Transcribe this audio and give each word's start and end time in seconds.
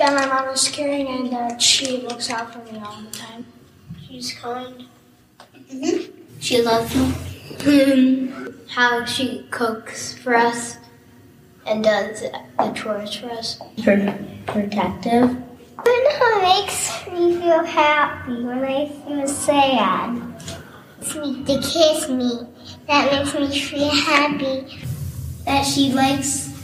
that 0.00 0.14
my 0.14 0.26
mom 0.26 0.48
is 0.48 0.66
caring 0.68 1.06
and 1.06 1.30
that 1.30 1.60
she 1.60 1.98
looks 1.98 2.30
out 2.30 2.54
for 2.54 2.72
me 2.72 2.80
all 2.80 3.02
the 3.02 3.10
time. 3.10 3.44
She's 4.08 4.32
kind. 4.32 4.86
Mm-hmm. 5.70 6.10
She 6.40 6.62
loves 6.62 6.96
me. 6.96 8.32
How 8.68 9.04
she 9.04 9.46
cooks 9.50 10.14
for 10.14 10.34
us 10.34 10.78
and 11.66 11.84
does 11.84 12.22
the 12.22 12.72
chores 12.74 13.14
for 13.14 13.30
us. 13.30 13.60
Protective. 14.46 15.36
When 15.82 16.04
makes 16.40 17.06
me 17.08 17.36
feel 17.36 17.64
happy, 17.64 18.42
when 18.42 18.64
I 18.64 18.88
feel 18.88 19.28
sad. 19.28 20.34
It's 20.98 21.14
me 21.14 21.44
to 21.44 21.60
kiss 21.60 22.08
me. 22.08 22.46
That 22.86 23.12
makes 23.12 23.34
me 23.34 23.60
feel 23.60 23.90
happy. 23.90 24.82
That 25.44 25.64
she 25.66 25.92
likes 25.92 26.54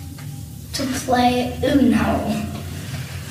to 0.72 0.86
play 0.86 1.58
Uno. 1.62 2.55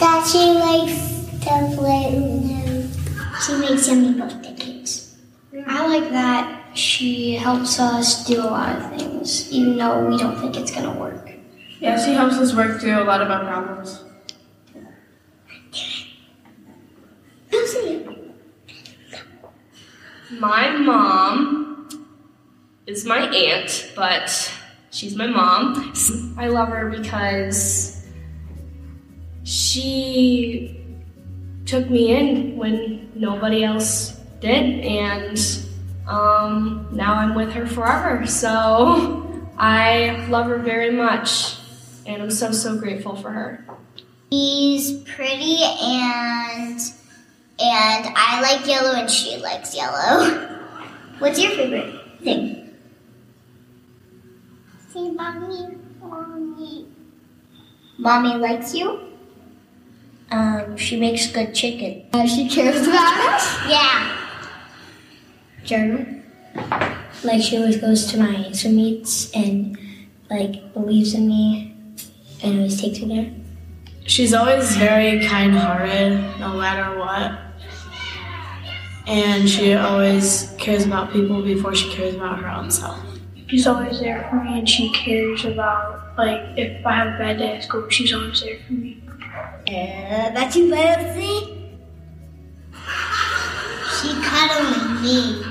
That 0.05 0.27
she 0.27 0.37
likes 0.37 1.01
to 1.45 1.75
play 1.75 2.13
Uno. 2.15 2.87
She 3.41 3.53
makes 3.57 3.87
yummy 3.87 4.13
birthday 4.13 4.53
cakes. 4.53 5.17
I 5.65 5.87
like 5.87 6.11
that 6.11 6.77
she 6.77 7.33
helps 7.33 7.79
us 7.79 8.23
do 8.27 8.39
a 8.39 8.45
lot 8.45 8.75
of 8.75 8.99
things, 8.99 9.51
even 9.51 9.77
though 9.77 10.07
we 10.07 10.17
don't 10.17 10.39
think 10.39 10.57
it's 10.57 10.69
going 10.69 10.85
to 10.85 10.99
work. 10.99 11.31
Yeah, 11.79 11.97
she 11.97 12.13
helps 12.13 12.35
us 12.35 12.53
work 12.53 12.79
through 12.79 13.01
a 13.01 13.03
lot 13.03 13.19
of 13.19 13.31
our 13.31 13.45
problems. 13.45 14.03
My 20.39 20.69
mom 20.77 21.89
is 22.85 23.05
my 23.05 23.27
aunt, 23.27 23.91
but 23.95 24.53
she's 24.91 25.15
my 25.15 25.25
mom. 25.25 25.93
I 26.37 26.49
love 26.49 26.69
her 26.69 26.91
because 26.91 27.94
she 29.45 30.83
took 31.65 31.89
me 31.89 32.11
in 32.15 32.57
when 32.57 33.11
nobody 33.15 33.63
else 33.63 34.19
did, 34.41 34.83
and 34.83 35.39
um, 36.07 36.87
now 36.91 37.13
I'm 37.13 37.35
with 37.35 37.51
her 37.53 37.67
forever. 37.67 38.25
So 38.25 39.47
I 39.57 40.25
love 40.29 40.47
her 40.47 40.57
very 40.57 40.91
much, 40.91 41.57
and 42.05 42.21
I'm 42.21 42.31
so, 42.31 42.51
so 42.51 42.77
grateful 42.77 43.15
for 43.15 43.29
her. 43.29 43.65
She's 44.31 45.03
pretty 45.03 45.59
and 45.61 46.79
and 47.57 48.05
I 48.17 48.41
like 48.41 48.67
yellow 48.67 48.99
and 48.99 49.09
she 49.09 49.37
likes 49.37 49.75
yellow. 49.75 50.59
What's 51.19 51.39
your 51.39 51.51
favorite 51.51 52.19
thing? 52.21 52.75
See, 54.89 55.11
mommy, 55.11 55.77
mommy. 56.01 56.87
Mommy 57.97 58.35
likes 58.35 58.75
you. 58.75 59.14
Um, 60.31 60.75
she 60.77 60.99
makes 60.99 61.31
good 61.31 61.53
chicken. 61.53 62.07
Uh, 62.13 62.25
she 62.25 62.49
cares 62.49 62.87
about 62.87 63.33
us. 63.33 63.69
Yeah. 63.69 64.17
Journal. 65.63 66.05
Like 67.23 67.41
she 67.41 67.57
always 67.57 67.77
goes 67.77 68.05
to 68.07 68.19
my 68.19 68.51
swim 68.51 68.75
meets 68.75 69.31
and 69.33 69.77
like 70.29 70.73
believes 70.73 71.13
in 71.13 71.27
me 71.27 71.75
and 72.43 72.57
always 72.57 72.81
takes 72.81 72.99
me 72.99 73.15
there. 73.15 73.31
She's 74.07 74.33
always 74.33 74.75
very 74.75 75.25
kind 75.25 75.55
hearted, 75.55 76.19
no 76.39 76.53
matter 76.53 76.99
what. 76.99 77.39
And 79.07 79.49
she 79.49 79.73
always 79.73 80.53
cares 80.57 80.85
about 80.85 81.11
people 81.11 81.41
before 81.41 81.73
she 81.75 81.91
cares 81.91 82.15
about 82.15 82.39
her 82.39 82.47
own 82.49 82.69
self. 82.71 82.99
She's 83.47 83.67
always 83.67 83.99
there 83.99 84.27
for 84.29 84.43
me 84.43 84.59
and 84.59 84.67
she 84.69 84.91
cares 84.91 85.45
about, 85.45 86.17
like, 86.17 86.41
if 86.57 86.83
I 86.85 86.95
have 86.95 87.07
a 87.07 87.17
bad 87.17 87.37
day 87.37 87.57
at 87.57 87.63
school, 87.63 87.87
she's 87.89 88.13
always 88.13 88.41
there 88.41 88.57
for 88.65 88.73
me. 88.73 89.01
Uh, 89.67 90.29
that's 90.29 90.55
you, 90.55 90.69
fancy. 90.69 91.51
She 93.97 94.13
cuddled 94.21 94.69
with 94.69 95.01
me. 95.01 95.43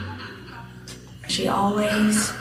She 1.26 1.48
always, 1.48 2.32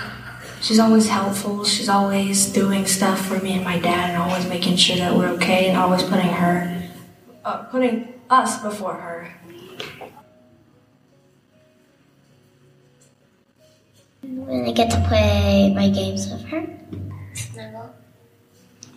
she's 0.61 0.77
always 0.77 1.09
helpful. 1.09 1.63
She's 1.63 1.89
always 1.89 2.45
doing 2.53 2.85
stuff 2.85 3.25
for 3.25 3.39
me 3.39 3.53
and 3.53 3.63
my 3.63 3.79
dad, 3.79 4.11
and 4.11 4.21
always 4.21 4.47
making 4.47 4.75
sure 4.75 4.97
that 4.97 5.15
we're 5.15 5.29
okay, 5.29 5.69
and 5.69 5.77
always 5.77 6.03
putting 6.03 6.27
her, 6.27 6.89
uh, 7.43 7.63
putting 7.63 8.21
us 8.29 8.61
before 8.61 8.93
her. 8.93 9.33
When 14.21 14.65
I 14.67 14.71
get 14.71 14.91
to 14.91 15.03
play 15.07 15.73
my 15.73 15.89
games 15.89 16.29
with 16.29 16.43
her. 16.45 16.67
Snuggle. 17.33 17.95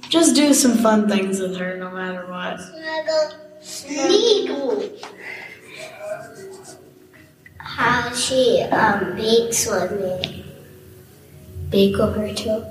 Just 0.09 0.37
do 0.37 0.55
some 0.55 0.79
fun 0.79 1.09
things 1.09 1.41
with 1.41 1.57
her 1.57 1.77
no 1.77 1.91
matter 1.91 2.27
what. 2.27 2.61
Snuggle. 2.61 3.33
Snuggle. 3.61 4.99
How 7.59 8.13
she 8.15 8.63
um, 8.63 9.17
bakes 9.17 9.67
with 9.67 10.01
me. 10.01 10.45
Bake 11.71 11.97
with 11.97 12.17
her 12.17 12.33
too. 12.33 12.65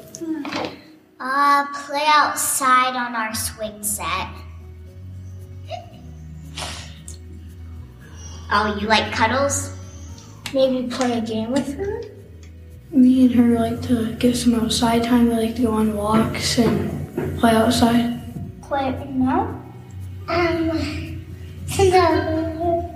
Uh, 1.19 1.66
play 1.73 2.06
outside 2.07 2.96
on 2.96 3.16
our 3.16 3.34
swing 3.35 3.84
set. 3.84 4.29
Oh, 8.52 8.78
you 8.79 8.88
like 8.88 9.12
cuddles? 9.12 9.75
Maybe 10.53 10.88
play 10.88 11.17
a 11.17 11.22
game 11.22 11.52
with 11.52 11.75
her? 11.78 12.03
Me 12.91 13.25
and 13.25 13.35
her 13.35 13.59
like 13.59 13.81
to 13.84 14.13
get 14.16 14.38
some 14.38 14.56
outside 14.56 15.03
time. 15.03 15.28
We 15.28 15.35
like 15.35 15.56
to 15.56 15.63
go 15.63 15.72
on 15.72 15.96
walks 15.97 16.57
and 16.59 17.05
play 17.40 17.52
outside. 17.52 18.22
Play 18.62 18.92
no? 19.09 19.62
Um, 20.28 21.26
Snuggle. 21.68 22.96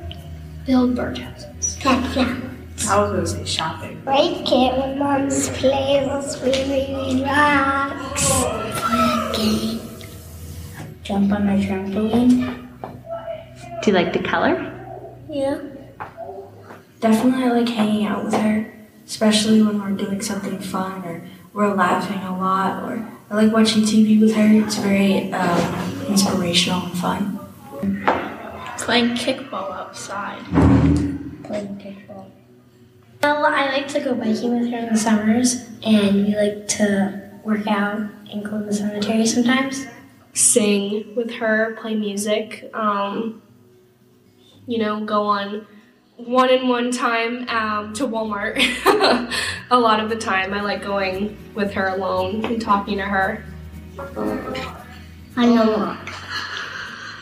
Build 0.66 0.96
birdhouses. 0.96 1.84
Yeah, 1.84 2.14
yeah. 2.14 2.50
I 2.88 3.00
was 3.02 3.12
gonna 3.12 3.28
say 3.28 3.46
shopping. 3.46 4.04
Right, 4.06 4.44
kid, 4.46 4.78
when 4.78 5.00
mom's 5.00 5.50
playing, 5.50 6.08
let's 6.08 6.40
really 6.42 6.94
relax. 6.96 8.30
Play 8.32 9.10
a 9.10 9.32
game. 9.36 9.82
Jump 11.04 11.32
on 11.32 11.46
my 11.46 11.58
trampoline. 11.58 12.68
Do 13.82 13.92
you 13.92 13.94
like 13.94 14.14
the 14.14 14.20
color? 14.20 14.56
Yeah. 15.30 15.60
Definitely, 17.00 17.44
I 17.44 17.52
like 17.52 17.70
hanging 17.70 18.06
out 18.06 18.26
with 18.26 18.34
her, 18.34 18.74
especially 19.06 19.62
when 19.62 19.82
we're 19.82 19.92
doing 19.92 20.22
something 20.22 20.60
fun 20.60 21.04
or 21.06 21.22
we're 21.54 21.74
laughing 21.74 22.20
a 22.20 22.38
lot. 22.38 22.84
Or 22.84 23.08
I 23.32 23.36
like 23.36 23.54
watching 23.54 23.84
TV 23.84 24.20
with 24.20 24.34
her. 24.34 24.48
It's 24.66 24.78
very 24.78 25.32
um, 25.34 26.06
inspirational 26.08 26.82
and 26.82 26.98
fun. 26.98 27.40
Playing 28.80 29.10
kickball 29.10 29.72
outside. 29.72 30.44
Playing 31.44 31.78
kickball. 31.78 32.32
Well, 33.22 33.46
I 33.46 33.68
like 33.68 33.88
to 33.90 34.00
go 34.00 34.16
biking 34.16 34.60
with 34.60 34.72
her 34.72 34.78
in 34.80 34.94
the 34.94 34.98
summers, 34.98 35.68
and 35.84 36.26
we 36.26 36.36
like 36.36 36.68
to 36.70 37.30
work 37.44 37.68
out 37.68 38.00
and 38.32 38.44
go 38.44 38.60
to 38.60 38.66
the 38.66 38.74
cemetery 38.74 39.28
sometimes. 39.28 39.86
Sing 40.34 41.14
with 41.16 41.32
her, 41.34 41.78
play 41.80 41.94
music, 41.96 42.72
um, 42.74 43.44
you 44.66 44.80
know, 44.80 45.06
go 45.06 45.24
on 45.24 45.68
one 46.26 46.50
and 46.50 46.68
one 46.68 46.92
time 46.92 47.48
um, 47.50 47.94
to 47.94 48.06
Walmart. 48.06 48.58
a 49.72 49.80
lot 49.80 50.00
of 50.00 50.10
the 50.10 50.16
time, 50.16 50.54
I 50.54 50.62
like 50.62 50.84
going 50.84 51.38
with 51.56 51.72
her 51.74 51.88
alone 51.88 52.44
and 52.46 52.62
talking 52.62 52.98
to 52.98 53.06
her. 53.06 53.44
I 55.38 55.46
know. 55.46 55.98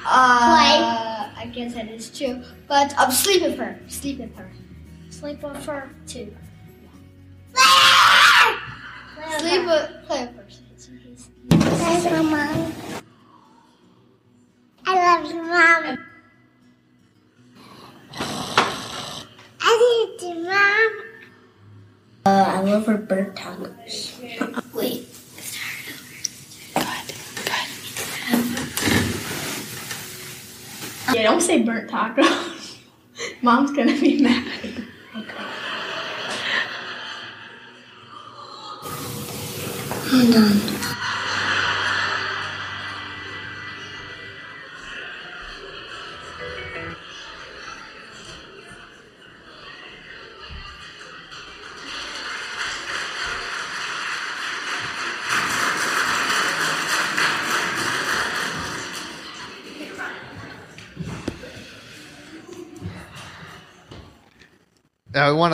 Uh, 0.10 1.30
I 1.36 1.52
guess 1.54 1.76
that 1.76 1.90
is 1.90 2.18
true. 2.18 2.42
But 2.68 2.98
um, 2.98 3.12
sleep 3.12 3.44
with 3.44 3.58
her. 3.60 3.80
Sleep 3.88 4.20
with 4.20 4.36
her. 4.36 4.50
Sleep 5.10 5.44
with 5.44 5.66
her 5.66 5.90
too. 6.08 6.36
Sleep 9.38 9.66
with 9.66 9.92
play 10.08 10.26
with 10.26 10.38
her. 10.38 10.46
Thanks, 11.58 12.06
Mama. 12.06 12.72
I 14.86 14.96
love 14.96 15.30
you, 15.30 15.36
Mom. 15.36 15.50
I 15.54 15.90
love 15.90 16.00
you, 18.20 18.48
Mom. 18.48 18.57
Uh, 22.26 22.44
I 22.46 22.60
love 22.60 22.86
her 22.88 22.98
bird 22.98 23.36
tacos. 23.36 24.74
Wait. 24.74 25.08
Yeah, 31.14 31.24
don't 31.24 31.40
say 31.42 31.62
burnt 31.64 31.90
tacos. 31.90 32.78
Mom's 33.42 33.72
gonna 33.72 33.98
be 34.00 34.22
mad. 34.22 34.46
Hold 40.10 40.36
on. 40.36 40.77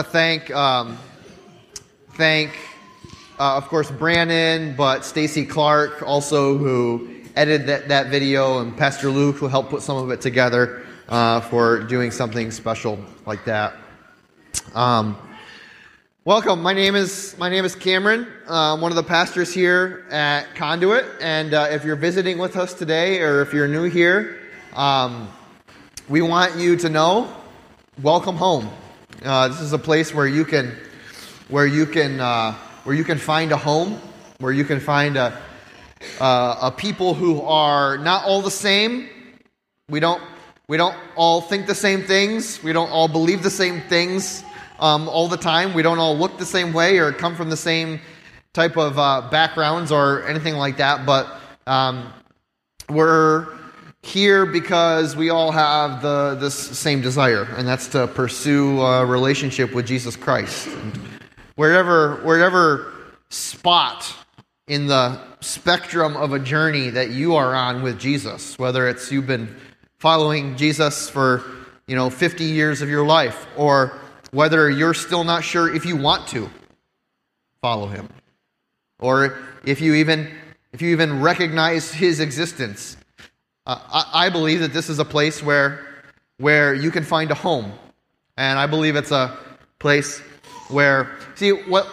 To 0.03 0.09
thank 0.09 0.51
um, 0.51 0.97
thank 2.15 2.51
uh, 3.39 3.57
of 3.57 3.67
course 3.67 3.89
Brandon, 3.89 4.75
but 4.75 5.05
Stacy 5.05 5.45
Clark 5.45 6.03
also 6.03 6.57
who 6.57 7.21
edited 7.35 7.67
that, 7.67 7.87
that 7.87 8.07
video, 8.07 8.59
and 8.59 8.77
Pastor 8.77 9.09
Luke 9.09 9.37
who 9.37 9.47
helped 9.47 9.69
put 9.69 9.81
some 9.81 9.97
of 9.97 10.11
it 10.11 10.21
together 10.21 10.85
uh, 11.09 11.41
for 11.41 11.79
doing 11.83 12.11
something 12.11 12.51
special 12.51 12.99
like 13.25 13.45
that. 13.45 13.75
Um, 14.73 15.17
welcome. 16.25 16.61
My 16.61 16.73
name 16.73 16.95
is 16.95 17.35
my 17.37 17.49
name 17.49 17.65
is 17.65 17.75
Cameron. 17.75 18.27
Uh, 18.49 18.73
I'm 18.73 18.81
one 18.81 18.91
of 18.91 18.95
the 18.95 19.03
pastors 19.03 19.53
here 19.53 20.05
at 20.11 20.53
Conduit, 20.55 21.05
and 21.21 21.53
uh, 21.53 21.67
if 21.71 21.83
you're 21.85 21.95
visiting 21.95 22.37
with 22.37 22.57
us 22.57 22.73
today, 22.73 23.21
or 23.21 23.41
if 23.41 23.53
you're 23.53 23.67
new 23.67 23.83
here, 23.83 24.39
um, 24.73 25.29
we 26.09 26.21
want 26.21 26.57
you 26.57 26.75
to 26.77 26.89
know, 26.89 27.33
welcome 28.01 28.35
home. 28.35 28.69
Uh, 29.23 29.47
this 29.47 29.61
is 29.61 29.71
a 29.71 29.77
place 29.77 30.13
where 30.13 30.27
you 30.27 30.43
can 30.43 30.75
where 31.47 31.65
you 31.65 31.85
can 31.85 32.19
uh, 32.19 32.53
where 32.83 32.93
you 32.93 33.05
can 33.05 33.17
find 33.17 33.53
a 33.53 33.57
home, 33.57 33.97
where 34.39 34.51
you 34.51 34.65
can 34.65 34.81
find 34.81 35.15
a 35.15 35.41
uh, 36.19 36.57
a 36.63 36.71
people 36.71 37.13
who 37.13 37.41
are 37.41 37.97
not 37.97 38.25
all 38.25 38.41
the 38.41 38.51
same. 38.51 39.07
We 39.87 40.01
don't 40.01 40.21
we 40.67 40.75
don't 40.75 40.95
all 41.15 41.39
think 41.39 41.67
the 41.67 41.75
same 41.75 42.01
things. 42.03 42.61
We 42.61 42.73
don't 42.73 42.89
all 42.89 43.07
believe 43.07 43.43
the 43.43 43.49
same 43.49 43.79
things 43.83 44.43
um, 44.77 45.07
all 45.07 45.29
the 45.29 45.37
time. 45.37 45.73
We 45.73 45.83
don't 45.83 45.99
all 45.99 46.17
look 46.17 46.37
the 46.37 46.45
same 46.45 46.73
way 46.73 46.97
or 46.97 47.13
come 47.13 47.37
from 47.37 47.49
the 47.49 47.55
same 47.55 48.01
type 48.51 48.75
of 48.75 48.99
uh, 48.99 49.29
backgrounds 49.31 49.89
or 49.89 50.27
anything 50.27 50.55
like 50.55 50.77
that. 50.77 51.05
But 51.05 51.39
um, 51.65 52.11
we're 52.89 53.47
here 54.03 54.45
because 54.45 55.15
we 55.15 55.29
all 55.29 55.51
have 55.51 56.01
the 56.01 56.35
this 56.39 56.53
same 56.53 57.01
desire, 57.01 57.43
and 57.57 57.67
that's 57.67 57.87
to 57.89 58.07
pursue 58.07 58.81
a 58.81 59.05
relationship 59.05 59.73
with 59.73 59.87
Jesus 59.87 60.15
Christ. 60.15 60.67
And 60.67 60.99
wherever 61.55 62.17
wherever 62.17 62.93
spot 63.29 64.13
in 64.67 64.87
the 64.87 65.19
spectrum 65.41 66.15
of 66.15 66.33
a 66.33 66.39
journey 66.39 66.89
that 66.89 67.11
you 67.11 67.35
are 67.35 67.55
on 67.55 67.81
with 67.81 67.99
Jesus, 67.99 68.57
whether 68.59 68.87
it's 68.87 69.11
you've 69.11 69.27
been 69.27 69.53
following 69.97 70.55
Jesus 70.55 71.09
for, 71.09 71.43
you 71.87 71.95
know, 71.95 72.09
50 72.09 72.43
years 72.43 72.81
of 72.81 72.89
your 72.89 73.05
life 73.05 73.47
or 73.57 73.97
whether 74.31 74.69
you're 74.69 74.93
still 74.93 75.23
not 75.23 75.43
sure 75.43 75.73
if 75.73 75.85
you 75.85 75.95
want 75.95 76.27
to 76.29 76.49
follow 77.61 77.87
him 77.87 78.09
or 78.99 79.37
if 79.65 79.79
you 79.79 79.93
even 79.95 80.29
if 80.71 80.81
you 80.81 80.89
even 80.89 81.21
recognize 81.21 81.91
his 81.91 82.19
existence. 82.19 82.97
Uh, 83.65 83.79
I, 83.91 84.25
I 84.25 84.29
believe 84.29 84.59
that 84.59 84.73
this 84.73 84.89
is 84.89 84.99
a 84.99 85.05
place 85.05 85.41
where 85.41 85.85
where 86.37 86.73
you 86.73 86.91
can 86.91 87.03
find 87.03 87.31
a 87.31 87.35
home. 87.35 87.71
And 88.37 88.59
I 88.59 88.67
believe 88.67 88.95
it's 88.95 89.11
a 89.11 89.37
place 89.79 90.19
where 90.69 91.17
see 91.35 91.51
what 91.51 91.87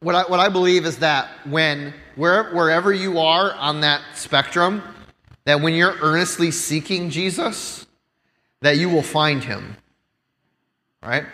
what 0.00 0.14
I, 0.14 0.22
what 0.22 0.40
I 0.40 0.48
believe 0.48 0.86
is 0.86 0.98
that 0.98 1.28
when 1.46 1.92
where, 2.20 2.50
wherever 2.54 2.92
you 2.92 3.18
are 3.18 3.52
on 3.54 3.80
that 3.80 4.02
spectrum, 4.14 4.82
that 5.44 5.60
when 5.60 5.74
you're 5.74 5.96
earnestly 6.02 6.50
seeking 6.50 7.10
Jesus, 7.10 7.86
that 8.60 8.76
you 8.76 8.90
will 8.90 9.02
find 9.02 9.42
him. 9.42 9.76
Right? 11.02 11.24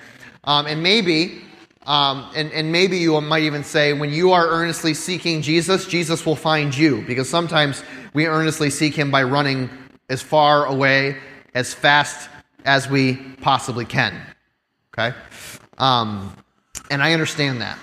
Um, 0.44 0.66
and 0.66 0.80
maybe, 0.82 1.42
um, 1.86 2.30
and, 2.36 2.52
and 2.52 2.70
maybe 2.70 2.98
you 2.98 3.20
might 3.20 3.42
even 3.42 3.64
say, 3.64 3.92
when 3.94 4.10
you 4.10 4.30
are 4.30 4.46
earnestly 4.46 4.94
seeking 4.94 5.42
Jesus, 5.42 5.86
Jesus 5.86 6.24
will 6.24 6.36
find 6.36 6.76
you. 6.76 7.02
Because 7.02 7.28
sometimes 7.28 7.82
we 8.16 8.26
earnestly 8.26 8.70
seek 8.70 8.94
him 8.94 9.10
by 9.10 9.22
running 9.22 9.68
as 10.08 10.22
far 10.22 10.64
away, 10.64 11.18
as 11.52 11.74
fast 11.74 12.30
as 12.64 12.88
we 12.88 13.16
possibly 13.42 13.84
can. 13.84 14.18
Okay? 14.94 15.14
Um, 15.76 16.34
and 16.90 17.02
I 17.02 17.12
understand 17.12 17.60
that. 17.60 17.78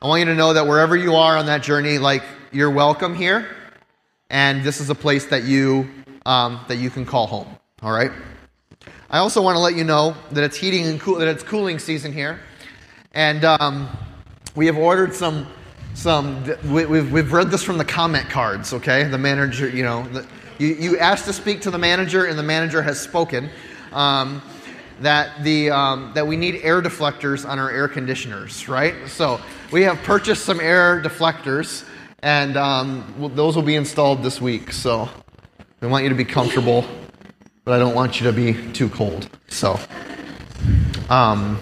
I 0.00 0.06
want 0.06 0.20
you 0.20 0.26
to 0.26 0.36
know 0.36 0.52
that 0.52 0.68
wherever 0.68 0.96
you 0.96 1.16
are 1.16 1.36
on 1.36 1.46
that 1.46 1.64
journey, 1.64 1.98
like 1.98 2.22
you're 2.52 2.70
welcome 2.70 3.16
here, 3.16 3.48
and 4.30 4.62
this 4.62 4.80
is 4.80 4.90
a 4.90 4.94
place 4.94 5.26
that 5.26 5.42
you 5.42 5.90
um, 6.24 6.60
that 6.68 6.76
you 6.76 6.88
can 6.88 7.04
call 7.04 7.26
home. 7.26 7.48
All 7.82 7.90
right. 7.90 8.12
I 9.10 9.18
also 9.18 9.42
want 9.42 9.56
to 9.56 9.60
let 9.60 9.74
you 9.74 9.82
know 9.82 10.14
that 10.30 10.44
it's 10.44 10.56
heating 10.56 10.86
and 10.86 11.00
cool 11.00 11.18
that 11.18 11.26
it's 11.26 11.42
cooling 11.42 11.80
season 11.80 12.12
here, 12.12 12.38
and 13.10 13.44
um, 13.44 13.88
we 14.54 14.66
have 14.66 14.78
ordered 14.78 15.12
some 15.12 15.48
some. 15.94 16.44
We, 16.70 16.86
we've 16.86 17.10
we've 17.10 17.32
read 17.32 17.50
this 17.50 17.62
from 17.62 17.78
the 17.78 17.84
comment 17.84 18.28
cards. 18.28 18.72
Okay, 18.72 19.04
the 19.04 19.18
manager. 19.18 19.68
You 19.68 19.84
know, 19.84 20.06
the, 20.08 20.26
you 20.58 20.68
you 20.68 20.98
asked 20.98 21.24
to 21.26 21.32
speak 21.32 21.62
to 21.62 21.70
the 21.70 21.78
manager, 21.78 22.26
and 22.26 22.38
the 22.38 22.42
manager 22.42 22.82
has 22.82 23.00
spoken. 23.00 23.48
Um, 23.92 24.42
that 25.00 25.42
the 25.42 25.70
um, 25.70 26.12
that 26.14 26.26
we 26.26 26.36
need 26.36 26.60
air 26.62 26.80
deflectors 26.80 27.48
on 27.48 27.58
our 27.58 27.70
air 27.70 27.88
conditioners, 27.88 28.68
right? 28.68 28.94
So 29.08 29.40
we 29.72 29.82
have 29.82 29.98
purchased 30.02 30.44
some 30.44 30.60
air 30.60 31.02
deflectors, 31.02 31.84
and 32.22 32.56
um, 32.56 33.32
those 33.34 33.56
will 33.56 33.62
be 33.62 33.74
installed 33.74 34.22
this 34.22 34.40
week. 34.40 34.72
So 34.72 35.08
we 35.80 35.88
want 35.88 36.04
you 36.04 36.10
to 36.10 36.14
be 36.14 36.24
comfortable, 36.24 36.84
but 37.64 37.74
I 37.74 37.78
don't 37.78 37.94
want 37.94 38.20
you 38.20 38.26
to 38.26 38.32
be 38.32 38.72
too 38.72 38.88
cold. 38.88 39.28
So 39.48 39.78
um, 41.08 41.60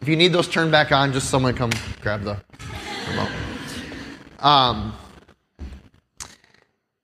if 0.00 0.08
you 0.08 0.16
need 0.16 0.32
those 0.32 0.48
turned 0.48 0.72
back 0.72 0.90
on, 0.92 1.12
just 1.12 1.30
someone 1.30 1.54
come 1.54 1.70
grab 2.00 2.22
the 2.22 2.40
remote. 3.08 3.30
Um, 4.38 4.94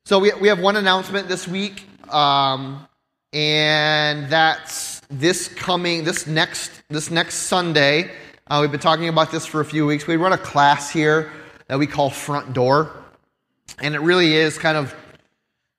so 0.05 0.21
we, 0.21 0.33
we 0.41 0.49
have 0.49 0.61
one 0.61 0.77
announcement 0.77 1.27
this 1.27 1.49
week, 1.49 1.85
um, 2.13 2.87
and 3.33 4.29
that's 4.31 5.01
this 5.11 5.49
coming 5.49 6.05
this 6.05 6.27
next 6.27 6.71
this 6.89 7.11
next 7.11 7.35
Sunday. 7.35 8.11
Uh, 8.47 8.59
we've 8.61 8.71
been 8.71 8.79
talking 8.79 9.09
about 9.09 9.33
this 9.33 9.47
for 9.47 9.61
a 9.61 9.65
few 9.65 9.85
weeks. 9.85 10.07
We 10.07 10.17
run 10.17 10.33
a 10.33 10.39
class 10.39 10.91
here 10.91 11.33
that 11.67 11.79
we 11.79 11.87
call 11.89 12.11
Front 12.11 12.53
Door, 12.53 12.93
and 13.81 13.97
it 13.97 14.01
really 14.01 14.35
is 14.35 14.57
kind 14.57 14.77
of 14.77 14.95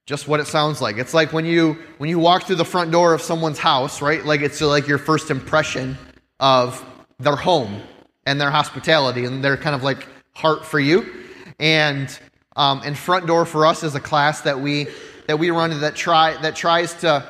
just 0.06 0.28
what 0.28 0.42
it 0.42 0.48
sounds 0.48 0.82
like. 0.82 0.98
It's 0.98 1.14
like 1.14 1.32
when 1.32 1.46
you 1.46 1.78
when 2.00 2.10
you 2.10 2.20
walk 2.20 2.44
through 2.44 2.58
the 2.58 2.66
front 2.66 2.92
door 2.92 3.14
of 3.14 3.22
someone's 3.22 3.60
house, 3.60 4.02
right? 4.02 4.26
Like 4.26 4.42
it's 4.42 4.60
like 4.60 4.88
your 4.88 4.98
first 4.98 5.32
impression 5.32 5.98
of 6.42 6.84
their 7.20 7.38
home 7.38 7.82
and 8.26 8.42
their 8.42 8.52
hospitality 8.52 9.24
and 9.24 9.42
their 9.42 9.56
kind 9.56 9.74
of 9.74 9.84
like 9.84 10.06
heart 10.34 10.66
for 10.66 10.80
you. 10.82 11.25
And 11.60 12.18
um, 12.56 12.82
and 12.86 12.98
Front 12.98 13.28
Door 13.28 13.46
for 13.46 13.66
us 13.66 13.84
is 13.84 13.96
a 13.96 14.00
class 14.00 14.42
that 14.42 14.60
we 14.60 14.88
that 15.28 15.40
we 15.40 15.50
run 15.50 15.80
that 15.82 15.96
try 15.96 16.40
that 16.42 16.56
tries 16.56 16.94
to 16.96 17.28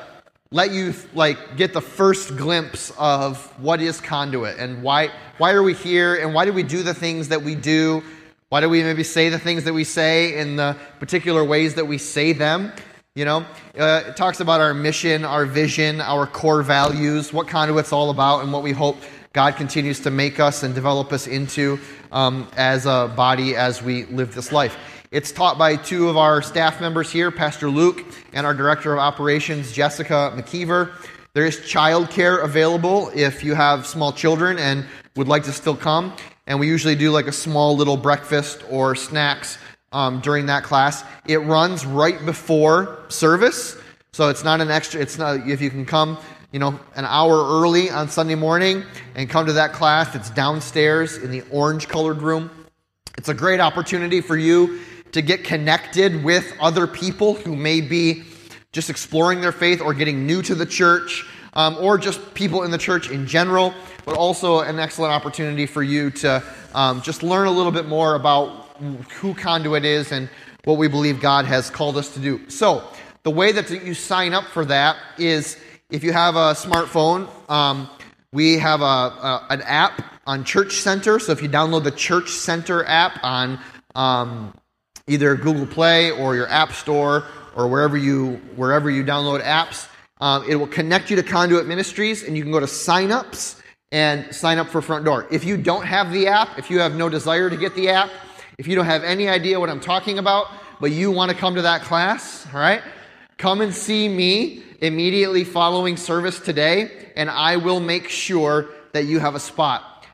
let 0.50 0.70
you 0.70 0.94
like 1.14 1.56
get 1.56 1.72
the 1.72 1.80
first 1.80 2.36
glimpse 2.36 2.92
of 2.98 3.44
what 3.60 3.80
is 3.80 4.00
conduit 4.00 4.58
and 4.58 4.82
why 4.82 5.10
why 5.38 5.52
are 5.52 5.62
we 5.62 5.74
here 5.74 6.14
and 6.14 6.32
why 6.34 6.44
do 6.44 6.52
we 6.52 6.62
do 6.62 6.82
the 6.82 6.94
things 6.94 7.28
that 7.28 7.42
we 7.42 7.54
do? 7.54 8.02
Why 8.48 8.60
do 8.60 8.68
we 8.68 8.82
maybe 8.84 9.02
say 9.02 9.28
the 9.28 9.40
things 9.40 9.64
that 9.64 9.72
we 9.72 9.82
say 9.82 10.38
in 10.38 10.54
the 10.54 10.76
particular 11.00 11.44
ways 11.44 11.74
that 11.74 11.86
we 11.86 11.98
say 11.98 12.32
them? 12.32 12.72
You 13.16 13.24
know 13.24 13.46
uh, 13.78 14.04
it 14.08 14.16
talks 14.16 14.40
about 14.40 14.60
our 14.60 14.74
mission 14.74 15.24
our 15.24 15.46
vision 15.46 16.00
our 16.00 16.26
core 16.26 16.62
values 16.62 17.32
what 17.32 17.48
conduit's 17.48 17.92
all 17.92 18.10
about 18.10 18.42
and 18.42 18.52
what 18.52 18.62
we 18.62 18.72
hope 18.72 18.98
god 19.36 19.54
continues 19.54 20.00
to 20.00 20.10
make 20.10 20.40
us 20.40 20.62
and 20.64 20.74
develop 20.74 21.12
us 21.12 21.26
into 21.26 21.78
um, 22.10 22.48
as 22.56 22.86
a 22.86 23.12
body 23.14 23.54
as 23.54 23.82
we 23.82 24.04
live 24.06 24.34
this 24.34 24.50
life 24.50 24.76
it's 25.12 25.30
taught 25.30 25.56
by 25.56 25.76
two 25.76 26.08
of 26.08 26.16
our 26.16 26.42
staff 26.42 26.80
members 26.80 27.12
here, 27.12 27.30
Pastor 27.30 27.70
Luke 27.70 28.04
and 28.32 28.44
our 28.44 28.52
Director 28.52 28.92
of 28.92 28.98
Operations, 28.98 29.70
Jessica 29.70 30.34
McKeever. 30.36 30.90
There 31.32 31.46
is 31.46 31.58
childcare 31.60 32.42
available 32.42 33.12
if 33.14 33.44
you 33.44 33.54
have 33.54 33.86
small 33.86 34.12
children 34.12 34.58
and 34.58 34.84
would 35.14 35.28
like 35.28 35.44
to 35.44 35.52
still 35.52 35.76
come. 35.76 36.12
And 36.48 36.58
we 36.58 36.66
usually 36.66 36.96
do 36.96 37.12
like 37.12 37.28
a 37.28 37.32
small 37.32 37.76
little 37.76 37.96
breakfast 37.96 38.64
or 38.68 38.96
snacks 38.96 39.58
um, 39.92 40.20
during 40.20 40.46
that 40.46 40.64
class. 40.64 41.04
It 41.26 41.38
runs 41.38 41.86
right 41.86 42.24
before 42.26 42.98
service, 43.08 43.76
so 44.12 44.28
it's 44.28 44.42
not 44.42 44.60
an 44.60 44.70
extra. 44.70 45.00
It's 45.00 45.18
not 45.18 45.48
if 45.48 45.60
you 45.60 45.70
can 45.70 45.86
come, 45.86 46.18
you 46.56 46.60
know, 46.60 46.80
an 46.94 47.04
hour 47.04 47.60
early 47.60 47.90
on 47.90 48.08
Sunday 48.08 48.34
morning 48.34 48.82
and 49.14 49.28
come 49.28 49.44
to 49.44 49.52
that 49.52 49.74
class. 49.74 50.14
It's 50.14 50.30
downstairs 50.30 51.18
in 51.18 51.30
the 51.30 51.42
orange 51.50 51.86
colored 51.86 52.22
room. 52.22 52.50
It's 53.18 53.28
a 53.28 53.34
great 53.34 53.60
opportunity 53.60 54.22
for 54.22 54.38
you 54.38 54.80
to 55.12 55.20
get 55.20 55.44
connected 55.44 56.24
with 56.24 56.50
other 56.58 56.86
people 56.86 57.34
who 57.34 57.54
may 57.54 57.82
be 57.82 58.22
just 58.72 58.88
exploring 58.88 59.42
their 59.42 59.52
faith 59.52 59.82
or 59.82 59.92
getting 59.92 60.26
new 60.26 60.40
to 60.40 60.54
the 60.54 60.64
church, 60.64 61.26
um, 61.52 61.76
or 61.78 61.98
just 61.98 62.32
people 62.32 62.62
in 62.62 62.70
the 62.70 62.78
church 62.78 63.10
in 63.10 63.26
general, 63.26 63.74
but 64.06 64.16
also 64.16 64.60
an 64.60 64.78
excellent 64.78 65.12
opportunity 65.12 65.66
for 65.66 65.82
you 65.82 66.10
to 66.12 66.42
um, 66.74 67.02
just 67.02 67.22
learn 67.22 67.48
a 67.48 67.52
little 67.52 67.70
bit 67.70 67.84
more 67.84 68.14
about 68.14 68.78
who 69.20 69.34
Conduit 69.34 69.84
is 69.84 70.10
and 70.10 70.30
what 70.64 70.78
we 70.78 70.88
believe 70.88 71.20
God 71.20 71.44
has 71.44 71.68
called 71.68 71.98
us 71.98 72.14
to 72.14 72.18
do. 72.18 72.48
So, 72.48 72.82
the 73.24 73.30
way 73.30 73.52
that 73.52 73.68
you 73.68 73.92
sign 73.92 74.32
up 74.32 74.44
for 74.44 74.64
that 74.66 74.96
is 75.18 75.58
if 75.90 76.02
you 76.02 76.12
have 76.12 76.34
a 76.36 76.54
smartphone, 76.54 77.28
um, 77.50 77.88
we 78.32 78.58
have 78.58 78.80
a, 78.80 78.84
a, 78.84 79.46
an 79.50 79.62
app 79.62 80.02
on 80.26 80.44
Church 80.44 80.74
Center. 80.74 81.18
So, 81.18 81.32
if 81.32 81.42
you 81.42 81.48
download 81.48 81.84
the 81.84 81.90
Church 81.90 82.30
Center 82.30 82.84
app 82.84 83.22
on 83.22 83.58
um, 83.94 84.52
either 85.06 85.36
Google 85.36 85.66
Play 85.66 86.10
or 86.10 86.34
your 86.34 86.48
App 86.48 86.72
Store 86.72 87.24
or 87.54 87.68
wherever 87.68 87.96
you 87.96 88.34
wherever 88.56 88.90
you 88.90 89.02
download 89.02 89.42
apps. 89.42 89.88
Um, 90.20 90.44
it 90.48 90.56
will 90.56 90.66
connect 90.66 91.10
you 91.10 91.16
to 91.16 91.22
Conduit 91.22 91.66
Ministries, 91.66 92.22
and 92.22 92.36
you 92.36 92.42
can 92.42 92.52
go 92.52 92.60
to 92.60 92.66
signups, 92.66 93.60
and 93.92 94.34
sign 94.34 94.58
up 94.58 94.68
for 94.68 94.80
Front 94.80 95.04
Door. 95.04 95.26
If 95.30 95.44
you 95.44 95.56
don't 95.56 95.84
have 95.84 96.12
the 96.12 96.26
app, 96.26 96.58
if 96.58 96.70
you 96.70 96.80
have 96.80 96.94
no 96.94 97.08
desire 97.08 97.50
to 97.50 97.56
get 97.56 97.74
the 97.74 97.88
app, 97.90 98.10
if 98.58 98.66
you 98.66 98.74
don't 98.74 98.86
have 98.86 99.04
any 99.04 99.28
idea 99.28 99.60
what 99.60 99.70
I'm 99.70 99.80
talking 99.80 100.18
about, 100.18 100.46
but 100.80 100.90
you 100.90 101.10
want 101.10 101.30
to 101.30 101.36
come 101.36 101.54
to 101.54 101.62
that 101.62 101.82
class, 101.82 102.46
all 102.52 102.60
right, 102.60 102.82
come 103.38 103.60
and 103.60 103.74
see 103.74 104.08
me 104.08 104.62
immediately 104.80 105.44
following 105.44 105.96
service 105.96 106.40
today, 106.40 107.10
and 107.16 107.30
I 107.30 107.56
will 107.56 107.80
make 107.80 108.08
sure 108.08 108.68
that 108.92 109.04
you 109.04 109.18
have 109.18 109.34
a 109.34 109.40
spot. 109.40 110.06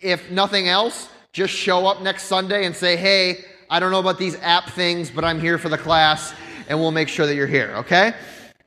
If 0.00 0.30
nothing 0.30 0.68
else, 0.68 1.08
just 1.32 1.52
show 1.52 1.86
up 1.86 2.02
next 2.02 2.24
Sunday 2.24 2.64
and 2.64 2.74
say, 2.74 2.96
hey, 2.96 3.44
I 3.70 3.80
don't 3.80 3.90
know 3.90 4.00
about 4.00 4.18
these 4.18 4.36
app 4.40 4.70
things, 4.70 5.10
but 5.10 5.24
I'm 5.24 5.40
here 5.40 5.58
for 5.58 5.68
the 5.68 5.78
class, 5.78 6.32
and 6.68 6.78
we'll 6.78 6.90
make 6.90 7.08
sure 7.08 7.26
that 7.26 7.34
you're 7.34 7.46
here, 7.46 7.74
okay? 7.78 8.12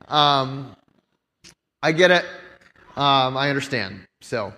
Um, 0.08 0.76
I 1.82 1.92
get 1.92 2.10
it. 2.10 2.24
Um, 2.96 3.36
I 3.36 3.48
understand. 3.48 4.06
So, 4.20 4.52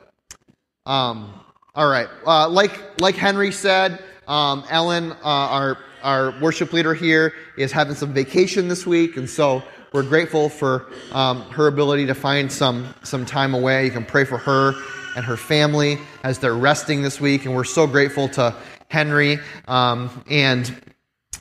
um, 0.87 1.33
all 1.75 1.89
right. 1.89 2.09
Uh, 2.27 2.49
like 2.49 3.01
like 3.01 3.15
Henry 3.15 3.53
said, 3.53 4.03
um, 4.27 4.65
Ellen, 4.69 5.13
uh, 5.13 5.17
our 5.23 5.79
our 6.05 6.39
worship 6.41 6.73
leader 6.73 6.95
here, 6.95 7.35
is 7.57 7.73
having 7.73 7.97
some 7.97 8.13
vacation 8.13 8.69
this 8.69 8.87
week, 8.87 9.17
and 9.17 9.29
so 9.29 9.63
we're 9.93 10.03
grateful 10.03 10.49
for 10.49 10.87
um, 11.13 11.43
her 11.51 11.67
ability 11.67 12.07
to 12.07 12.15
find 12.15 12.53
some 12.53 12.95
some 13.03 13.25
time 13.25 13.55
away. 13.55 13.87
You 13.87 13.91
can 13.91 14.05
pray 14.05 14.25
for 14.25 14.39
her 14.39 14.75
and 15.17 15.25
her 15.25 15.37
family 15.37 15.99
as 16.23 16.39
they're 16.39 16.55
resting 16.55 17.03
this 17.03 17.21
week, 17.21 17.47
and 17.47 17.55
we're 17.55 17.65
so 17.65 17.87
grateful 17.87 18.29
to 18.31 18.55
Henry 18.89 19.39
um, 19.67 20.25
and 20.29 20.81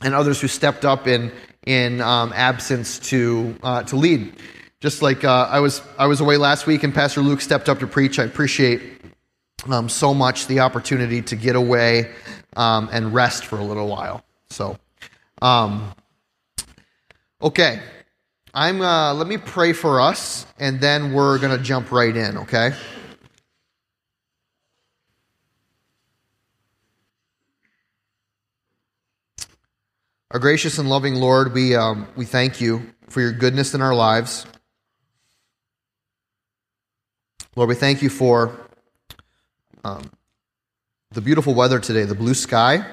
and 0.02 0.14
others 0.14 0.40
who 0.40 0.48
stepped 0.48 0.84
up 0.84 1.06
in 1.06 1.30
in 1.66 2.00
um, 2.00 2.32
absence 2.34 2.98
to 3.10 3.56
uh, 3.62 3.82
to 3.84 3.96
lead. 3.96 4.34
Just 4.80 5.02
like 5.02 5.24
uh, 5.24 5.48
I 5.50 5.60
was 5.60 5.82
I 5.98 6.06
was 6.06 6.20
away 6.20 6.36
last 6.36 6.66
week, 6.66 6.82
and 6.82 6.94
Pastor 6.94 7.20
Luke 7.20 7.40
stepped 7.40 7.68
up 7.68 7.80
to 7.80 7.86
preach. 7.86 8.18
I 8.18 8.24
appreciate 8.24 8.82
um, 9.68 9.88
so 9.88 10.14
much 10.14 10.46
the 10.46 10.60
opportunity 10.60 11.22
to 11.22 11.36
get 11.36 11.56
away 11.56 12.12
um, 12.56 12.88
and 12.92 13.14
rest 13.14 13.46
for 13.46 13.58
a 13.58 13.64
little 13.64 13.88
while. 13.88 14.24
So, 14.54 14.78
um, 15.42 15.92
okay, 17.42 17.80
I'm. 18.54 18.80
Uh, 18.80 19.12
let 19.14 19.26
me 19.26 19.36
pray 19.36 19.72
for 19.72 20.00
us, 20.00 20.46
and 20.60 20.80
then 20.80 21.12
we're 21.12 21.40
gonna 21.40 21.58
jump 21.58 21.90
right 21.90 22.16
in. 22.16 22.38
Okay. 22.38 22.72
Our 30.30 30.38
gracious 30.38 30.78
and 30.78 30.88
loving 30.88 31.14
Lord, 31.14 31.52
we, 31.52 31.76
um, 31.76 32.08
we 32.16 32.24
thank 32.24 32.60
you 32.60 32.92
for 33.08 33.20
your 33.20 33.30
goodness 33.30 33.72
in 33.72 33.80
our 33.80 33.94
lives. 33.94 34.46
Lord, 37.54 37.68
we 37.68 37.76
thank 37.76 38.02
you 38.02 38.10
for 38.10 38.56
um, 39.84 40.10
the 41.12 41.20
beautiful 41.20 41.54
weather 41.54 41.78
today, 41.78 42.02
the 42.02 42.16
blue 42.16 42.34
sky 42.34 42.84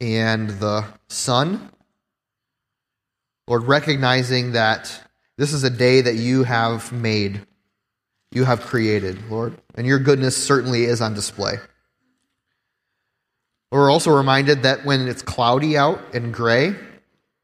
and 0.00 0.50
the 0.50 0.84
sun. 1.08 1.70
Lord, 3.46 3.64
recognizing 3.64 4.52
that 4.52 5.02
this 5.36 5.52
is 5.52 5.64
a 5.64 5.70
day 5.70 6.00
that 6.00 6.14
you 6.14 6.44
have 6.44 6.92
made, 6.92 7.40
you 8.30 8.44
have 8.44 8.60
created, 8.62 9.30
Lord, 9.30 9.56
and 9.74 9.86
your 9.86 9.98
goodness 9.98 10.36
certainly 10.36 10.84
is 10.84 11.00
on 11.00 11.14
display. 11.14 11.54
We're 13.72 13.90
also 13.90 14.16
reminded 14.16 14.62
that 14.62 14.84
when 14.84 15.06
it's 15.08 15.22
cloudy 15.22 15.76
out 15.76 16.00
and 16.14 16.34
gray 16.34 16.74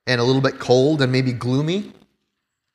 and 0.07 0.21
a 0.21 0.25
little 0.25 0.43
bit 0.43 0.59
cold 0.59 1.03
and 1.03 1.13
maybe 1.13 1.33
gloomy, 1.33 1.93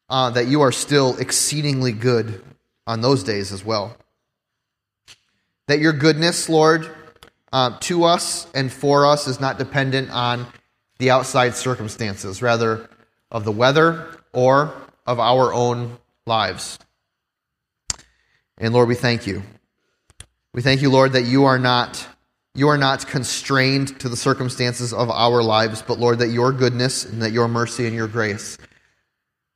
uh, 0.09 0.29
that 0.31 0.47
you 0.47 0.61
are 0.61 0.71
still 0.71 1.17
exceedingly 1.17 1.91
good 1.91 2.43
on 2.85 3.01
those 3.01 3.23
days 3.23 3.51
as 3.51 3.63
well. 3.63 3.95
That 5.67 5.79
your 5.79 5.93
goodness, 5.93 6.49
Lord, 6.49 6.89
uh, 7.51 7.77
to 7.81 8.03
us 8.03 8.47
and 8.53 8.71
for 8.71 9.05
us 9.05 9.27
is 9.27 9.39
not 9.39 9.57
dependent 9.57 10.09
on 10.11 10.45
the 10.99 11.11
outside 11.11 11.55
circumstances, 11.55 12.41
rather, 12.41 12.89
of 13.29 13.43
the 13.43 13.51
weather 13.51 14.07
or 14.33 14.73
of 15.05 15.19
our 15.19 15.53
own 15.53 15.97
lives. 16.25 16.79
And 18.57 18.73
Lord, 18.73 18.87
we 18.87 18.95
thank 18.95 19.25
you. 19.25 19.43
We 20.53 20.61
thank 20.61 20.81
you, 20.81 20.89
Lord, 20.89 21.13
that 21.13 21.23
you 21.23 21.45
are 21.45 21.59
not 21.59 22.07
you 22.53 22.67
are 22.67 22.77
not 22.77 23.07
constrained 23.07 23.97
to 24.01 24.09
the 24.09 24.17
circumstances 24.17 24.91
of 24.91 25.09
our 25.09 25.41
lives, 25.41 25.81
but 25.81 25.99
Lord, 25.99 26.19
that 26.19 26.27
your 26.27 26.51
goodness 26.51 27.05
and 27.05 27.21
that 27.21 27.31
your 27.31 27.47
mercy 27.47 27.87
and 27.87 27.95
your 27.95 28.09
grace 28.09 28.57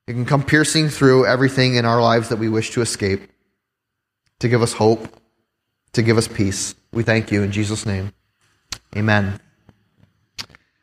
it 0.07 0.13
can 0.13 0.25
come 0.25 0.43
piercing 0.43 0.89
through 0.89 1.25
everything 1.25 1.75
in 1.75 1.85
our 1.85 2.01
lives 2.01 2.29
that 2.29 2.37
we 2.37 2.47
wish 2.47 2.71
to 2.71 2.81
escape, 2.81 3.27
to 4.39 4.47
give 4.47 4.61
us 4.61 4.73
hope, 4.73 5.07
to 5.93 6.03
give 6.03 6.17
us 6.17 6.27
peace. 6.27 6.75
We 6.95 7.03
thank 7.03 7.29
you 7.29 7.43
in 7.43 7.51
Jesus' 7.51 7.85
name. 7.85 8.13
Amen. 8.95 9.41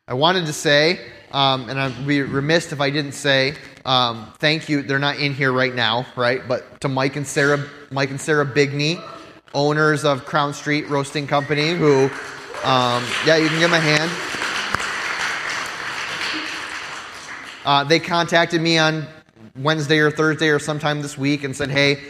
I 0.06 0.12
wanted 0.12 0.44
to 0.44 0.52
say, 0.52 1.00
um, 1.32 1.70
and 1.70 1.80
I'd 1.80 2.06
be 2.06 2.20
remiss 2.20 2.70
if 2.70 2.82
I 2.82 2.90
didn't 2.90 3.12
say, 3.12 3.54
um, 3.86 4.30
thank 4.36 4.68
you. 4.68 4.82
They're 4.82 4.98
not 4.98 5.18
in 5.18 5.32
here 5.32 5.50
right 5.50 5.74
now, 5.74 6.04
right? 6.14 6.46
But 6.46 6.82
to 6.82 6.88
Mike 6.88 7.16
and 7.16 7.26
Sarah, 7.26 7.64
Mike 7.90 8.10
and 8.10 8.20
Sarah 8.20 8.44
Bigney 8.44 9.02
owners 9.54 10.04
of 10.04 10.26
Crown 10.26 10.52
Street 10.52 10.86
Roasting 10.90 11.26
Company, 11.26 11.70
who, 11.70 12.04
um, 12.62 13.02
yeah, 13.24 13.38
you 13.38 13.48
can 13.48 13.58
give 13.58 13.70
them 13.70 13.72
a 13.72 13.80
hand. 13.80 14.10
Uh, 17.64 17.84
they 17.84 17.98
contacted 17.98 18.60
me 18.60 18.76
on 18.76 19.06
Wednesday 19.56 19.98
or 19.98 20.10
Thursday 20.10 20.50
or 20.50 20.58
sometime 20.58 21.00
this 21.00 21.16
week 21.16 21.42
and 21.42 21.56
said, 21.56 21.70
"Hey, 21.70 22.00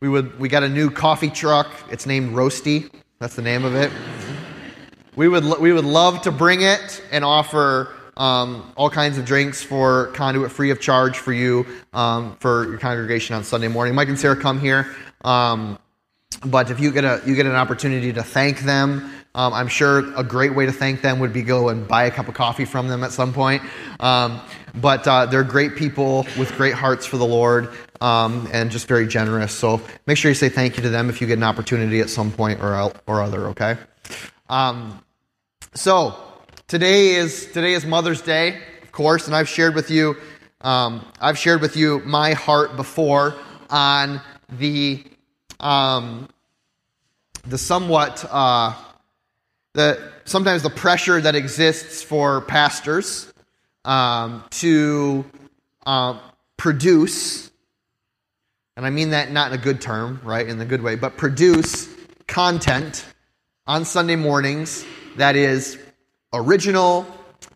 we 0.00 0.08
would 0.08 0.38
we 0.40 0.48
got 0.48 0.62
a 0.62 0.68
new 0.68 0.88
coffee 0.88 1.28
truck. 1.28 1.70
It's 1.90 2.06
named 2.06 2.34
Roasty. 2.34 2.90
That's 3.20 3.36
the 3.36 3.42
name 3.42 3.66
of 3.66 3.74
it. 3.74 3.92
We 5.14 5.28
would 5.28 5.44
we 5.60 5.74
would 5.74 5.84
love 5.84 6.22
to 6.22 6.32
bring 6.32 6.62
it 6.62 7.02
and 7.12 7.22
offer." 7.22 7.94
Um, 8.16 8.72
all 8.76 8.90
kinds 8.90 9.18
of 9.18 9.24
drinks 9.24 9.62
for 9.62 10.08
conduit 10.08 10.50
free 10.50 10.70
of 10.70 10.80
charge 10.80 11.18
for 11.18 11.32
you 11.32 11.66
um, 11.94 12.36
for 12.40 12.68
your 12.68 12.78
congregation 12.78 13.34
on 13.34 13.44
Sunday 13.44 13.68
morning. 13.68 13.94
Mike 13.94 14.08
and 14.08 14.18
Sarah 14.18 14.36
come 14.36 14.58
here. 14.58 14.94
Um, 15.22 15.78
but 16.44 16.70
if 16.70 16.80
you 16.80 16.90
get 16.90 17.04
a 17.04 17.22
you 17.26 17.34
get 17.34 17.44
an 17.44 17.54
opportunity 17.54 18.12
to 18.12 18.22
thank 18.22 18.60
them, 18.60 19.10
um, 19.34 19.52
I'm 19.52 19.68
sure 19.68 20.12
a 20.16 20.24
great 20.24 20.54
way 20.54 20.66
to 20.66 20.72
thank 20.72 21.02
them 21.02 21.20
would 21.20 21.32
be 21.32 21.42
go 21.42 21.68
and 21.68 21.86
buy 21.86 22.04
a 22.04 22.10
cup 22.10 22.28
of 22.28 22.34
coffee 22.34 22.64
from 22.64 22.88
them 22.88 23.04
at 23.04 23.12
some 23.12 23.32
point. 23.32 23.62
Um, 24.00 24.40
but 24.74 25.06
uh, 25.06 25.26
they're 25.26 25.44
great 25.44 25.76
people 25.76 26.26
with 26.38 26.52
great 26.56 26.74
hearts 26.74 27.06
for 27.06 27.16
the 27.16 27.26
Lord 27.26 27.70
um, 28.00 28.48
and 28.52 28.70
just 28.70 28.88
very 28.88 29.06
generous. 29.06 29.52
So 29.52 29.80
make 30.06 30.16
sure 30.16 30.30
you 30.30 30.34
say 30.34 30.48
thank 30.48 30.76
you 30.76 30.82
to 30.82 30.88
them 30.88 31.08
if 31.08 31.20
you 31.20 31.26
get 31.26 31.38
an 31.38 31.44
opportunity 31.44 32.00
at 32.00 32.10
some 32.10 32.32
point 32.32 32.60
or 32.60 32.92
or 33.06 33.22
other. 33.22 33.48
Okay. 33.48 33.76
Um, 34.48 35.02
so 35.74 36.16
today 36.66 37.14
is 37.14 37.46
today 37.46 37.74
is 37.74 37.86
Mother's 37.86 38.22
Day, 38.22 38.58
of 38.82 38.92
course, 38.92 39.26
and 39.26 39.36
I've 39.36 39.48
shared 39.48 39.74
with 39.74 39.90
you 39.90 40.16
um, 40.62 41.06
I've 41.20 41.38
shared 41.38 41.62
with 41.62 41.76
you 41.76 42.00
my 42.00 42.34
heart 42.34 42.76
before 42.76 43.34
on 43.70 44.20
the 44.50 45.02
um, 45.58 46.28
the 47.46 47.56
somewhat 47.56 48.26
uh, 48.30 48.74
the 49.74 50.12
sometimes 50.24 50.62
the 50.62 50.70
pressure 50.70 51.20
that 51.20 51.34
exists 51.34 52.02
for 52.02 52.40
pastors 52.42 53.32
um, 53.84 54.44
to 54.50 55.24
uh, 55.86 56.18
produce, 56.56 57.50
and 58.76 58.84
I 58.84 58.90
mean 58.90 59.10
that 59.10 59.30
not 59.30 59.52
in 59.52 59.58
a 59.58 59.62
good 59.62 59.80
term, 59.80 60.20
right, 60.24 60.46
in 60.46 60.58
the 60.58 60.64
good 60.64 60.82
way, 60.82 60.96
but 60.96 61.16
produce 61.16 61.88
content 62.26 63.04
on 63.66 63.84
Sunday 63.84 64.16
mornings 64.16 64.84
that 65.16 65.36
is 65.36 65.78
original, 66.32 67.06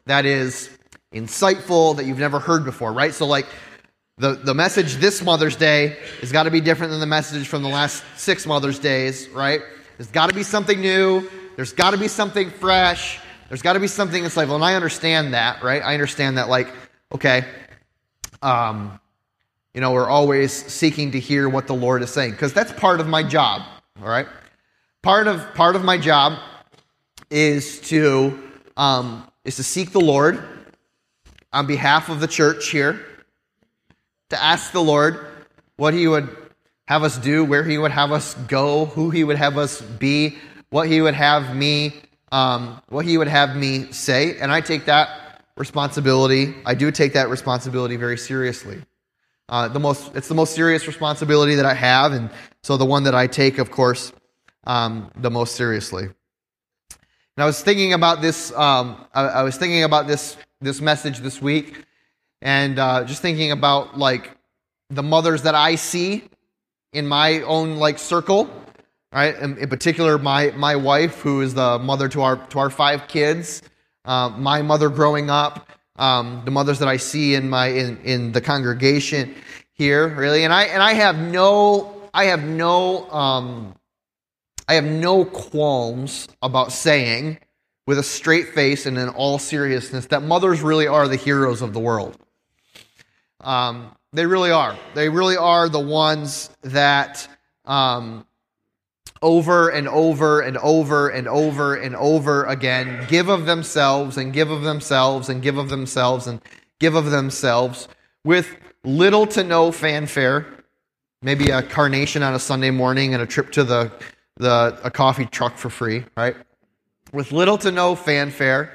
that 0.06 0.26
is 0.26 0.70
insightful, 1.12 1.96
that 1.96 2.06
you've 2.06 2.18
never 2.18 2.38
heard 2.38 2.64
before, 2.64 2.92
right? 2.92 3.14
So, 3.14 3.26
like, 3.26 3.46
the, 4.18 4.34
the 4.34 4.54
message 4.54 4.96
this 4.96 5.22
Mother's 5.22 5.56
Day 5.56 5.96
has 6.20 6.30
got 6.30 6.44
to 6.44 6.50
be 6.50 6.60
different 6.60 6.90
than 6.92 7.00
the 7.00 7.06
message 7.06 7.48
from 7.48 7.62
the 7.62 7.68
last 7.68 8.04
six 8.16 8.46
Mother's 8.46 8.78
Days, 8.78 9.28
right? 9.30 9.60
There's 9.96 10.10
got 10.10 10.28
to 10.28 10.34
be 10.34 10.44
something 10.44 10.80
new. 10.80 11.28
There's 11.56 11.72
got 11.72 11.92
to 11.92 11.98
be 11.98 12.08
something 12.08 12.50
fresh. 12.50 13.20
There's 13.48 13.62
got 13.62 13.74
to 13.74 13.80
be 13.80 13.86
something 13.86 14.22
insightful. 14.22 14.54
And 14.54 14.64
I 14.64 14.74
understand 14.74 15.34
that, 15.34 15.62
right? 15.62 15.82
I 15.82 15.94
understand 15.94 16.38
that, 16.38 16.48
like, 16.48 16.68
okay, 17.12 17.44
um, 18.42 18.98
you 19.72 19.80
know, 19.80 19.92
we're 19.92 20.08
always 20.08 20.52
seeking 20.52 21.12
to 21.12 21.20
hear 21.20 21.48
what 21.48 21.66
the 21.66 21.74
Lord 21.74 22.02
is 22.02 22.10
saying 22.10 22.32
because 22.32 22.52
that's 22.52 22.72
part 22.72 23.00
of 23.00 23.08
my 23.08 23.22
job, 23.22 23.62
all 24.00 24.08
right? 24.08 24.26
Part 25.02 25.26
of, 25.26 25.54
part 25.54 25.76
of 25.76 25.84
my 25.84 25.98
job 25.98 26.38
is 27.30 27.80
to, 27.82 28.38
um, 28.76 29.28
is 29.44 29.56
to 29.56 29.62
seek 29.62 29.90
the 29.90 30.00
Lord 30.00 30.42
on 31.52 31.66
behalf 31.66 32.08
of 32.08 32.20
the 32.20 32.28
church 32.28 32.70
here 32.70 33.04
to 34.30 34.42
ask 34.42 34.72
the 34.72 34.82
Lord 34.82 35.26
what 35.76 35.94
He 35.94 36.06
would 36.08 36.34
have 36.86 37.02
us 37.02 37.16
do, 37.18 37.44
where 37.44 37.64
He 37.64 37.78
would 37.78 37.90
have 37.90 38.12
us 38.12 38.34
go, 38.34 38.86
who 38.86 39.10
He 39.10 39.24
would 39.24 39.36
have 39.36 39.58
us 39.58 39.80
be, 39.80 40.38
what 40.74 40.88
He 40.88 41.00
would 41.00 41.14
have 41.14 41.54
me, 41.54 41.94
um, 42.32 42.82
what 42.88 43.04
He 43.04 43.16
would 43.16 43.28
have 43.28 43.54
me 43.54 43.92
say. 43.92 44.36
And 44.38 44.50
I 44.50 44.60
take 44.60 44.86
that 44.86 45.40
responsibility, 45.56 46.52
I 46.66 46.74
do 46.74 46.90
take 46.90 47.12
that 47.12 47.28
responsibility 47.28 47.94
very 47.94 48.18
seriously. 48.18 48.82
uh, 49.48 49.68
the 49.68 49.78
most 49.78 50.16
it's 50.16 50.26
the 50.26 50.34
most 50.34 50.52
serious 50.52 50.88
responsibility 50.88 51.54
that 51.54 51.64
I 51.64 51.74
have, 51.74 52.10
and 52.12 52.28
so 52.64 52.76
the 52.76 52.84
one 52.84 53.04
that 53.04 53.14
I 53.14 53.28
take, 53.28 53.58
of 53.58 53.70
course, 53.70 54.12
um, 54.64 55.12
the 55.14 55.30
most 55.30 55.54
seriously. 55.54 56.06
And 56.06 57.38
I 57.38 57.46
was 57.46 57.62
thinking 57.62 57.92
about 57.92 58.20
this. 58.20 58.50
Um, 58.50 58.96
I, 59.14 59.22
I, 59.26 59.42
was 59.44 59.56
thinking 59.56 59.84
about 59.84 60.08
this 60.08 60.36
this 60.60 60.80
message 60.80 61.18
this 61.20 61.40
week, 61.40 61.84
and 62.42 62.80
uh, 62.80 63.04
just 63.04 63.22
thinking 63.22 63.52
about 63.52 63.96
like 63.96 64.36
the 64.90 65.04
mothers 65.04 65.42
that 65.42 65.54
I 65.54 65.76
see 65.76 66.24
in 66.92 67.06
my 67.06 67.42
own 67.42 67.76
like 67.76 68.00
circle, 68.00 68.50
right? 69.14 69.38
In, 69.38 69.68
particular, 69.68 70.18
my 70.18 70.50
my 70.50 70.76
wife, 70.76 71.20
who 71.20 71.40
is 71.40 71.54
the 71.54 71.78
mother 71.78 72.08
to 72.10 72.22
our 72.22 72.36
to 72.48 72.58
our 72.58 72.70
five 72.70 73.06
kids, 73.06 73.62
uh, 74.04 74.28
my 74.30 74.60
mother 74.60 74.88
growing 74.88 75.30
up, 75.30 75.70
um, 75.96 76.42
the 76.44 76.50
mothers 76.50 76.80
that 76.80 76.88
I 76.88 76.96
see 76.96 77.34
in 77.34 77.48
my 77.48 77.68
in, 77.68 77.98
in 77.98 78.32
the 78.32 78.40
congregation 78.40 79.34
here, 79.72 80.08
really, 80.08 80.44
and 80.44 80.52
I 80.52 80.64
and 80.64 80.82
I 80.82 80.94
have 80.94 81.16
no 81.16 82.10
I 82.12 82.24
have 82.24 82.42
no 82.42 83.08
um, 83.10 83.74
I 84.68 84.74
have 84.74 84.84
no 84.84 85.24
qualms 85.24 86.28
about 86.42 86.72
saying 86.72 87.38
with 87.86 87.98
a 87.98 88.02
straight 88.02 88.48
face 88.48 88.86
and 88.86 88.98
in 88.98 89.10
all 89.10 89.38
seriousness 89.38 90.06
that 90.06 90.22
mothers 90.22 90.62
really 90.62 90.86
are 90.86 91.06
the 91.06 91.16
heroes 91.16 91.62
of 91.62 91.72
the 91.72 91.80
world. 91.80 92.18
Um, 93.40 93.94
they 94.12 94.26
really 94.26 94.50
are. 94.50 94.76
They 94.94 95.08
really 95.08 95.36
are 95.36 95.68
the 95.68 95.80
ones 95.80 96.50
that 96.62 97.28
um, 97.66 98.26
over 99.22 99.68
and 99.70 99.88
over 99.88 100.40
and 100.40 100.58
over 100.58 101.08
and 101.08 101.26
over 101.28 101.74
and 101.74 101.96
over 101.96 102.44
again 102.44 103.06
give 103.08 103.28
of 103.28 103.46
themselves 103.46 104.16
and 104.16 104.32
give 104.32 104.50
of 104.50 104.62
themselves 104.62 105.28
and 105.28 105.40
give 105.40 105.56
of 105.56 105.70
themselves 105.70 106.26
and 106.26 106.40
give 106.78 106.94
of 106.94 107.10
themselves 107.10 107.88
with 108.24 108.56
little 108.84 109.26
to 109.28 109.42
no 109.42 109.72
fanfare. 109.72 110.46
Maybe 111.22 111.50
a 111.50 111.62
carnation 111.62 112.22
on 112.22 112.34
a 112.34 112.38
Sunday 112.38 112.70
morning 112.70 113.14
and 113.14 113.22
a 113.22 113.26
trip 113.26 113.50
to 113.52 113.64
the, 113.64 113.90
the 114.36 114.78
a 114.84 114.90
coffee 114.90 115.24
truck 115.24 115.56
for 115.56 115.70
free, 115.70 116.04
right? 116.16 116.36
With 117.12 117.32
little 117.32 117.56
to 117.58 117.72
no 117.72 117.94
fanfare. 117.94 118.72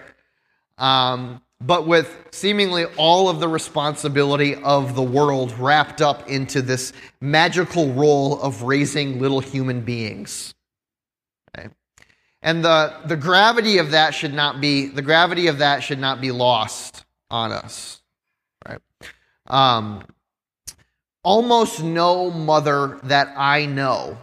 Um, 0.79 1.41
but 1.61 1.85
with 1.85 2.27
seemingly 2.31 2.85
all 2.97 3.27
of 3.29 3.39
the 3.39 3.47
responsibility 3.47 4.55
of 4.55 4.95
the 4.95 5.03
world 5.03 5.51
wrapped 5.59 6.01
up 6.01 6.29
into 6.29 6.61
this 6.61 6.93
magical 7.19 7.91
role 7.93 8.41
of 8.41 8.63
raising 8.63 9.19
little 9.19 9.41
human 9.41 9.81
beings. 9.81 10.53
Okay. 11.57 11.69
And 12.41 12.63
the, 12.63 12.95
the 13.05 13.17
gravity 13.17 13.77
of 13.77 13.91
that 13.91 14.13
should 14.13 14.33
not 14.33 14.61
be 14.61 14.87
the 14.87 15.01
gravity 15.01 15.47
of 15.47 15.57
that 15.57 15.83
should 15.83 15.99
not 15.99 16.21
be 16.21 16.31
lost 16.31 17.03
on 17.29 17.51
us. 17.51 18.01
Right? 18.67 18.79
Um, 19.47 20.03
almost 21.23 21.83
no 21.83 22.31
mother 22.31 22.99
that 23.03 23.33
I 23.35 23.65
know 23.65 24.17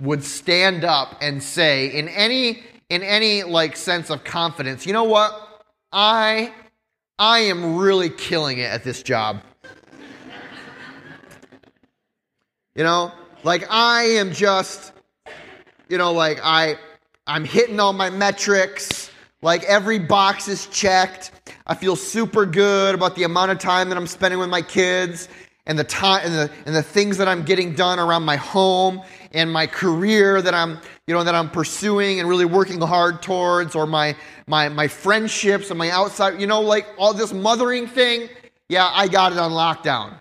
would 0.00 0.22
stand 0.22 0.84
up 0.84 1.16
and 1.20 1.42
say 1.42 1.88
in 1.88 2.08
any 2.08 2.62
in 2.88 3.02
any 3.02 3.42
like 3.42 3.76
sense 3.76 4.10
of 4.10 4.22
confidence, 4.22 4.86
you 4.86 4.92
know 4.92 5.04
what? 5.04 5.64
I 5.90 6.52
I 7.18 7.38
am 7.40 7.76
really 7.76 8.10
killing 8.10 8.58
it 8.58 8.70
at 8.70 8.84
this 8.84 9.02
job. 9.02 9.40
you 12.74 12.84
know, 12.84 13.10
like 13.42 13.66
I 13.70 14.02
am 14.02 14.34
just, 14.34 14.92
you 15.88 15.96
know, 15.96 16.12
like 16.12 16.40
I, 16.42 16.76
I'm 17.26 17.46
hitting 17.46 17.80
all 17.80 17.94
my 17.94 18.10
metrics. 18.10 19.10
Like 19.40 19.64
every 19.64 19.98
box 19.98 20.46
is 20.46 20.66
checked. 20.66 21.30
I 21.66 21.74
feel 21.74 21.96
super 21.96 22.44
good 22.44 22.94
about 22.94 23.14
the 23.16 23.22
amount 23.22 23.50
of 23.50 23.60
time 23.60 23.88
that 23.88 23.96
I'm 23.96 24.06
spending 24.06 24.38
with 24.38 24.50
my 24.50 24.60
kids 24.60 25.28
and 25.64 25.78
the 25.78 25.84
time 25.84 26.20
and 26.22 26.34
the, 26.34 26.50
and 26.66 26.76
the 26.76 26.82
things 26.82 27.16
that 27.16 27.28
I'm 27.28 27.44
getting 27.44 27.74
done 27.74 27.98
around 27.98 28.24
my 28.24 28.36
home 28.36 29.00
and 29.36 29.52
my 29.52 29.66
career 29.66 30.40
that 30.40 30.54
I'm, 30.54 30.80
you 31.06 31.14
know, 31.14 31.22
that 31.22 31.34
I'm 31.34 31.50
pursuing 31.50 32.18
and 32.18 32.28
really 32.28 32.46
working 32.46 32.80
hard 32.80 33.22
towards, 33.22 33.74
or 33.74 33.86
my 33.86 34.16
my 34.46 34.68
my 34.68 34.88
friendships 34.88 35.70
and 35.70 35.78
my 35.78 35.90
outside, 35.90 36.40
you 36.40 36.46
know, 36.46 36.60
like 36.60 36.86
all 36.98 37.12
this 37.14 37.32
mothering 37.32 37.86
thing. 37.86 38.28
Yeah, 38.68 38.90
I 38.92 39.06
got 39.06 39.32
it 39.32 39.38
on 39.38 39.52
lockdown. 39.52 40.18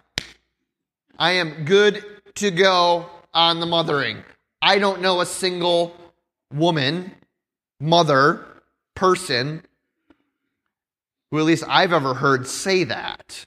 I 1.17 1.31
am 1.31 1.63
good 1.63 2.03
to 2.35 2.51
go 2.51 3.09
on 3.33 3.59
the 3.61 3.65
mothering. 3.65 4.21
I 4.61 4.79
don't 4.79 5.01
know 5.01 5.21
a 5.21 5.25
single 5.25 5.95
woman, 6.53 7.11
mother, 7.79 8.45
person 8.95 9.63
who 11.31 11.39
at 11.39 11.45
least 11.45 11.63
I've 11.67 11.93
ever 11.93 12.13
heard 12.13 12.47
say 12.47 12.83
that. 12.83 13.45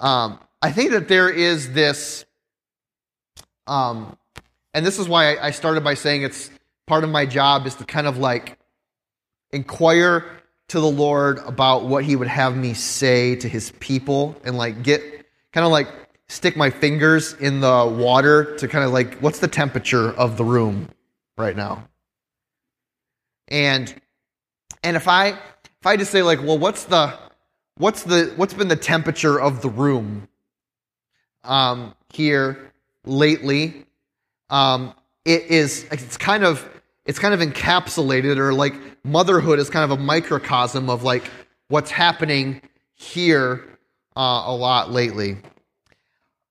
Um, 0.00 0.38
I 0.62 0.72
think 0.72 0.92
that 0.92 1.08
there 1.08 1.28
is 1.28 1.72
this 1.72 2.24
um, 3.68 4.16
and 4.74 4.84
this 4.84 4.98
is 4.98 5.08
why 5.08 5.36
I 5.36 5.50
started 5.50 5.84
by 5.84 5.94
saying 5.94 6.22
it's 6.22 6.50
part 6.86 7.04
of 7.04 7.10
my 7.10 7.26
job 7.26 7.66
is 7.66 7.74
to 7.76 7.84
kind 7.84 8.06
of 8.06 8.18
like 8.18 8.58
inquire 9.52 10.24
to 10.68 10.80
the 10.80 10.90
Lord 10.90 11.38
about 11.38 11.84
what 11.84 12.04
He 12.04 12.16
would 12.16 12.28
have 12.28 12.56
me 12.56 12.74
say 12.74 13.36
to 13.36 13.48
His 13.48 13.72
people 13.78 14.36
and 14.44 14.56
like 14.56 14.82
get 14.82 15.02
kind 15.52 15.64
of 15.64 15.72
like 15.72 15.88
stick 16.28 16.56
my 16.56 16.70
fingers 16.70 17.34
in 17.34 17.60
the 17.60 17.96
water 17.98 18.56
to 18.56 18.68
kind 18.68 18.84
of 18.84 18.92
like 18.92 19.18
what's 19.18 19.38
the 19.38 19.48
temperature 19.48 20.10
of 20.10 20.36
the 20.36 20.44
room 20.44 20.88
right 21.36 21.56
now? 21.56 21.88
And 23.48 23.94
and 24.82 24.96
if 24.96 25.08
i 25.08 25.28
if 25.28 25.86
i 25.86 25.96
just 25.96 26.10
say 26.10 26.22
like 26.22 26.42
well 26.42 26.58
what's 26.58 26.84
the 26.84 27.12
what's 27.76 28.02
the 28.04 28.32
what's 28.36 28.54
been 28.54 28.68
the 28.68 28.76
temperature 28.76 29.40
of 29.40 29.62
the 29.62 29.68
room 29.68 30.28
um 31.44 31.94
here 32.12 32.67
lately. 33.08 33.86
Um, 34.50 34.94
it 35.24 35.44
is 35.44 35.86
it's 35.90 36.16
kind 36.16 36.44
of 36.44 36.68
it's 37.04 37.18
kind 37.18 37.34
of 37.34 37.40
encapsulated 37.40 38.36
or 38.38 38.52
like 38.52 38.74
motherhood 39.04 39.58
is 39.58 39.70
kind 39.70 39.90
of 39.90 39.98
a 39.98 40.02
microcosm 40.02 40.88
of 40.90 41.02
like 41.02 41.30
what's 41.68 41.90
happening 41.90 42.60
here 42.94 43.64
uh, 44.16 44.44
a 44.46 44.54
lot 44.54 44.90
lately. 44.90 45.36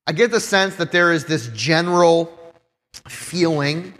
I 0.05 0.13
get 0.13 0.31
the 0.31 0.39
sense 0.39 0.75
that 0.75 0.91
there 0.91 1.11
is 1.11 1.25
this 1.25 1.47
general 1.49 2.31
feeling 3.07 3.93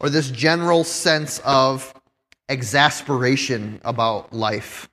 or 0.00 0.10
this 0.10 0.30
general 0.30 0.84
sense 0.84 1.40
of 1.40 1.94
exasperation 2.48 3.80
about 3.84 4.32
life. 4.32 4.88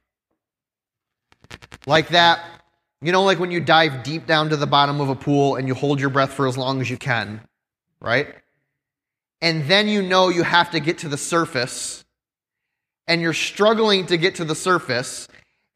Like 1.86 2.10
that 2.10 2.61
you 3.02 3.12
know, 3.12 3.24
like 3.24 3.40
when 3.40 3.52
you 3.52 3.60
dive 3.60 4.04
deep 4.04 4.28
down 4.28 4.50
to 4.50 4.58
the 4.58 4.68
bottom 4.68 5.02
of 5.02 5.10
a 5.10 5.16
pool 5.16 5.56
and 5.56 5.68
you 5.68 5.74
hold 5.74 6.00
your 6.00 6.10
breath 6.10 6.34
for 6.34 6.48
as 6.48 6.58
long 6.58 6.82
as 6.82 6.90
you 6.90 6.98
can, 6.98 7.42
right? 8.00 8.28
And 9.42 9.66
then 9.66 9.88
you 9.88 10.02
know 10.02 10.30
you 10.30 10.44
have 10.44 10.72
to 10.72 10.80
get 10.80 11.00
to 11.00 11.10
the 11.10 11.18
surface 11.18 12.06
and 13.08 13.22
you're 13.22 13.34
struggling 13.34 14.06
to 14.08 14.18
get 14.18 14.36
to 14.36 14.46
the 14.46 14.56
surface 14.56 15.28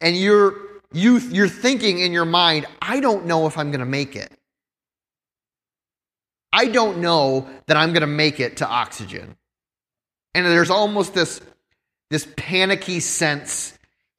and 0.02 0.16
you're 0.16 0.66
you, 0.96 1.18
you're 1.18 1.50
thinking 1.50 2.00
in 2.00 2.14
your 2.14 2.26
mind, 2.26 2.66
I 2.82 3.02
don't 3.02 3.26
know 3.26 3.48
if 3.48 3.58
I'm 3.58 3.70
going 3.70 3.82
to 3.82 3.86
make 3.86 4.16
it. 4.16 4.32
I 6.54 6.68
don't 6.68 7.00
know 7.00 7.50
that 7.68 7.76
I'm 7.76 7.90
going 7.92 8.02
to 8.02 8.08
make 8.08 8.40
it 8.40 8.58
to 8.58 8.68
oxygen. 8.68 9.36
And 10.34 10.46
there's 10.46 10.70
almost 10.70 11.14
this, 11.14 11.42
this 12.10 12.26
panicky 12.38 13.02
sense 13.02 13.75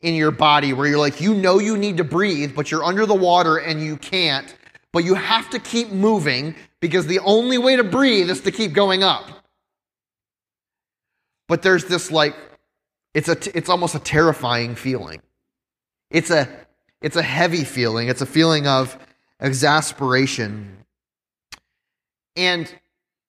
in 0.07 0.15
your 0.15 0.31
body 0.31 0.73
where 0.73 0.87
you're 0.87 1.01
like, 1.01 1.21
you 1.21 1.35
know 1.35 1.59
you 1.59 1.77
need 1.77 1.97
to 1.97 2.05
breathe, 2.05 2.55
but 2.55 2.71
you're 2.71 2.85
under 2.85 3.07
the 3.07 3.15
water 3.15 3.57
and 3.57 3.83
you 3.83 3.97
can't, 3.97 4.57
but 4.93 5.03
you 5.03 5.15
have 5.15 5.51
to 5.51 5.59
keep 5.59 5.91
moving 5.91 6.55
because 6.79 7.09
the 7.09 7.19
only 7.19 7.59
way 7.59 7.75
to 7.75 7.83
breathe 7.83 8.31
is 8.31 8.43
to 8.43 8.53
keep 8.53 8.73
going 8.73 9.03
up. 9.03 9.29
But 11.49 11.63
there's 11.63 11.87
this 11.87 12.13
like, 12.13 12.37
it's 13.15 13.29
a, 13.29 13.37
it's 13.59 13.69
almost 13.69 13.97
a 13.97 13.99
terrifying 13.99 14.77
feeling. 14.77 15.23
It's 16.13 16.31
a, 16.31 16.49
it's 17.03 17.17
a 17.17 17.23
heavy 17.23 17.65
feeling. 17.65 18.07
It's 18.07 18.23
a 18.23 18.27
feeling 18.27 18.69
of 18.69 18.97
exasperation. 19.41 20.85
And, 22.37 22.73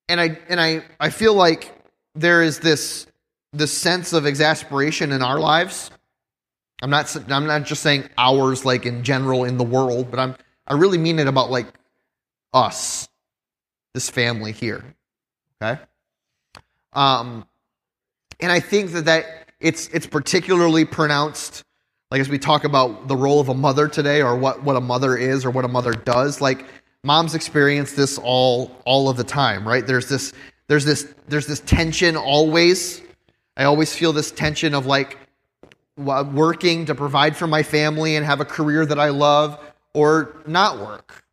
and 0.08 0.22
I, 0.22 0.38
and 0.48 0.62
I, 0.62 0.84
I 1.00 1.10
feel 1.10 1.34
like 1.34 1.76
there 2.14 2.44
is 2.44 2.60
this, 2.60 3.08
this 3.52 3.76
sense 3.76 4.14
of 4.14 4.28
exasperation 4.28 5.12
in 5.12 5.24
our 5.24 5.40
lives 5.40 5.90
I'm 6.82 6.90
not 6.90 7.16
I'm 7.32 7.48
not 7.48 7.64
just 7.64 7.82
saying 7.82 8.10
ours 8.18 8.66
like 8.66 8.86
in 8.86 9.04
general 9.04 9.44
in 9.44 9.58
the 9.58 9.64
world, 9.64 10.12
but 10.12 10.20
I'm 10.20 10.36
I 10.68 10.74
really 10.74 10.98
mean 10.98 11.20
it 11.20 11.28
about 11.28 11.50
like 11.50 11.68
us, 12.54 13.08
this 13.94 14.10
family 14.10 14.52
here. 14.52 14.84
Okay? 15.62 15.82
Um 16.94 17.46
and 18.40 18.52
I 18.52 18.60
think 18.60 18.92
that 18.92 19.06
that 19.06 19.26
it's 19.60 19.88
it's 19.88 20.06
particularly 20.06 20.86
pronounced 20.86 21.64
like 22.12 22.22
as 22.22 22.30
we 22.30 22.38
talk 22.40 22.64
about 22.64 23.08
the 23.08 23.16
role 23.16 23.40
of 23.40 23.50
a 23.50 23.54
mother 23.54 23.88
today 23.88 24.22
or 24.22 24.36
what 24.36 24.64
what 24.64 24.76
a 24.76 24.82
mother 24.82 25.18
is 25.18 25.46
or 25.46 25.52
what 25.52 25.66
a 25.66 25.68
mother 25.68 25.94
does, 25.94 26.42
like 26.42 26.66
moms 27.04 27.36
experience 27.36 27.94
this 27.94 28.20
all 28.20 28.72
all 28.86 29.10
of 29.10 29.18
the 29.18 29.24
time, 29.24 29.68
right? 29.68 29.86
There's 29.86 30.08
this 30.08 30.32
there's 30.68 30.86
this 30.86 31.14
there's 31.28 31.48
this 31.48 31.62
tension 31.62 32.16
always. 32.16 33.02
I 33.56 33.64
always 33.64 33.96
feel 33.96 34.14
this 34.14 34.32
tension 34.32 34.76
of 34.76 34.86
like 34.86 35.18
working 35.98 36.86
to 36.86 36.96
provide 36.96 37.36
for 37.36 37.48
my 37.48 37.64
family 37.64 38.16
and 38.16 38.26
have 38.26 38.40
a 38.40 38.46
career 38.46 38.86
that 38.86 39.00
I 39.00 39.10
love, 39.10 39.60
or 39.94 40.36
not 40.46 40.80
work? 40.80 41.24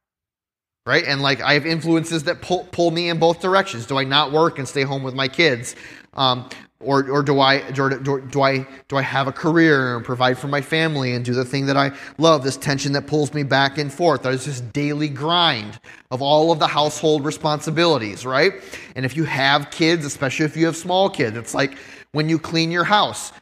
Right? 0.86 1.04
And 1.06 1.22
like 1.22 1.40
I 1.40 1.54
have 1.54 1.64
influences 1.64 2.24
that 2.24 2.42
pull, 2.42 2.64
pull 2.70 2.90
me 2.90 3.08
in 3.08 3.18
both 3.18 3.40
directions. 3.40 3.86
Do 3.86 3.98
I 3.98 4.04
not 4.04 4.32
work 4.32 4.58
and 4.58 4.68
stay 4.68 4.82
home 4.82 5.02
with 5.02 5.14
my 5.14 5.28
kids? 5.28 5.76
Um, 6.12 6.48
or, 6.84 7.08
or 7.10 7.22
do 7.22 7.40
I 7.40 7.70
do, 7.70 7.98
do, 7.98 8.20
do 8.20 8.42
I 8.42 8.66
do 8.88 8.96
I 8.96 9.02
have 9.02 9.26
a 9.26 9.32
career 9.32 9.96
and 9.96 10.04
provide 10.04 10.38
for 10.38 10.48
my 10.48 10.60
family 10.60 11.14
and 11.14 11.24
do 11.24 11.32
the 11.32 11.44
thing 11.44 11.66
that 11.66 11.76
I 11.76 11.92
love? 12.18 12.44
This 12.44 12.56
tension 12.56 12.92
that 12.92 13.06
pulls 13.06 13.32
me 13.32 13.42
back 13.42 13.78
and 13.78 13.92
forth. 13.92 14.22
There's 14.22 14.44
this 14.44 14.60
daily 14.60 15.08
grind 15.08 15.80
of 16.10 16.20
all 16.22 16.52
of 16.52 16.58
the 16.58 16.66
household 16.66 17.24
responsibilities, 17.24 18.26
right? 18.26 18.52
And 18.94 19.04
if 19.04 19.16
you 19.16 19.24
have 19.24 19.70
kids, 19.70 20.04
especially 20.04 20.46
if 20.46 20.56
you 20.56 20.66
have 20.66 20.76
small 20.76 21.08
kids, 21.08 21.36
it's 21.36 21.54
like 21.54 21.78
when 22.12 22.28
you 22.28 22.38
clean 22.38 22.70
your 22.70 22.84
house, 22.84 23.32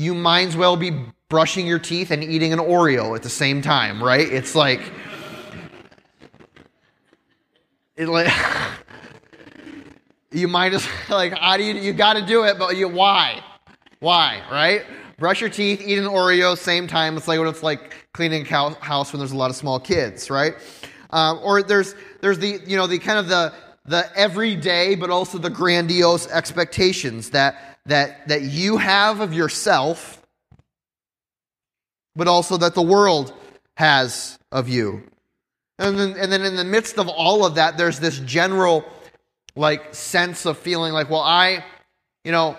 you 0.00 0.14
might 0.14 0.48
as 0.48 0.56
well 0.56 0.76
be 0.76 0.92
brushing 1.28 1.66
your 1.66 1.78
teeth 1.78 2.10
and 2.10 2.24
eating 2.24 2.54
an 2.54 2.58
Oreo 2.58 3.14
at 3.14 3.22
the 3.22 3.28
same 3.28 3.60
time, 3.60 4.02
right? 4.02 4.26
It's 4.26 4.54
like 4.54 4.80
it 7.96 8.08
like 8.08 8.32
you 10.32 10.48
might 10.48 10.72
as 10.72 10.88
like 11.10 11.34
how 11.34 11.58
do 11.58 11.64
you 11.64 11.74
you 11.74 11.92
got 11.92 12.14
to 12.14 12.24
do 12.24 12.44
it, 12.44 12.58
but 12.58 12.76
you 12.76 12.88
why, 12.88 13.44
why, 14.00 14.42
right? 14.50 14.84
Brush 15.18 15.42
your 15.42 15.50
teeth, 15.50 15.82
eat 15.84 15.98
an 15.98 16.06
Oreo, 16.06 16.56
same 16.56 16.86
time. 16.86 17.18
It's 17.18 17.28
like 17.28 17.38
what 17.38 17.48
it's 17.48 17.62
like 17.62 18.08
cleaning 18.14 18.46
a 18.50 18.70
house 18.82 19.12
when 19.12 19.20
there's 19.20 19.32
a 19.32 19.36
lot 19.36 19.50
of 19.50 19.56
small 19.56 19.78
kids, 19.78 20.30
right? 20.30 20.54
Um, 21.10 21.40
or 21.42 21.62
there's 21.62 21.94
there's 22.22 22.38
the 22.38 22.58
you 22.66 22.78
know 22.78 22.86
the 22.86 22.98
kind 22.98 23.18
of 23.18 23.28
the 23.28 23.52
the 23.84 24.10
everyday, 24.16 24.94
but 24.94 25.10
also 25.10 25.36
the 25.36 25.50
grandiose 25.50 26.26
expectations 26.30 27.30
that 27.30 27.69
that 27.86 28.28
that 28.28 28.42
you 28.42 28.76
have 28.76 29.20
of 29.20 29.32
yourself, 29.32 30.22
but 32.14 32.28
also 32.28 32.56
that 32.58 32.74
the 32.74 32.82
world 32.82 33.32
has 33.76 34.38
of 34.52 34.68
you. 34.68 35.02
And 35.78 35.98
then, 35.98 36.14
and 36.18 36.30
then 36.30 36.42
in 36.42 36.56
the 36.56 36.64
midst 36.64 36.98
of 36.98 37.08
all 37.08 37.46
of 37.46 37.54
that, 37.54 37.78
there's 37.78 37.98
this 37.98 38.18
general 38.20 38.84
like 39.56 39.94
sense 39.94 40.44
of 40.44 40.58
feeling 40.58 40.92
like, 40.92 41.08
well, 41.08 41.22
I, 41.22 41.64
you 42.22 42.32
know, 42.32 42.56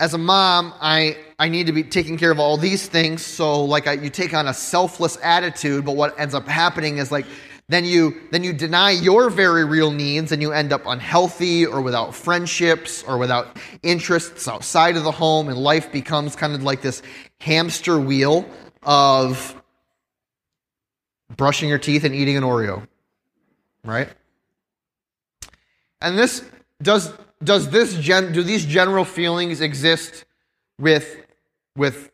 as 0.00 0.14
a 0.14 0.18
mom, 0.18 0.74
I 0.80 1.18
I 1.38 1.48
need 1.48 1.66
to 1.66 1.72
be 1.72 1.82
taking 1.82 2.18
care 2.18 2.30
of 2.30 2.38
all 2.38 2.56
these 2.56 2.88
things. 2.88 3.24
So 3.24 3.64
like 3.64 3.86
I, 3.86 3.92
you 3.92 4.10
take 4.10 4.34
on 4.34 4.48
a 4.48 4.54
selfless 4.54 5.18
attitude, 5.22 5.84
but 5.84 5.96
what 5.96 6.18
ends 6.18 6.34
up 6.34 6.46
happening 6.46 6.98
is 6.98 7.12
like 7.12 7.26
then 7.68 7.84
you 7.84 8.20
then 8.30 8.44
you 8.44 8.52
deny 8.52 8.90
your 8.90 9.28
very 9.28 9.64
real 9.64 9.90
needs 9.90 10.30
and 10.30 10.40
you 10.40 10.52
end 10.52 10.72
up 10.72 10.82
unhealthy 10.86 11.66
or 11.66 11.80
without 11.80 12.14
friendships 12.14 13.02
or 13.02 13.18
without 13.18 13.56
interests 13.82 14.46
outside 14.46 14.96
of 14.96 15.02
the 15.02 15.10
home 15.10 15.48
and 15.48 15.58
life 15.58 15.90
becomes 15.90 16.36
kind 16.36 16.54
of 16.54 16.62
like 16.62 16.80
this 16.80 17.02
hamster 17.40 17.98
wheel 17.98 18.48
of 18.84 19.60
brushing 21.36 21.68
your 21.68 21.78
teeth 21.78 22.04
and 22.04 22.14
eating 22.14 22.36
an 22.36 22.44
Oreo. 22.44 22.86
Right? 23.84 24.08
And 26.00 26.16
this 26.16 26.44
does 26.80 27.12
does 27.42 27.68
this 27.70 27.94
gen, 27.94 28.32
do 28.32 28.42
these 28.42 28.64
general 28.64 29.04
feelings 29.04 29.60
exist 29.60 30.24
with 30.78 31.26
with 31.76 32.10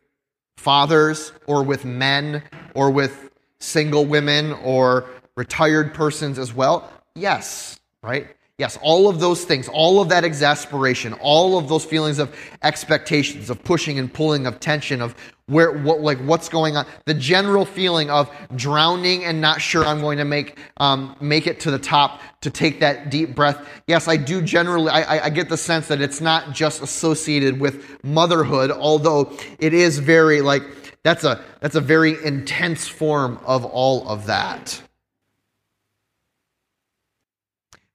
fathers 0.57 1.33
or 1.47 1.63
with 1.63 1.85
men 1.85 2.43
or 2.75 2.91
with 2.91 3.31
single 3.59 4.05
women 4.05 4.53
or 4.53 5.07
retired 5.37 5.95
persons 5.95 6.39
as 6.39 6.53
well? 6.55 6.91
Yes, 7.15 7.81
right? 8.03 8.29
Yes, 8.59 8.79
all 8.83 9.09
of 9.09 9.19
those 9.19 9.45
things, 9.45 9.67
all 9.67 10.01
of 10.01 10.11
that 10.11 10.25
exasperation, 10.25 11.15
all 11.15 11.59
of 11.59 11.69
those 11.69 11.85
feelings 11.85 12.19
of 12.19 12.33
expectations, 12.63 13.51
of 13.51 13.65
pushing 13.65 13.99
and 13.99 14.13
pulling, 14.13 14.47
of 14.47 14.61
tension, 14.61 15.01
of 15.01 15.17
where, 15.47 15.73
what, 15.73 16.01
like 16.01 16.19
what's 16.19 16.49
going 16.49 16.77
on, 16.77 16.87
the 17.07 17.15
general 17.15 17.65
feeling 17.65 18.11
of 18.11 18.31
drowning 18.55 19.25
and 19.25 19.41
not 19.41 19.61
sure 19.61 19.85
I'm 19.85 20.01
going 20.01 20.19
to 20.19 20.25
make, 20.25 20.59
um, 20.77 21.17
make 21.21 21.47
it 21.47 21.61
to 21.61 21.71
the 21.71 21.79
top 21.79 22.21
to 22.43 22.51
take 22.51 22.81
that 22.81 23.11
deep 23.11 23.35
breath. 23.35 23.67
Yes, 23.87 24.07
I 24.07 24.17
do 24.17 24.43
generally, 24.43 24.91
I, 24.91 25.25
I 25.25 25.31
get 25.31 25.49
the 25.49 25.57
sense 25.57 25.89
that 25.89 26.01
it's 26.01 26.21
not 26.21 26.53
just 26.53 26.83
associated 26.83 27.59
with 27.59 28.05
motherhood, 28.05 28.71
although 28.71 29.33
it 29.59 29.75
is 29.75 29.99
very 29.99 30.41
like, 30.41 30.63
that's 31.03 31.25
a, 31.25 31.43
that's 31.61 31.75
a 31.75 31.81
very 31.81 32.23
intense 32.25 32.87
form 32.87 33.41
of 33.45 33.65
all 33.65 34.07
of 34.09 34.27
that. 34.27 34.81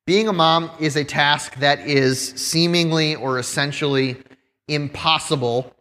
Being 0.07 0.29
a 0.29 0.33
mom 0.33 0.71
is 0.79 0.95
a 0.95 1.03
task 1.03 1.55
that 1.55 1.81
is 1.81 2.29
seemingly 2.29 3.15
or 3.15 3.39
essentially 3.39 4.15
impossible 4.69 5.73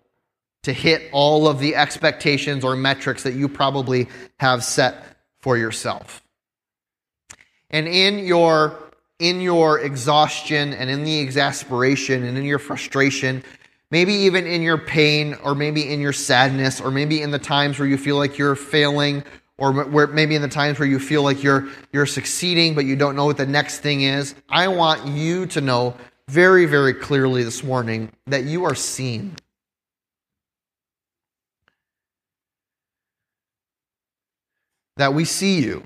to 0.65 0.73
hit 0.73 1.09
all 1.13 1.47
of 1.47 1.61
the 1.61 1.77
expectations 1.77 2.65
or 2.65 2.75
metrics 2.75 3.23
that 3.23 3.35
you 3.35 3.49
probably 3.49 4.09
have 4.41 4.65
set 4.65 4.97
for 5.39 5.57
yourself. 5.57 6.25
And 7.71 7.87
in 7.87 8.19
your 8.27 8.77
in 9.21 9.41
your 9.41 9.79
exhaustion 9.79 10.75
and 10.75 10.91
in 10.91 11.05
the 11.05 11.21
exasperation 11.21 12.25
and 12.25 12.37
in 12.37 12.43
your 12.43 12.59
frustration, 12.59 13.45
maybe 13.93 14.13
even 14.13 14.45
in 14.45 14.61
your 14.61 14.77
pain 14.77 15.35
or 15.45 15.55
maybe 15.55 15.89
in 15.89 16.01
your 16.01 16.13
sadness 16.13 16.81
or 16.81 16.91
maybe 16.91 17.23
in 17.23 17.31
the 17.31 17.39
times 17.39 17.79
where 17.79 17.87
you 17.87 17.97
feel 17.97 18.17
like 18.17 18.39
you're 18.39 18.57
failing 18.57 19.23
or 19.59 19.73
where 19.73 20.07
maybe 20.07 20.35
in 20.35 20.43
the 20.43 20.49
times 20.49 20.79
where 20.79 20.89
you 20.89 20.99
feel 20.99 21.23
like 21.23 21.43
you're 21.43 21.69
you're 21.93 22.07
succeeding 22.07 22.75
but 22.75 22.85
you 22.85 22.97
don't 22.97 23.17
know 23.17 23.25
what 23.25 23.37
the 23.37 23.47
next 23.47 23.79
thing 23.79 24.03
is 24.03 24.35
i 24.49 24.69
want 24.69 25.07
you 25.07 25.47
to 25.47 25.61
know 25.61 25.95
very 26.29 26.67
very 26.67 26.93
clearly 26.93 27.45
this 27.45 27.63
morning 27.63 28.11
that 28.27 28.45
you 28.45 28.65
are 28.65 28.75
seen. 28.75 29.37
That 34.97 35.15
we 35.15 35.25
see 35.25 35.61
you 35.61 35.85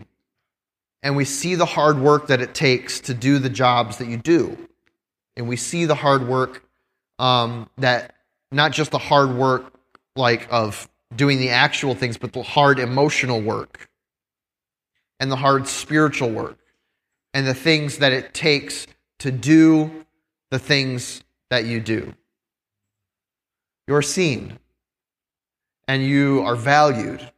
and 1.03 1.17
we 1.17 1.25
see 1.25 1.57
the 1.57 1.67
hard 1.67 1.99
work 1.99 2.29
that 2.29 2.41
it 2.41 2.55
takes 2.55 3.01
to 3.01 3.15
do 3.15 3.39
the 3.39 3.51
jobs 3.51 3.99
that 3.99 4.07
you 4.07 4.17
do. 4.17 4.57
And 5.37 5.49
we 5.49 5.57
see 5.57 5.85
the 5.85 5.95
hard 5.95 6.29
work 6.29 6.65
um, 7.19 7.69
that 7.79 8.15
not 8.53 8.73
just 8.73 8.93
the 8.93 8.99
hard 8.99 9.35
work 9.35 9.73
like 10.17 10.47
of 10.51 10.89
doing 11.15 11.39
the 11.39 11.51
actual 11.51 11.95
things, 11.95 12.17
but 12.17 12.33
the 12.33 12.43
hard 12.43 12.79
emotional 12.79 13.41
work 13.41 13.89
and 15.19 15.31
the 15.31 15.37
hard 15.37 15.67
spiritual 15.67 16.31
work 16.31 16.59
and 17.35 17.47
the 17.47 17.55
things 17.55 17.99
that 17.99 18.13
it 18.13 18.35
takes 18.35 18.87
to 19.19 19.31
do 19.31 20.05
the 20.51 20.59
things 20.59 21.23
that 21.51 21.65
you 21.65 21.81
do. 21.81 22.15
You're 23.87 24.03
seen 24.03 24.59
and 25.87 26.05
you 26.05 26.43
are 26.43 26.57
valued 26.57 27.29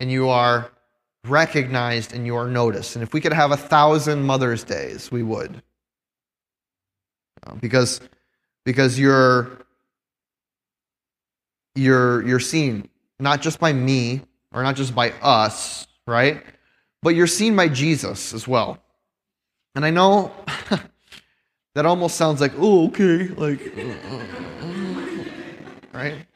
and 0.00 0.10
you 0.10 0.28
are 0.28 0.70
recognized 1.24 2.12
and 2.12 2.26
you 2.26 2.36
are 2.36 2.48
noticed. 2.48 2.96
And 2.96 3.02
if 3.02 3.12
we 3.12 3.20
could 3.20 3.32
have 3.32 3.52
a 3.52 3.56
thousand 3.56 4.22
Mother's 4.22 4.64
Days, 4.64 5.10
we 5.10 5.22
would. 5.22 5.62
Uh, 7.44 7.54
because, 7.54 8.00
because 8.64 8.98
you're 8.98 9.61
you're 11.74 12.26
you're 12.26 12.40
seen 12.40 12.88
not 13.18 13.40
just 13.40 13.60
by 13.60 13.72
me 13.72 14.22
or 14.52 14.62
not 14.62 14.76
just 14.76 14.94
by 14.94 15.10
us, 15.22 15.86
right? 16.06 16.42
But 17.02 17.10
you're 17.10 17.26
seen 17.26 17.56
by 17.56 17.68
Jesus 17.68 18.34
as 18.34 18.46
well. 18.46 18.78
And 19.74 19.84
I 19.84 19.90
know 19.90 20.32
that 21.74 21.86
almost 21.86 22.16
sounds 22.16 22.40
like, 22.40 22.52
oh, 22.58 22.88
okay, 22.88 23.28
like, 23.28 23.60
right? 25.92 26.26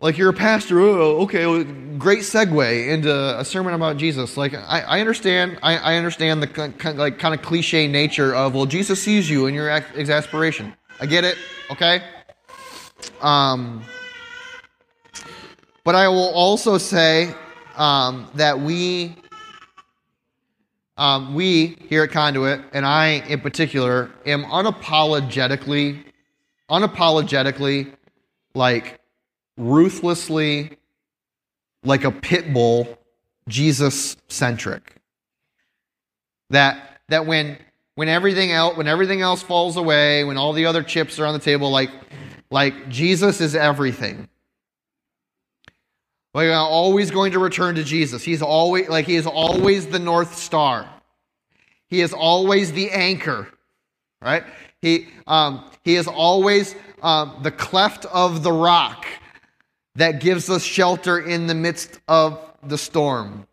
Like 0.00 0.18
you're 0.18 0.30
a 0.30 0.34
pastor, 0.34 0.80
oh, 0.80 1.22
okay, 1.22 1.64
great 1.96 2.20
segue 2.20 2.88
into 2.88 3.38
a 3.38 3.44
sermon 3.44 3.74
about 3.74 3.96
Jesus. 3.96 4.36
Like 4.36 4.54
I, 4.54 4.80
I 4.80 5.00
understand, 5.00 5.58
I, 5.62 5.76
I, 5.78 5.96
understand 5.96 6.42
the 6.42 6.46
kind 6.46 6.98
like 6.98 7.18
kind 7.18 7.34
of 7.34 7.40
cliche 7.40 7.88
nature 7.88 8.34
of, 8.34 8.54
well, 8.54 8.66
Jesus 8.66 9.02
sees 9.02 9.30
you 9.30 9.46
in 9.46 9.54
your 9.54 9.70
exasperation. 9.70 10.74
I 11.00 11.06
get 11.06 11.24
it, 11.24 11.38
okay? 11.70 12.02
Um, 13.20 13.84
but 15.84 15.94
I 15.94 16.08
will 16.08 16.32
also 16.34 16.78
say 16.78 17.34
um, 17.76 18.28
that 18.34 18.58
we, 18.58 19.14
um, 20.96 21.34
we 21.34 21.76
here 21.88 22.04
at 22.04 22.10
Conduit, 22.10 22.62
and 22.72 22.86
I 22.86 23.24
in 23.28 23.40
particular, 23.40 24.10
am 24.24 24.44
unapologetically, 24.44 26.02
unapologetically, 26.70 27.92
like 28.54 29.00
ruthlessly, 29.56 30.78
like 31.84 32.04
a 32.04 32.10
pit 32.10 32.52
bull, 32.52 32.98
Jesus 33.48 34.16
centric. 34.28 34.96
That 36.50 37.00
that 37.08 37.26
when 37.26 37.58
when 37.94 38.08
everything 38.08 38.52
else 38.52 38.76
when 38.76 38.88
everything 38.88 39.20
else 39.20 39.42
falls 39.42 39.76
away, 39.76 40.24
when 40.24 40.36
all 40.36 40.52
the 40.52 40.66
other 40.66 40.82
chips 40.82 41.18
are 41.18 41.26
on 41.26 41.34
the 41.34 41.40
table, 41.40 41.70
like 41.70 41.90
like 42.54 42.88
Jesus 42.88 43.40
is 43.40 43.56
everything. 43.56 44.28
Like 46.34 46.50
I'm 46.50 46.54
always 46.54 47.10
going 47.10 47.32
to 47.32 47.40
return 47.40 47.74
to 47.74 47.82
Jesus. 47.82 48.22
He's 48.22 48.42
always 48.42 48.88
like 48.88 49.06
he 49.06 49.16
is 49.16 49.26
always 49.26 49.88
the 49.88 49.98
north 49.98 50.36
star. 50.36 50.88
He 51.88 52.00
is 52.00 52.12
always 52.12 52.70
the 52.70 52.92
anchor, 52.92 53.48
right? 54.22 54.44
He 54.80 55.08
um, 55.26 55.68
he 55.82 55.96
is 55.96 56.06
always 56.06 56.76
um, 57.02 57.40
the 57.42 57.50
cleft 57.50 58.04
of 58.06 58.44
the 58.44 58.52
rock 58.52 59.04
that 59.96 60.20
gives 60.20 60.48
us 60.48 60.62
shelter 60.62 61.18
in 61.18 61.48
the 61.48 61.56
midst 61.56 61.98
of 62.06 62.38
the 62.62 62.78
storm. 62.78 63.48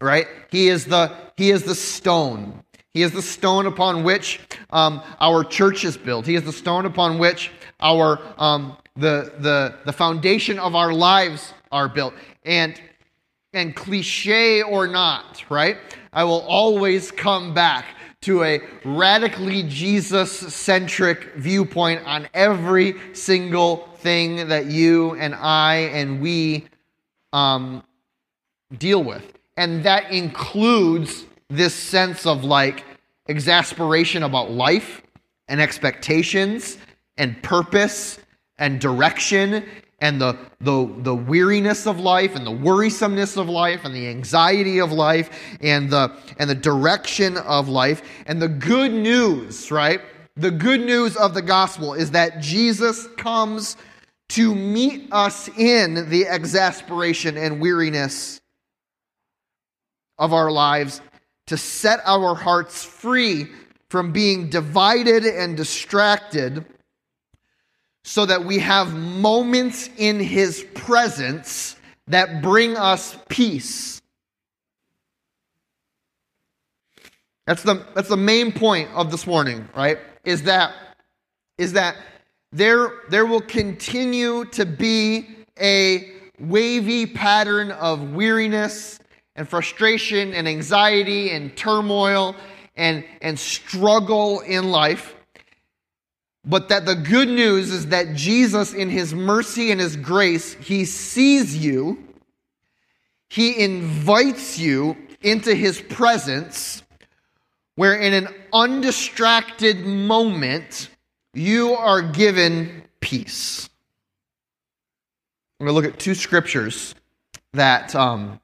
Right? 0.00 0.26
He 0.50 0.68
is 0.68 0.86
the 0.86 1.14
he 1.36 1.50
is 1.50 1.64
the 1.64 1.74
stone. 1.74 2.64
He 2.94 3.02
is 3.02 3.12
the 3.12 3.22
stone 3.22 3.66
upon 3.66 4.02
which 4.02 4.40
um, 4.70 5.02
our 5.20 5.44
church 5.44 5.84
is 5.84 5.98
built. 5.98 6.24
He 6.24 6.36
is 6.36 6.44
the 6.44 6.54
stone 6.54 6.86
upon 6.86 7.18
which 7.18 7.52
our 7.80 8.20
um, 8.38 8.76
the 8.96 9.32
the 9.38 9.74
the 9.84 9.92
foundation 9.92 10.58
of 10.58 10.74
our 10.74 10.92
lives 10.92 11.52
are 11.72 11.88
built. 11.88 12.14
And 12.44 12.80
and 13.52 13.74
cliche 13.74 14.62
or 14.62 14.86
not, 14.86 15.44
right? 15.50 15.76
I 16.12 16.24
will 16.24 16.42
always 16.42 17.10
come 17.10 17.52
back 17.52 17.84
to 18.22 18.44
a 18.44 18.60
radically 18.84 19.62
Jesus 19.64 20.30
centric 20.30 21.34
viewpoint 21.36 22.04
on 22.06 22.28
every 22.34 22.94
single 23.14 23.88
thing 23.98 24.48
that 24.48 24.66
you 24.66 25.14
and 25.16 25.34
I 25.34 25.76
and 25.92 26.20
we 26.20 26.66
um, 27.32 27.82
deal 28.76 29.02
with. 29.02 29.32
And 29.56 29.82
that 29.84 30.10
includes 30.10 31.24
this 31.48 31.74
sense 31.74 32.26
of 32.26 32.44
like 32.44 32.84
exasperation 33.28 34.22
about 34.22 34.50
life 34.50 35.02
and 35.48 35.60
expectations 35.60 36.78
and 37.20 37.40
purpose 37.42 38.18
and 38.56 38.80
direction 38.80 39.62
and 40.00 40.18
the, 40.18 40.38
the, 40.62 40.90
the 41.02 41.14
weariness 41.14 41.86
of 41.86 42.00
life 42.00 42.34
and 42.34 42.46
the 42.46 42.50
worrisomeness 42.50 43.36
of 43.36 43.46
life 43.46 43.84
and 43.84 43.94
the 43.94 44.08
anxiety 44.08 44.80
of 44.80 44.90
life 44.90 45.28
and 45.60 45.90
the, 45.90 46.10
and 46.38 46.48
the 46.48 46.54
direction 46.54 47.36
of 47.36 47.68
life. 47.68 48.00
And 48.24 48.40
the 48.40 48.48
good 48.48 48.92
news, 48.92 49.70
right? 49.70 50.00
The 50.36 50.50
good 50.50 50.80
news 50.80 51.14
of 51.18 51.34
the 51.34 51.42
gospel 51.42 51.92
is 51.92 52.12
that 52.12 52.40
Jesus 52.40 53.06
comes 53.18 53.76
to 54.30 54.54
meet 54.54 55.12
us 55.12 55.48
in 55.48 56.08
the 56.08 56.26
exasperation 56.26 57.36
and 57.36 57.60
weariness 57.60 58.40
of 60.18 60.32
our 60.32 60.50
lives, 60.50 61.02
to 61.48 61.58
set 61.58 62.00
our 62.06 62.34
hearts 62.34 62.82
free 62.82 63.48
from 63.90 64.12
being 64.12 64.48
divided 64.48 65.24
and 65.24 65.56
distracted 65.56 66.64
so 68.04 68.26
that 68.26 68.44
we 68.44 68.58
have 68.58 68.94
moments 68.94 69.90
in 69.96 70.20
His 70.20 70.64
presence 70.74 71.76
that 72.08 72.42
bring 72.42 72.76
us 72.76 73.16
peace. 73.28 74.00
That's 77.46 77.62
the, 77.62 77.84
that's 77.94 78.08
the 78.08 78.16
main 78.16 78.52
point 78.52 78.90
of 78.94 79.10
this 79.10 79.26
morning, 79.26 79.68
right? 79.74 79.98
Is 80.24 80.44
that, 80.44 80.72
is 81.58 81.72
that 81.72 81.96
there, 82.52 82.92
there 83.08 83.26
will 83.26 83.40
continue 83.40 84.44
to 84.46 84.64
be 84.64 85.28
a 85.60 86.12
wavy 86.38 87.06
pattern 87.06 87.70
of 87.72 88.12
weariness 88.12 88.98
and 89.36 89.48
frustration 89.48 90.32
and 90.34 90.48
anxiety 90.48 91.30
and 91.30 91.56
turmoil 91.56 92.34
and, 92.76 93.04
and 93.20 93.38
struggle 93.38 94.40
in 94.40 94.70
life. 94.70 95.14
But 96.44 96.68
that 96.70 96.86
the 96.86 96.94
good 96.94 97.28
news 97.28 97.70
is 97.70 97.88
that 97.88 98.14
Jesus, 98.14 98.72
in 98.72 98.88
his 98.88 99.12
mercy 99.12 99.70
and 99.70 99.80
his 99.80 99.96
grace, 99.96 100.54
he 100.54 100.84
sees 100.84 101.56
you, 101.56 102.02
he 103.28 103.62
invites 103.62 104.58
you 104.58 104.96
into 105.22 105.54
his 105.54 105.80
presence, 105.80 106.82
where 107.74 107.94
in 107.94 108.14
an 108.14 108.28
undistracted 108.52 109.84
moment, 109.84 110.88
you 111.34 111.74
are 111.74 112.02
given 112.02 112.82
peace. 113.00 113.68
I'm 115.58 115.66
going 115.66 115.74
to 115.74 115.80
look 115.80 115.94
at 115.94 116.00
two 116.00 116.14
scriptures 116.14 116.94
that, 117.52 117.94
um, 117.94 118.40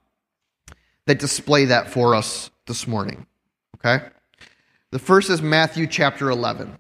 that 1.07 1.19
display 1.19 1.65
that 1.67 1.91
for 1.91 2.15
us 2.15 2.51
this 2.67 2.87
morning. 2.87 3.27
Okay? 3.77 4.05
The 4.91 4.99
first 4.99 5.31
is 5.31 5.41
Matthew 5.41 5.87
chapter 5.87 6.31
11. 6.31 6.79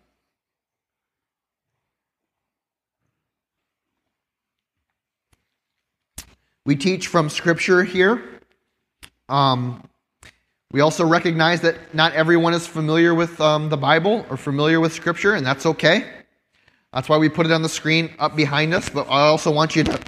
We 6.67 6.75
teach 6.75 7.07
from 7.07 7.31
Scripture 7.31 7.85
here. 7.85 8.25
Um, 9.29 9.89
we 10.73 10.81
also 10.81 11.07
recognize 11.07 11.61
that 11.61 11.95
not 11.95 12.13
everyone 12.15 12.55
is 12.55 12.67
familiar 12.67 13.15
with 13.15 13.41
um, 13.41 13.69
the 13.69 13.77
Bible 13.77 14.27
or 14.29 14.37
familiar 14.37 14.81
with 14.81 14.93
Scripture, 14.93 15.35
and 15.35 15.47
that's 15.47 15.65
okay. 15.65 16.05
That's 16.93 17.09
why 17.09 17.19
we 17.19 17.29
put 17.29 17.47
it 17.47 17.53
on 17.53 17.63
the 17.63 17.69
screen 17.69 18.13
up 18.19 18.35
behind 18.35 18.75
us. 18.75 18.89
But 18.89 19.07
I 19.09 19.29
also 19.29 19.53
want 19.53 19.77
you 19.77 19.85
to 19.85 20.01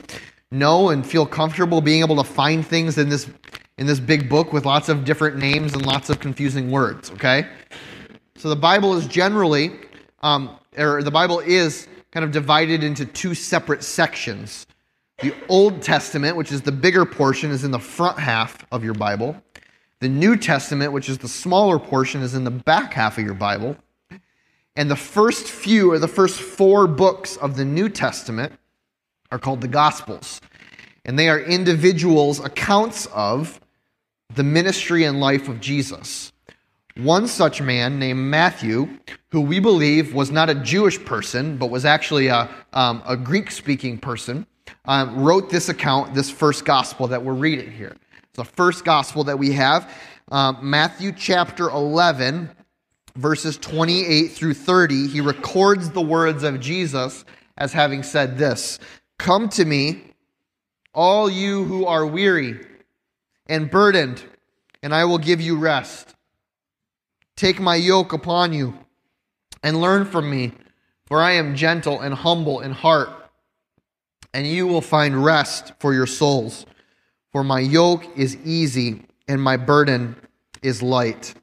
know 0.51 0.89
and 0.89 1.07
feel 1.07 1.27
comfortable 1.27 1.81
being 1.81 2.01
able 2.01 2.17
to 2.17 2.25
find 2.25 2.67
things 2.67 2.99
in 2.99 3.09
this 3.09 3.31
in 3.79 3.87
this 3.87 4.01
big 4.01 4.29
book 4.29 4.53
with 4.53 4.67
lots 4.67 4.89
of 4.89 5.05
different 5.05 5.37
names 5.37 5.75
and 5.75 5.87
lots 5.87 6.11
of 6.11 6.19
confusing 6.19 6.73
words. 6.73 7.13
Okay, 7.13 7.47
so 8.35 8.49
the 8.49 8.57
Bible 8.57 8.95
is 8.95 9.07
generally, 9.07 9.79
um, 10.25 10.59
or 10.77 11.05
the 11.05 11.13
Bible 11.13 11.39
is 11.39 11.87
kind 12.11 12.25
of 12.25 12.33
divided 12.33 12.83
into 12.83 13.07
two 13.07 13.33
separate 13.33 13.85
sections. 13.85 14.67
The 15.21 15.35
Old 15.49 15.83
Testament, 15.83 16.37
which 16.37 16.53
is 16.53 16.63
the 16.63 16.71
bigger 16.71 17.05
portion, 17.05 17.51
is 17.51 17.65
in 17.65 17.73
the 17.73 17.79
front 17.81 18.21
half 18.21 18.65
of 18.71 18.85
your 18.85 18.95
Bible. 18.95 19.37
The 19.99 20.09
New 20.09 20.37
Testament, 20.37 20.93
which 20.93 21.09
is 21.09 21.19
the 21.19 21.29
smaller 21.29 21.81
portion, 21.81 22.23
is 22.23 22.35
in 22.35 22.45
the 22.45 22.53
back 22.53 22.93
half 22.93 23.19
of 23.19 23.25
your 23.25 23.35
Bible. 23.35 23.77
And 24.77 24.89
the 24.89 24.97
first 24.97 25.49
few, 25.49 25.91
or 25.91 25.99
the 25.99 26.07
first 26.07 26.41
four 26.41 26.87
books 26.87 27.37
of 27.37 27.57
the 27.57 27.65
New 27.65 27.89
Testament, 27.89 28.53
are 29.33 29.41
called 29.41 29.61
the 29.61 29.69
Gospels. 29.69 30.41
And 31.05 31.19
they 31.19 31.29
are 31.29 31.41
individuals' 31.41 32.39
accounts 32.39 33.07
of 33.07 33.61
the 34.37 34.45
ministry 34.45 35.03
and 35.03 35.19
life 35.19 35.49
of 35.49 35.61
Jesus. 35.61 36.33
One 36.97 37.27
such 37.27 37.61
man 37.61 37.99
named 37.99 38.21
Matthew, 38.21 38.89
who 39.31 39.41
we 39.41 39.59
believe 39.59 40.15
was 40.15 40.31
not 40.31 40.49
a 40.49 40.55
Jewish 40.55 41.05
person, 41.05 41.57
but 41.57 41.71
was 41.71 41.85
actually 41.85 42.29
a, 42.29 42.49
um, 42.73 43.03
a 43.05 43.17
Greek 43.17 43.51
speaking 43.51 43.99
person, 43.99 44.47
um, 44.85 45.23
wrote 45.23 45.51
this 45.51 45.69
account, 45.69 46.15
this 46.15 46.31
first 46.31 46.65
gospel 46.65 47.09
that 47.09 47.23
we're 47.23 47.35
reading 47.35 47.71
here. 47.71 47.97
It's 48.25 48.37
the 48.37 48.45
first 48.45 48.85
gospel 48.85 49.25
that 49.25 49.39
we 49.39 49.53
have, 49.53 49.93
um, 50.31 50.59
Matthew 50.63 51.13
chapter 51.13 51.71
11, 51.71 52.51
verses 53.17 53.57
28 53.57 54.29
through 54.29 54.55
30. 54.55 55.09
He 55.09 55.21
records 55.21 55.91
the 55.91 56.01
words 56.01 56.43
of 56.43 56.61
Jesus 56.61 57.25
as 57.57 57.73
having 57.73 58.03
said 58.03 58.39
this 58.39 58.79
Come 59.19 59.49
to 59.51 59.65
me, 59.65 60.03
all 60.95 61.31
you 61.31 61.65
who 61.65 61.87
are 61.87 62.07
weary 62.07 62.61
and 63.47 63.71
burdened, 63.71 64.23
and 64.83 64.95
I 64.95 65.05
will 65.05 65.19
give 65.19 65.41
you 65.41 65.57
rest. 65.57 66.15
Take 67.37 67.61
my 67.61 67.77
yoke 67.77 68.13
upon 68.13 68.53
you 68.53 68.79
and 69.63 69.81
learn 69.81 70.05
from 70.05 70.31
me, 70.31 70.53
for 71.07 71.23
I 71.23 71.33
am 71.33 71.57
gentle 71.57 72.01
and 72.01 72.15
humble 72.15 72.61
in 72.61 72.73
heart 72.73 73.11
and 74.35 74.47
you 74.47 74.67
will 74.67 74.81
find 74.81 75.25
rest 75.25 75.73
for 75.79 75.95
your 75.95 76.07
souls. 76.07 76.67
For 77.33 77.45
my 77.45 77.61
yoke 77.61 78.05
is 78.17 78.37
easy 78.45 79.03
and 79.27 79.43
my 79.43 79.57
burden 79.57 80.17
is 80.63 80.83
light. 80.83 81.35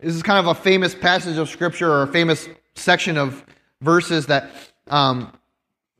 This 0.00 0.14
is 0.14 0.22
kind 0.22 0.38
of 0.38 0.46
a 0.46 0.58
famous 0.58 0.94
passage 0.94 1.36
of 1.36 1.48
scripture 1.48 1.90
or 1.90 2.02
a 2.02 2.06
famous 2.06 2.48
section 2.74 3.18
of 3.18 3.44
verses 3.82 4.26
that 4.26 4.50
um, 4.88 5.32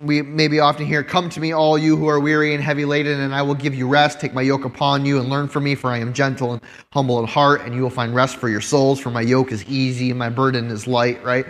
we 0.00 0.22
maybe 0.22 0.58
often 0.60 0.86
hear 0.86 1.02
Come 1.04 1.28
to 1.30 1.40
me, 1.40 1.52
all 1.52 1.76
you 1.76 1.96
who 1.96 2.08
are 2.08 2.18
weary 2.18 2.54
and 2.54 2.64
heavy 2.64 2.86
laden, 2.86 3.20
and 3.20 3.34
I 3.34 3.42
will 3.42 3.54
give 3.54 3.74
you 3.74 3.86
rest. 3.86 4.18
Take 4.18 4.32
my 4.32 4.40
yoke 4.40 4.64
upon 4.64 5.04
you 5.04 5.20
and 5.20 5.28
learn 5.28 5.48
from 5.48 5.64
me, 5.64 5.74
for 5.74 5.90
I 5.90 5.98
am 5.98 6.14
gentle 6.14 6.54
and 6.54 6.62
humble 6.92 7.18
in 7.18 7.26
heart, 7.26 7.62
and 7.62 7.74
you 7.74 7.82
will 7.82 7.90
find 7.90 8.14
rest 8.14 8.36
for 8.36 8.48
your 8.48 8.62
souls. 8.62 8.98
For 8.98 9.10
my 9.10 9.20
yoke 9.20 9.52
is 9.52 9.64
easy 9.66 10.08
and 10.08 10.18
my 10.18 10.30
burden 10.30 10.70
is 10.70 10.86
light, 10.86 11.22
right? 11.22 11.44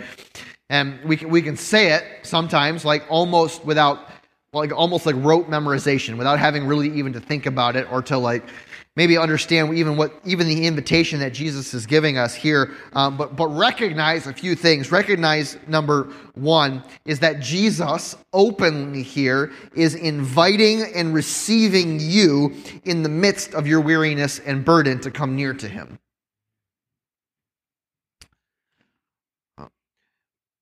And 0.71 1.03
we 1.03 1.17
can, 1.17 1.29
we 1.29 1.41
can 1.41 1.57
say 1.57 1.91
it 1.91 2.05
sometimes 2.23 2.85
like 2.85 3.03
almost 3.09 3.65
without, 3.65 4.07
like 4.53 4.71
almost 4.71 5.05
like 5.05 5.15
rote 5.17 5.49
memorization, 5.49 6.17
without 6.17 6.39
having 6.39 6.65
really 6.65 6.89
even 6.97 7.11
to 7.11 7.19
think 7.19 7.45
about 7.45 7.75
it 7.75 7.91
or 7.91 8.01
to 8.03 8.17
like 8.17 8.47
maybe 8.95 9.17
understand 9.17 9.73
even 9.77 9.97
what 9.97 10.13
even 10.23 10.47
the 10.47 10.65
invitation 10.65 11.19
that 11.19 11.33
Jesus 11.33 11.73
is 11.73 11.85
giving 11.85 12.17
us 12.17 12.33
here. 12.33 12.71
Um, 12.93 13.17
but 13.17 13.35
but 13.35 13.47
recognize 13.47 14.27
a 14.27 14.33
few 14.33 14.55
things. 14.55 14.93
Recognize 14.93 15.57
number 15.67 16.03
one 16.35 16.83
is 17.03 17.19
that 17.19 17.41
Jesus 17.41 18.15
openly 18.31 19.03
here 19.03 19.51
is 19.75 19.93
inviting 19.95 20.83
and 20.95 21.13
receiving 21.13 21.99
you 21.99 22.55
in 22.85 23.03
the 23.03 23.09
midst 23.09 23.53
of 23.55 23.67
your 23.67 23.81
weariness 23.81 24.39
and 24.39 24.63
burden 24.63 25.01
to 25.01 25.11
come 25.11 25.35
near 25.35 25.53
to 25.53 25.67
Him. 25.67 25.99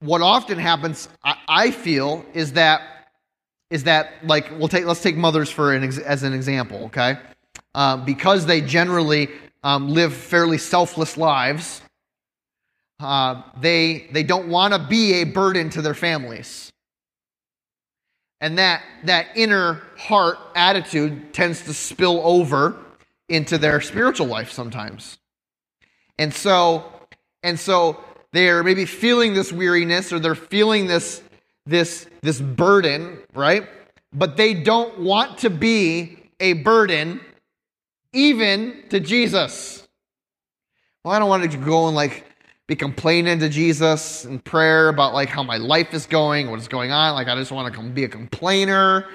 What 0.02 0.22
often 0.22 0.58
happens, 0.58 1.10
I 1.24 1.72
feel, 1.72 2.26
is 2.34 2.54
that 2.54 2.82
is 3.70 3.84
that 3.86 4.14
like 4.24 4.50
we'll 4.58 4.68
take 4.68 4.86
let's 4.86 5.02
take 5.04 5.18
mothers 5.18 5.50
for 5.50 5.74
an 5.74 5.84
as 5.84 6.24
an 6.24 6.34
example, 6.34 6.86
okay? 6.86 7.18
Uh, 7.76 7.98
because 7.98 8.46
they 8.46 8.62
generally 8.62 9.30
um, 9.64 9.90
live 9.90 10.14
fairly 10.14 10.58
selfless 10.58 11.18
lives, 11.18 11.82
uh, 13.00 13.42
they 13.62 14.08
they 14.12 14.24
don't 14.24 14.50
want 14.50 14.74
to 14.74 14.80
be 14.80 15.16
a 15.16 15.24
burden 15.26 15.70
to 15.70 15.82
their 15.82 15.94
families, 15.94 16.72
And 18.42 18.58
that, 18.58 18.84
that 19.04 19.28
inner 19.36 19.82
heart 19.98 20.38
attitude 20.56 21.34
tends 21.34 21.64
to 21.64 21.74
spill 21.74 22.22
over 22.24 22.78
into 23.28 23.58
their 23.58 23.82
spiritual 23.82 24.28
life 24.28 24.52
sometimes. 24.52 25.18
And 26.18 26.34
so, 26.34 26.86
and 27.44 27.60
so 27.60 28.04
they're 28.34 28.64
maybe 28.64 28.86
feeling 28.86 29.34
this 29.34 29.52
weariness 29.52 30.14
or 30.14 30.20
they're 30.20 30.36
feeling 30.36 30.88
this, 30.88 31.22
this, 31.66 32.08
this 32.22 32.40
burden, 32.40 33.20
right? 33.34 33.68
But 34.14 34.38
they 34.38 34.54
don't 34.54 35.00
want 35.00 35.40
to 35.40 35.50
be 35.50 36.20
a 36.40 36.54
burden 36.54 37.22
even 38.14 38.84
to 38.90 39.00
Jesus. 39.00 39.88
Well, 41.04 41.14
I 41.14 41.20
don't 41.20 41.30
want 41.30 41.50
to 41.50 41.58
go 41.58 41.88
and 41.88 41.96
like 41.96 42.26
be 42.68 42.76
complaining 42.76 43.40
to 43.40 43.50
Jesus 43.50 44.26
in 44.26 44.40
prayer 44.40 44.90
about 44.90 45.14
like 45.14 45.30
how 45.30 45.42
my 45.42 45.58
life 45.58 45.94
is 45.94 46.06
going, 46.06 46.52
what's 46.52 46.68
going 46.68 46.92
on. 46.92 47.16
Like 47.16 47.28
I 47.28 47.36
just 47.36 47.52
want 47.52 47.74
to 47.74 47.82
be 47.82 48.04
a 48.04 48.08
complainer. 48.08 49.08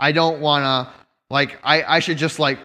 I 0.00 0.12
don't 0.12 0.40
want 0.40 0.64
to 0.64 0.94
like 1.28 1.58
I 1.62 1.82
I 1.82 1.98
should 1.98 2.16
just 2.16 2.38
like 2.38 2.58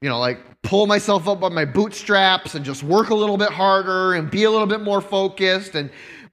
you 0.00 0.08
know 0.08 0.20
like 0.20 0.38
pull 0.62 0.86
myself 0.86 1.28
up 1.28 1.40
by 1.40 1.48
my 1.48 1.64
bootstraps 1.64 2.54
and 2.54 2.64
just 2.64 2.82
work 2.82 3.10
a 3.10 3.14
little 3.14 3.36
bit 3.36 3.50
harder 3.50 4.14
and 4.14 4.30
be 4.30 4.44
a 4.44 4.50
little 4.50 4.66
bit 4.66 4.80
more 4.80 5.00
focused 5.00 5.74
and 5.74 5.90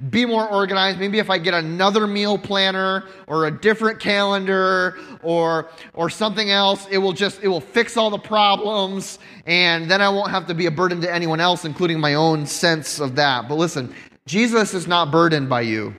be 0.09 0.25
more 0.25 0.49
organized. 0.49 0.99
Maybe 0.99 1.19
if 1.19 1.29
I 1.29 1.37
get 1.37 1.53
another 1.53 2.05
meal 2.05 2.37
planner 2.37 3.05
or 3.27 3.45
a 3.45 3.51
different 3.51 3.99
calendar 3.99 4.97
or 5.23 5.69
or 5.93 6.09
something 6.09 6.51
else, 6.51 6.87
it 6.91 6.97
will 6.97 7.13
just 7.13 7.41
it 7.43 7.47
will 7.47 7.61
fix 7.61 7.95
all 7.95 8.09
the 8.09 8.19
problems 8.19 9.19
and 9.45 9.89
then 9.89 10.01
I 10.01 10.09
won't 10.09 10.31
have 10.31 10.47
to 10.47 10.53
be 10.53 10.65
a 10.65 10.71
burden 10.71 10.99
to 11.01 11.13
anyone 11.13 11.39
else 11.39 11.63
including 11.63 11.99
my 11.99 12.15
own 12.15 12.45
sense 12.45 12.99
of 12.99 13.15
that. 13.15 13.47
But 13.47 13.55
listen, 13.55 13.93
Jesus 14.25 14.73
is 14.73 14.87
not 14.87 15.11
burdened 15.11 15.49
by 15.49 15.61
you. 15.61 15.95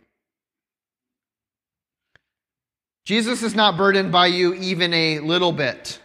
Jesus 3.07 3.43
is 3.43 3.55
not 3.55 3.77
burdened 3.77 4.11
by 4.11 4.27
you 4.27 4.53
even 4.55 4.93
a 4.93 5.21
little 5.21 5.53
bit. 5.53 6.01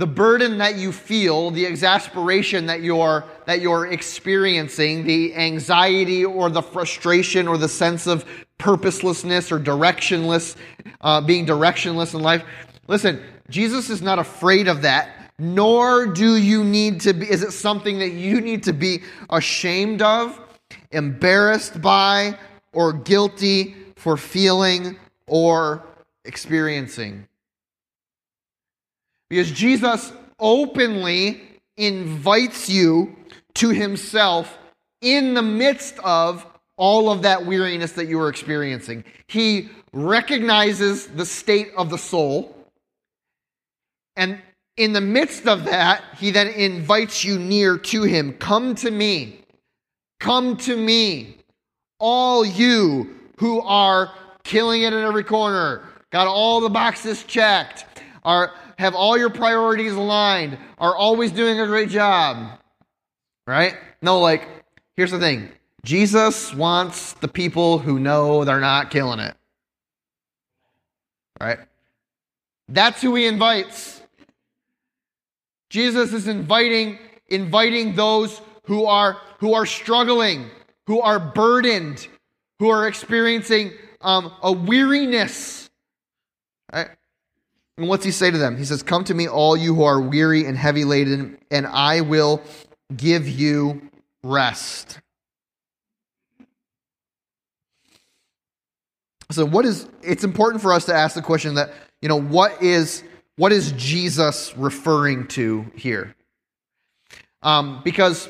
The 0.00 0.06
burden 0.06 0.56
that 0.56 0.76
you 0.76 0.92
feel, 0.92 1.50
the 1.50 1.66
exasperation 1.66 2.64
that 2.64 2.80
you're, 2.80 3.22
that 3.44 3.60
you're 3.60 3.88
experiencing, 3.88 5.04
the 5.04 5.34
anxiety 5.34 6.24
or 6.24 6.48
the 6.48 6.62
frustration 6.62 7.46
or 7.46 7.58
the 7.58 7.68
sense 7.68 8.06
of 8.06 8.24
purposelessness 8.56 9.52
or 9.52 9.60
directionless, 9.60 10.56
uh, 11.02 11.20
being 11.20 11.44
directionless 11.44 12.14
in 12.14 12.22
life. 12.22 12.42
Listen, 12.88 13.22
Jesus 13.50 13.90
is 13.90 14.00
not 14.00 14.18
afraid 14.18 14.68
of 14.68 14.80
that, 14.80 15.34
nor 15.38 16.06
do 16.06 16.36
you 16.36 16.64
need 16.64 17.02
to 17.02 17.12
be, 17.12 17.30
is 17.30 17.42
it 17.42 17.52
something 17.52 17.98
that 17.98 18.12
you 18.12 18.40
need 18.40 18.62
to 18.62 18.72
be 18.72 19.02
ashamed 19.28 20.00
of, 20.00 20.40
embarrassed 20.92 21.82
by, 21.82 22.38
or 22.72 22.94
guilty 22.94 23.76
for 23.96 24.16
feeling 24.16 24.96
or 25.26 25.84
experiencing. 26.24 27.26
Because 29.30 29.50
Jesus 29.50 30.12
openly 30.38 31.40
invites 31.76 32.68
you 32.68 33.16
to 33.54 33.70
himself 33.70 34.58
in 35.00 35.34
the 35.34 35.42
midst 35.42 35.98
of 36.00 36.44
all 36.76 37.10
of 37.10 37.22
that 37.22 37.46
weariness 37.46 37.92
that 37.92 38.06
you 38.06 38.20
are 38.20 38.28
experiencing. 38.28 39.04
He 39.28 39.68
recognizes 39.92 41.06
the 41.06 41.24
state 41.24 41.68
of 41.76 41.90
the 41.90 41.98
soul. 41.98 42.56
And 44.16 44.40
in 44.76 44.92
the 44.92 45.00
midst 45.00 45.46
of 45.46 45.64
that, 45.66 46.02
he 46.18 46.30
then 46.30 46.48
invites 46.48 47.24
you 47.24 47.38
near 47.38 47.78
to 47.78 48.02
him. 48.02 48.32
Come 48.34 48.74
to 48.76 48.90
me. 48.90 49.44
Come 50.18 50.56
to 50.58 50.76
me. 50.76 51.36
All 51.98 52.44
you 52.44 53.14
who 53.38 53.60
are 53.60 54.12
killing 54.42 54.82
it 54.82 54.92
in 54.92 55.00
every 55.00 55.24
corner, 55.24 55.82
got 56.10 56.26
all 56.26 56.60
the 56.60 56.70
boxes 56.70 57.24
checked, 57.24 57.84
are 58.24 58.52
have 58.80 58.94
all 58.94 59.18
your 59.18 59.28
priorities 59.28 59.92
aligned, 59.92 60.56
are 60.78 60.96
always 60.96 61.30
doing 61.30 61.60
a 61.60 61.66
great 61.66 61.90
job. 61.90 62.58
Right? 63.46 63.76
No, 64.00 64.20
like, 64.20 64.48
here's 64.96 65.10
the 65.10 65.18
thing 65.18 65.50
Jesus 65.84 66.54
wants 66.54 67.12
the 67.14 67.28
people 67.28 67.78
who 67.78 68.00
know 68.00 68.44
they're 68.44 68.58
not 68.58 68.90
killing 68.90 69.20
it. 69.20 69.36
Right? 71.38 71.58
That's 72.68 73.02
who 73.02 73.14
he 73.14 73.26
invites. 73.26 74.00
Jesus 75.68 76.12
is 76.12 76.26
inviting 76.26 76.98
inviting 77.28 77.94
those 77.94 78.40
who 78.64 78.86
are 78.86 79.18
who 79.38 79.52
are 79.52 79.66
struggling, 79.66 80.50
who 80.86 81.00
are 81.00 81.20
burdened, 81.20 82.08
who 82.58 82.70
are 82.70 82.88
experiencing 82.88 83.72
um, 84.00 84.32
a 84.42 84.50
weariness. 84.50 85.70
Right? 86.72 86.88
And 87.78 87.88
what's 87.88 88.04
he 88.04 88.10
say 88.10 88.30
to 88.30 88.38
them? 88.38 88.56
He 88.56 88.64
says, 88.64 88.82
Come 88.82 89.04
to 89.04 89.14
me, 89.14 89.28
all 89.28 89.56
you 89.56 89.74
who 89.74 89.84
are 89.84 90.00
weary 90.00 90.44
and 90.44 90.56
heavy 90.56 90.84
laden, 90.84 91.38
and 91.50 91.66
I 91.66 92.02
will 92.02 92.42
give 92.96 93.28
you 93.28 93.82
rest. 94.22 95.00
So 99.30 99.46
what 99.46 99.64
is 99.64 99.86
it's 100.02 100.24
important 100.24 100.60
for 100.60 100.72
us 100.72 100.86
to 100.86 100.94
ask 100.94 101.14
the 101.14 101.22
question 101.22 101.54
that, 101.54 101.72
you 102.02 102.08
know, 102.08 102.20
what 102.20 102.62
is 102.62 103.04
what 103.36 103.52
is 103.52 103.72
Jesus 103.72 104.54
referring 104.56 105.28
to 105.28 105.70
here? 105.74 106.14
Um, 107.42 107.80
because 107.84 108.28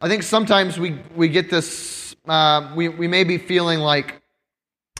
I 0.00 0.08
think 0.08 0.22
sometimes 0.22 0.78
we, 0.78 0.98
we 1.16 1.28
get 1.28 1.50
this, 1.50 2.14
uh, 2.26 2.72
we, 2.76 2.88
we 2.88 3.08
may 3.08 3.24
be 3.24 3.38
feeling 3.38 3.80
like 3.80 4.20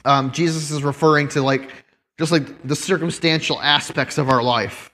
um, 0.05 0.33
Jesus 0.33 0.70
is 0.70 0.83
referring 0.83 1.28
to 1.28 1.42
like 1.42 1.70
just 2.18 2.33
like 2.33 2.66
the 2.66 2.77
circumstantial 2.77 3.61
aspects 3.61 4.18
of 4.18 4.29
our 4.29 4.42
life, 4.42 4.90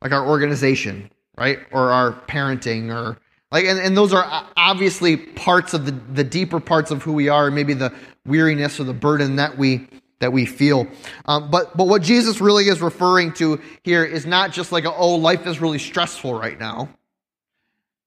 like 0.00 0.12
our 0.12 0.26
organization, 0.26 1.10
right? 1.36 1.58
Or 1.70 1.90
our 1.90 2.12
parenting, 2.12 2.94
or 2.94 3.18
like, 3.50 3.66
and, 3.66 3.78
and 3.78 3.96
those 3.96 4.12
are 4.12 4.46
obviously 4.56 5.16
parts 5.16 5.74
of 5.74 5.84
the, 5.84 5.92
the 5.92 6.24
deeper 6.24 6.60
parts 6.60 6.90
of 6.90 7.02
who 7.02 7.12
we 7.12 7.28
are, 7.28 7.50
maybe 7.50 7.74
the 7.74 7.92
weariness 8.26 8.80
or 8.80 8.84
the 8.84 8.94
burden 8.94 9.36
that 9.36 9.58
we 9.58 9.86
that 10.20 10.32
we 10.32 10.46
feel. 10.46 10.86
Um, 11.26 11.50
but 11.50 11.76
but 11.76 11.88
what 11.88 12.02
Jesus 12.02 12.40
really 12.40 12.68
is 12.68 12.80
referring 12.80 13.32
to 13.34 13.60
here 13.82 14.04
is 14.04 14.24
not 14.24 14.52
just 14.52 14.72
like 14.72 14.84
a, 14.84 14.94
oh 14.94 15.16
life 15.16 15.46
is 15.46 15.60
really 15.60 15.78
stressful 15.78 16.32
right 16.32 16.58
now, 16.58 16.88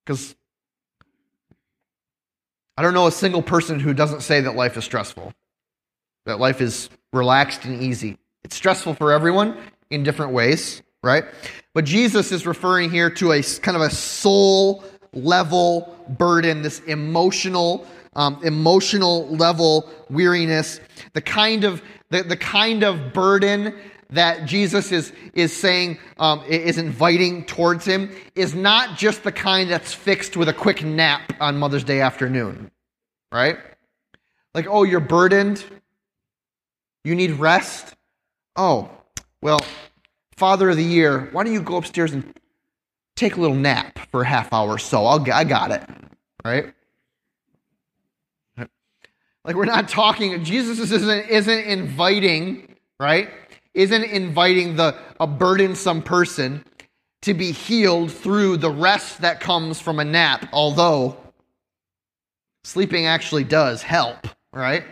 because 0.06 0.36
I 2.78 2.82
don't 2.82 2.94
know 2.94 3.08
a 3.08 3.12
single 3.12 3.42
person 3.42 3.80
who 3.80 3.94
doesn't 3.94 4.22
say 4.22 4.42
that 4.42 4.56
life 4.56 4.78
is 4.78 4.84
stressful 4.84 5.34
that 6.26 6.40
life 6.40 6.62
is 6.62 6.90
relaxed 7.16 7.66
and 7.66 7.82
easy. 7.82 8.18
It's 8.44 8.56
stressful 8.56 8.94
for 8.96 9.12
everyone 9.12 9.58
in 9.90 10.04
different 10.04 10.34
ways, 10.34 10.82
right? 11.02 11.24
But 11.74 11.86
Jesus 11.86 12.32
is 12.32 12.46
referring 12.46 12.92
here 12.92 13.10
to 13.12 13.32
a 13.32 13.42
kind 13.42 13.76
of 13.76 13.82
a 13.82 13.90
soul 13.90 14.84
level 15.14 15.98
burden, 16.10 16.62
this 16.62 16.80
emotional, 16.82 17.88
um, 18.16 18.40
emotional 18.44 19.28
level 19.30 19.90
weariness, 20.10 20.80
the 21.14 21.22
kind 21.22 21.64
of 21.64 21.82
the, 22.12 22.24
the 22.24 22.38
kind 22.38 22.84
of 22.84 23.14
burden 23.14 23.76
that 24.12 24.46
Jesus 24.46 24.92
is 24.92 25.12
is 25.34 25.56
saying 25.56 25.98
um, 26.20 26.44
is 26.48 26.78
inviting 26.78 27.44
towards 27.46 27.86
him 27.86 28.12
is 28.36 28.54
not 28.54 28.98
just 28.98 29.24
the 29.24 29.32
kind 29.32 29.70
that's 29.70 29.94
fixed 29.94 30.38
with 30.38 30.48
a 30.48 30.54
quick 30.54 30.84
nap 30.84 31.34
on 31.40 31.58
Mother's 31.58 31.84
Day 31.84 32.02
afternoon, 32.02 32.70
right? 33.32 33.58
Like, 34.54 34.68
oh, 34.70 34.84
you're 34.84 35.00
burdened. 35.00 35.66
You 37.06 37.14
need 37.16 37.34
rest? 37.34 37.94
Oh, 38.56 38.90
well, 39.42 39.60
Father 40.36 40.72
of 40.72 40.76
the 40.76 40.84
Year, 40.84 41.30
why 41.32 41.44
don't 41.44 41.54
you 41.54 41.62
go 41.62 41.78
upstairs 41.78 42.12
and 42.14 42.34
take 43.16 43.38
a 43.38 43.40
little 43.40 43.56
nap 43.56 44.00
for 44.12 44.24
a 44.24 44.26
half 44.26 44.52
hour 44.52 44.72
or 44.72 44.80
so? 44.80 45.06
I'll, 45.06 45.32
I 45.32 45.44
got 45.44 45.72
it, 45.72 45.84
right? 46.44 46.74
Like 49.46 49.56
we're 49.56 49.66
not 49.66 49.88
talking. 49.88 50.44
Jesus 50.44 50.80
isn't 50.80 51.30
isn't 51.30 51.60
inviting, 51.66 52.76
right? 53.00 53.30
Isn't 53.76 54.04
inviting 54.04 54.76
the 54.76 54.98
a 55.20 55.28
burdensome 55.28 56.02
person 56.02 56.66
to 57.22 57.36
be 57.36 57.52
healed 57.52 58.12
through 58.12 58.58
the 58.58 58.72
rest 58.72 59.22
that 59.22 59.40
comes 59.40 59.80
from 59.80 60.00
a 60.00 60.06
nap. 60.06 60.50
Although 60.52 61.18
sleeping 62.64 63.06
actually 63.06 63.44
does 63.44 63.84
help, 63.84 64.28
right? 64.52 64.84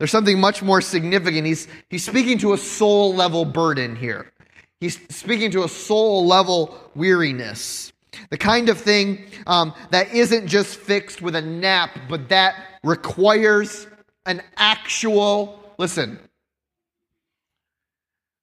There's 0.00 0.10
something 0.10 0.40
much 0.40 0.62
more 0.62 0.80
significant. 0.80 1.46
He's, 1.46 1.68
he's 1.90 2.06
speaking 2.06 2.38
to 2.38 2.54
a 2.54 2.56
soul 2.58 3.14
level 3.14 3.44
burden 3.44 3.94
here. 3.94 4.32
He's 4.80 4.98
speaking 5.14 5.50
to 5.50 5.64
a 5.64 5.68
soul 5.68 6.26
level 6.26 6.74
weariness. 6.94 7.92
The 8.30 8.38
kind 8.38 8.70
of 8.70 8.78
thing 8.80 9.26
um, 9.46 9.74
that 9.90 10.14
isn't 10.14 10.46
just 10.46 10.78
fixed 10.78 11.20
with 11.20 11.36
a 11.36 11.42
nap, 11.42 11.90
but 12.08 12.30
that 12.30 12.54
requires 12.82 13.86
an 14.24 14.40
actual, 14.56 15.62
listen, 15.76 16.18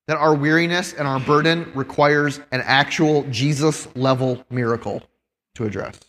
that 0.06 0.18
our 0.18 0.36
weariness 0.36 0.94
and 0.94 1.08
our 1.08 1.20
burden 1.20 1.72
requires 1.74 2.40
an 2.52 2.62
actual 2.66 3.24
Jesus 3.32 3.88
level 3.96 4.46
miracle 4.52 5.02
to 5.56 5.66
address. 5.66 6.00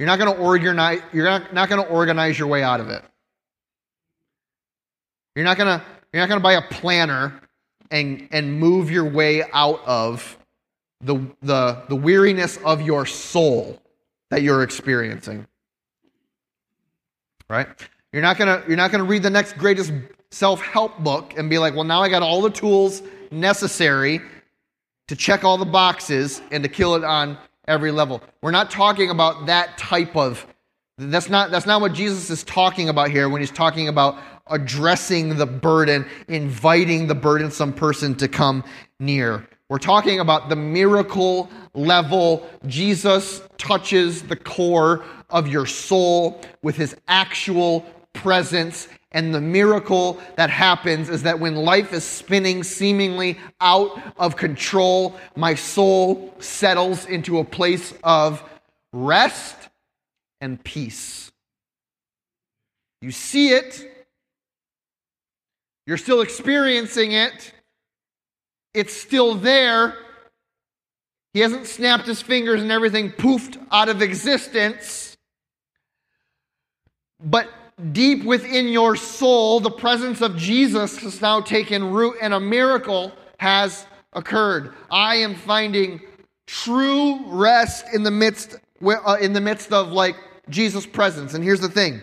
You're 0.00 0.06
not 0.06 0.18
going 0.18 0.34
to 0.34 0.40
organize 0.40 1.02
you're 1.12 1.26
not, 1.26 1.52
not 1.52 1.68
going 1.68 1.84
to 1.84 1.86
organize 1.90 2.38
your 2.38 2.48
way 2.48 2.62
out 2.62 2.80
of 2.80 2.88
it. 2.88 3.04
You're 5.36 5.44
not 5.44 5.58
going 5.58 5.78
to 5.78 5.84
you're 6.10 6.22
not 6.22 6.28
going 6.30 6.40
to 6.40 6.42
buy 6.42 6.54
a 6.54 6.62
planner 6.62 7.38
and 7.90 8.26
and 8.32 8.58
move 8.58 8.90
your 8.90 9.04
way 9.04 9.42
out 9.52 9.82
of 9.84 10.38
the 11.02 11.18
the 11.42 11.82
the 11.90 11.96
weariness 11.96 12.56
of 12.64 12.80
your 12.80 13.04
soul 13.04 13.78
that 14.30 14.40
you're 14.40 14.62
experiencing. 14.62 15.46
Right? 17.50 17.68
You're 18.14 18.22
not 18.22 18.38
to 18.48 18.64
you're 18.68 18.78
not 18.78 18.92
to 19.00 19.06
read 19.06 19.22
the 19.22 19.28
next 19.28 19.58
greatest 19.58 19.92
self-help 20.30 20.98
book 21.00 21.34
and 21.36 21.50
be 21.50 21.58
like, 21.58 21.74
"Well, 21.74 21.84
now 21.84 22.00
I 22.00 22.08
got 22.08 22.22
all 22.22 22.40
the 22.40 22.48
tools 22.48 23.02
necessary 23.30 24.22
to 25.08 25.14
check 25.14 25.44
all 25.44 25.58
the 25.58 25.66
boxes 25.66 26.40
and 26.50 26.62
to 26.62 26.70
kill 26.70 26.94
it 26.94 27.04
on 27.04 27.36
every 27.70 27.92
level." 27.92 28.22
We're 28.42 28.50
not 28.50 28.70
talking 28.70 29.08
about 29.08 29.46
that 29.46 29.78
type 29.78 30.16
of 30.16 30.46
that's 30.98 31.30
not 31.30 31.50
that's 31.50 31.66
not 31.66 31.80
what 31.80 31.94
Jesus 31.94 32.28
is 32.28 32.44
talking 32.44 32.88
about 32.88 33.10
here 33.10 33.28
when 33.28 33.40
he's 33.40 33.50
talking 33.50 33.88
about 33.88 34.18
addressing 34.48 35.36
the 35.36 35.46
burden, 35.46 36.04
inviting 36.28 37.06
the 37.06 37.14
burdensome 37.14 37.72
person 37.72 38.14
to 38.16 38.28
come 38.28 38.64
near. 38.98 39.46
We're 39.70 39.78
talking 39.78 40.20
about 40.20 40.48
the 40.48 40.56
miracle 40.56 41.48
level. 41.74 42.46
Jesus 42.66 43.40
touches 43.56 44.22
the 44.22 44.36
core 44.36 45.04
of 45.30 45.46
your 45.46 45.64
soul 45.64 46.42
with 46.62 46.76
his 46.76 46.96
actual 47.06 47.86
presence. 48.12 48.88
And 49.12 49.34
the 49.34 49.40
miracle 49.40 50.20
that 50.36 50.50
happens 50.50 51.08
is 51.08 51.24
that 51.24 51.40
when 51.40 51.56
life 51.56 51.92
is 51.92 52.04
spinning 52.04 52.62
seemingly 52.62 53.38
out 53.60 54.00
of 54.16 54.36
control, 54.36 55.16
my 55.34 55.54
soul 55.56 56.34
settles 56.38 57.06
into 57.06 57.38
a 57.38 57.44
place 57.44 57.92
of 58.04 58.42
rest 58.92 59.56
and 60.40 60.62
peace. 60.62 61.32
You 63.02 63.10
see 63.10 63.50
it, 63.50 64.06
you're 65.86 65.96
still 65.96 66.20
experiencing 66.20 67.12
it, 67.12 67.52
it's 68.74 68.94
still 68.94 69.34
there. 69.34 69.96
He 71.32 71.40
hasn't 71.40 71.66
snapped 71.66 72.06
his 72.06 72.22
fingers 72.22 72.60
and 72.60 72.70
everything 72.70 73.10
poofed 73.10 73.60
out 73.70 73.88
of 73.88 74.02
existence. 74.02 75.16
But 77.22 77.48
deep 77.92 78.24
within 78.24 78.68
your 78.68 78.96
soul, 78.96 79.60
the 79.60 79.70
presence 79.70 80.20
of 80.20 80.36
Jesus 80.36 80.98
has 80.98 81.20
now 81.20 81.40
taken 81.40 81.90
root 81.90 82.16
and 82.20 82.34
a 82.34 82.40
miracle 82.40 83.12
has 83.38 83.86
occurred. 84.12 84.74
I 84.90 85.16
am 85.16 85.34
finding 85.34 86.00
true 86.46 87.20
rest 87.26 87.86
in 87.92 88.02
the 88.02 88.10
midst 88.10 88.56
uh, 88.82 89.16
in 89.20 89.32
the 89.32 89.40
midst 89.40 89.72
of 89.72 89.92
like 89.92 90.16
Jesus' 90.48 90.86
presence. 90.86 91.34
And 91.34 91.44
here's 91.44 91.60
the 91.60 91.68
thing. 91.68 92.02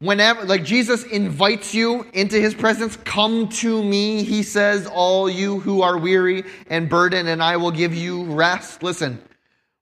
Whenever, 0.00 0.44
like 0.44 0.64
Jesus 0.64 1.02
invites 1.04 1.74
you 1.74 2.06
into 2.12 2.38
his 2.40 2.54
presence, 2.54 2.96
come 2.98 3.48
to 3.48 3.82
me, 3.82 4.22
he 4.22 4.44
says, 4.44 4.86
all 4.86 5.28
you 5.28 5.58
who 5.58 5.82
are 5.82 5.98
weary 5.98 6.44
and 6.70 6.88
burdened, 6.88 7.28
and 7.28 7.42
I 7.42 7.56
will 7.56 7.72
give 7.72 7.92
you 7.92 8.22
rest. 8.24 8.84
Listen, 8.84 9.20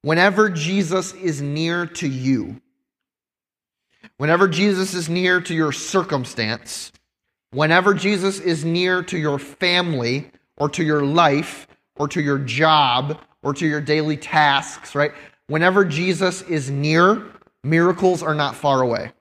whenever 0.01 0.49
Jesus 0.49 1.13
is 1.13 1.43
near 1.43 1.85
to 1.87 2.09
you, 2.09 2.63
whenever 4.19 4.49
Jesus 4.49 4.95
is 4.95 5.09
near 5.09 5.41
to 5.43 5.55
your 5.55 5.73
circumstance, 5.73 6.93
whenever 7.51 7.95
Jesus 7.95 8.41
is 8.41 8.65
near 8.65 9.03
to 9.05 9.19
your 9.19 9.39
family 9.39 10.31
or 10.57 10.69
to 10.71 10.85
your 10.85 11.05
life 11.05 11.67
or 11.97 12.09
to 12.09 12.21
your 12.21 12.39
job 12.39 13.21
or 13.43 13.55
to 13.55 13.67
your 13.67 13.81
daily 13.81 14.17
tasks, 14.17 14.95
right? 14.95 15.13
Whenever 15.47 15.85
Jesus 15.85 16.43
is 16.43 16.71
near, 16.71 17.25
miracles 17.63 18.23
are 18.23 18.35
not 18.35 18.57
far 18.57 18.81
away. 18.81 19.13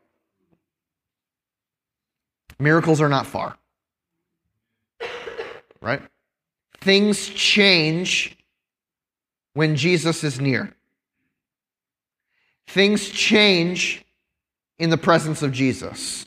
Miracles 2.59 3.01
are 3.01 3.09
not 3.09 3.27
far. 3.27 3.57
Right? 5.81 6.01
Things 6.79 7.27
change 7.27 8.37
when 9.53 9.75
Jesus 9.75 10.23
is 10.23 10.39
near. 10.39 10.73
Things 12.67 13.09
change 13.09 14.04
in 14.77 14.89
the 14.89 14.97
presence 14.97 15.41
of 15.41 15.51
Jesus. 15.51 16.25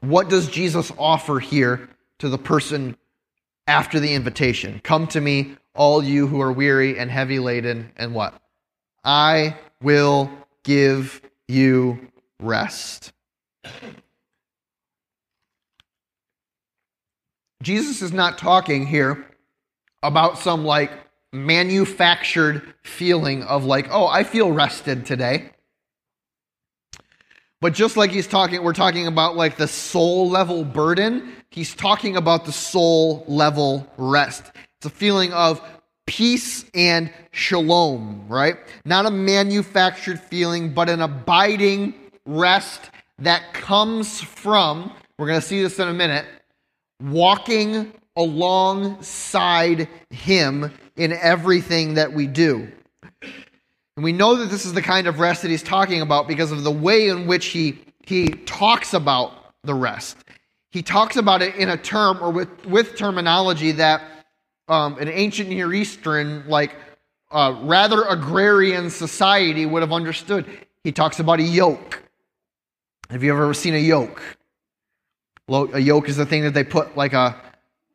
What 0.00 0.28
does 0.28 0.48
Jesus 0.48 0.92
offer 0.98 1.40
here 1.40 1.88
to 2.18 2.28
the 2.28 2.38
person 2.38 2.96
after 3.66 3.98
the 4.00 4.14
invitation? 4.14 4.80
Come 4.84 5.06
to 5.08 5.20
me, 5.20 5.56
all 5.74 6.02
you 6.02 6.26
who 6.26 6.40
are 6.40 6.52
weary 6.52 6.98
and 6.98 7.10
heavy 7.10 7.38
laden, 7.38 7.92
and 7.96 8.14
what? 8.14 8.40
I 9.04 9.56
will 9.82 10.30
give 10.62 11.20
you 11.46 12.10
rest. 12.40 13.12
Jesus 17.62 18.02
is 18.02 18.12
not 18.12 18.38
talking 18.38 18.86
here 18.86 19.26
about 20.02 20.38
some 20.38 20.64
like 20.64 20.92
manufactured 21.32 22.74
feeling 22.82 23.42
of 23.42 23.64
like, 23.64 23.88
oh, 23.90 24.06
I 24.06 24.24
feel 24.24 24.50
rested 24.50 25.06
today. 25.06 25.50
But 27.60 27.74
just 27.74 27.96
like 27.96 28.12
he's 28.12 28.26
talking, 28.26 28.62
we're 28.62 28.72
talking 28.72 29.06
about 29.06 29.36
like 29.36 29.56
the 29.56 29.68
soul 29.68 30.28
level 30.28 30.64
burden, 30.64 31.32
he's 31.50 31.74
talking 31.74 32.16
about 32.16 32.44
the 32.44 32.52
soul 32.52 33.24
level 33.26 33.86
rest. 33.96 34.44
It's 34.76 34.86
a 34.86 34.90
feeling 34.90 35.32
of 35.32 35.60
peace 36.06 36.64
and 36.72 37.12
shalom, 37.32 38.26
right? 38.28 38.56
Not 38.84 39.06
a 39.06 39.10
manufactured 39.10 40.20
feeling, 40.20 40.72
but 40.72 40.88
an 40.88 41.02
abiding 41.02 41.94
rest 42.24 42.90
that 43.18 43.52
comes 43.52 44.20
from, 44.20 44.92
we're 45.18 45.26
going 45.26 45.40
to 45.40 45.46
see 45.46 45.60
this 45.60 45.80
in 45.80 45.88
a 45.88 45.92
minute, 45.92 46.26
walking 47.02 47.92
alongside 48.16 49.88
Him 50.10 50.72
in 50.98 51.12
everything 51.12 51.94
that 51.94 52.12
we 52.12 52.26
do. 52.26 52.68
And 53.22 54.04
we 54.04 54.12
know 54.12 54.36
that 54.36 54.50
this 54.50 54.66
is 54.66 54.74
the 54.74 54.82
kind 54.82 55.06
of 55.06 55.20
rest 55.20 55.42
that 55.42 55.50
he's 55.50 55.62
talking 55.62 56.02
about 56.02 56.28
because 56.28 56.52
of 56.52 56.64
the 56.64 56.70
way 56.70 57.08
in 57.08 57.26
which 57.26 57.46
he, 57.46 57.78
he 58.04 58.28
talks 58.28 58.94
about 58.94 59.32
the 59.64 59.74
rest. 59.74 60.16
He 60.70 60.82
talks 60.82 61.16
about 61.16 61.40
it 61.40 61.54
in 61.54 61.68
a 61.70 61.76
term 61.76 62.22
or 62.22 62.30
with, 62.30 62.66
with 62.66 62.96
terminology 62.96 63.72
that 63.72 64.02
um, 64.68 64.98
an 64.98 65.08
ancient 65.08 65.48
Near 65.48 65.72
Eastern, 65.72 66.46
like 66.46 66.76
uh, 67.30 67.58
rather 67.62 68.02
agrarian 68.02 68.90
society 68.90 69.66
would 69.66 69.82
have 69.82 69.92
understood. 69.92 70.46
He 70.84 70.92
talks 70.92 71.20
about 71.20 71.40
a 71.40 71.44
yoke. 71.44 72.02
Have 73.10 73.22
you 73.22 73.32
ever 73.32 73.54
seen 73.54 73.74
a 73.74 73.78
yoke? 73.78 74.22
A 75.48 75.80
yoke 75.80 76.08
is 76.10 76.16
the 76.16 76.26
thing 76.26 76.42
that 76.42 76.52
they 76.52 76.64
put 76.64 76.96
like 76.96 77.14
a 77.14 77.34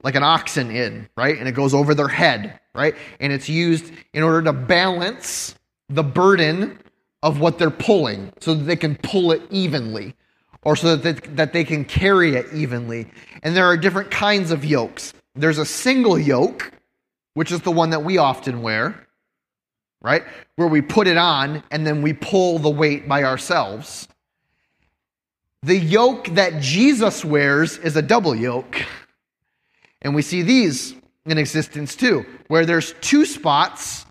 like 0.03 0.15
an 0.15 0.23
oxen 0.23 0.69
in, 0.69 1.09
right? 1.15 1.37
And 1.37 1.47
it 1.47 1.53
goes 1.53 1.73
over 1.73 1.95
their 1.95 2.09
head, 2.09 2.59
right? 2.75 2.95
And 3.19 3.33
it's 3.33 3.49
used 3.49 3.91
in 4.13 4.21
order 4.21 4.41
to 4.43 4.53
balance 4.53 5.55
the 5.89 6.03
burden 6.03 6.79
of 7.23 7.39
what 7.39 7.57
they're 7.57 7.71
pulling 7.71 8.33
so 8.39 8.53
that 8.53 8.65
they 8.65 8.75
can 8.75 8.95
pull 8.97 9.31
it 9.31 9.41
evenly 9.49 10.15
or 10.63 10.75
so 10.75 10.95
that 10.95 11.03
they, 11.03 11.27
that 11.35 11.53
they 11.53 11.63
can 11.63 11.85
carry 11.85 12.35
it 12.35 12.53
evenly. 12.53 13.07
And 13.41 13.55
there 13.55 13.65
are 13.65 13.77
different 13.77 14.11
kinds 14.11 14.51
of 14.51 14.65
yokes. 14.65 15.13
There's 15.35 15.57
a 15.57 15.65
single 15.65 16.19
yoke, 16.19 16.71
which 17.33 17.51
is 17.51 17.61
the 17.61 17.71
one 17.71 17.89
that 17.91 18.03
we 18.03 18.17
often 18.17 18.61
wear, 18.61 19.07
right? 20.01 20.23
Where 20.57 20.67
we 20.67 20.81
put 20.81 21.07
it 21.07 21.17
on 21.17 21.63
and 21.71 21.87
then 21.87 22.01
we 22.01 22.13
pull 22.13 22.59
the 22.59 22.69
weight 22.69 23.07
by 23.07 23.23
ourselves. 23.23 24.07
The 25.63 25.77
yoke 25.77 26.27
that 26.29 26.61
Jesus 26.61 27.23
wears 27.23 27.77
is 27.77 27.95
a 27.95 28.01
double 28.01 28.35
yoke. 28.35 28.83
And 30.03 30.13
we 30.13 30.21
see 30.21 30.41
these 30.41 30.95
in 31.25 31.37
existence 31.37 31.95
too, 31.95 32.25
where 32.47 32.65
there's 32.65 32.93
two 33.01 33.25
spots 33.25 34.05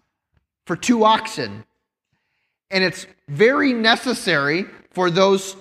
for 0.67 0.77
two 0.77 1.05
oxen. 1.05 1.65
And 2.71 2.83
it's 2.83 3.07
very 3.29 3.73
necessary 3.73 4.67
for 4.93 5.11
those, 5.11 5.57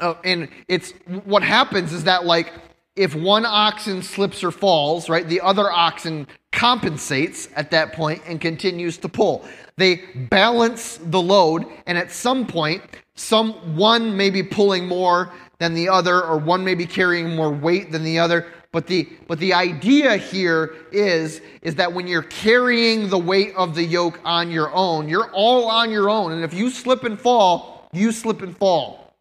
uh, 0.00 0.14
and 0.24 0.48
it's 0.68 0.92
what 1.24 1.42
happens 1.42 1.92
is 1.92 2.04
that, 2.04 2.24
like, 2.24 2.52
if 2.96 3.14
one 3.14 3.46
oxen 3.46 4.02
slips 4.02 4.44
or 4.44 4.50
falls, 4.50 5.08
right, 5.08 5.26
the 5.26 5.40
other 5.40 5.70
oxen 5.70 6.26
compensates 6.50 7.48
at 7.56 7.70
that 7.70 7.92
point 7.92 8.22
and 8.26 8.40
continues 8.40 8.98
to 8.98 9.08
pull. 9.08 9.44
They 9.76 10.02
balance 10.30 10.98
the 11.02 11.20
load, 11.20 11.64
and 11.86 11.96
at 11.96 12.12
some 12.12 12.46
point, 12.46 12.82
some 13.14 13.76
one 13.76 14.16
may 14.16 14.30
be 14.30 14.42
pulling 14.42 14.86
more 14.86 15.32
than 15.58 15.74
the 15.74 15.88
other, 15.88 16.22
or 16.22 16.36
one 16.36 16.64
may 16.64 16.74
be 16.74 16.86
carrying 16.86 17.34
more 17.34 17.50
weight 17.50 17.92
than 17.92 18.04
the 18.04 18.18
other. 18.18 18.46
But 18.72 18.86
the, 18.86 19.06
but 19.28 19.38
the 19.38 19.52
idea 19.52 20.16
here 20.16 20.74
is, 20.90 21.42
is 21.60 21.74
that 21.74 21.92
when 21.92 22.06
you're 22.06 22.22
carrying 22.22 23.10
the 23.10 23.18
weight 23.18 23.54
of 23.54 23.74
the 23.74 23.84
yoke 23.84 24.18
on 24.24 24.50
your 24.50 24.72
own, 24.72 25.10
you're 25.10 25.30
all 25.32 25.70
on 25.70 25.90
your 25.90 26.08
own. 26.08 26.32
And 26.32 26.42
if 26.42 26.54
you 26.54 26.70
slip 26.70 27.04
and 27.04 27.20
fall, 27.20 27.88
you 27.92 28.12
slip 28.12 28.40
and 28.40 28.56
fall. 28.56 29.14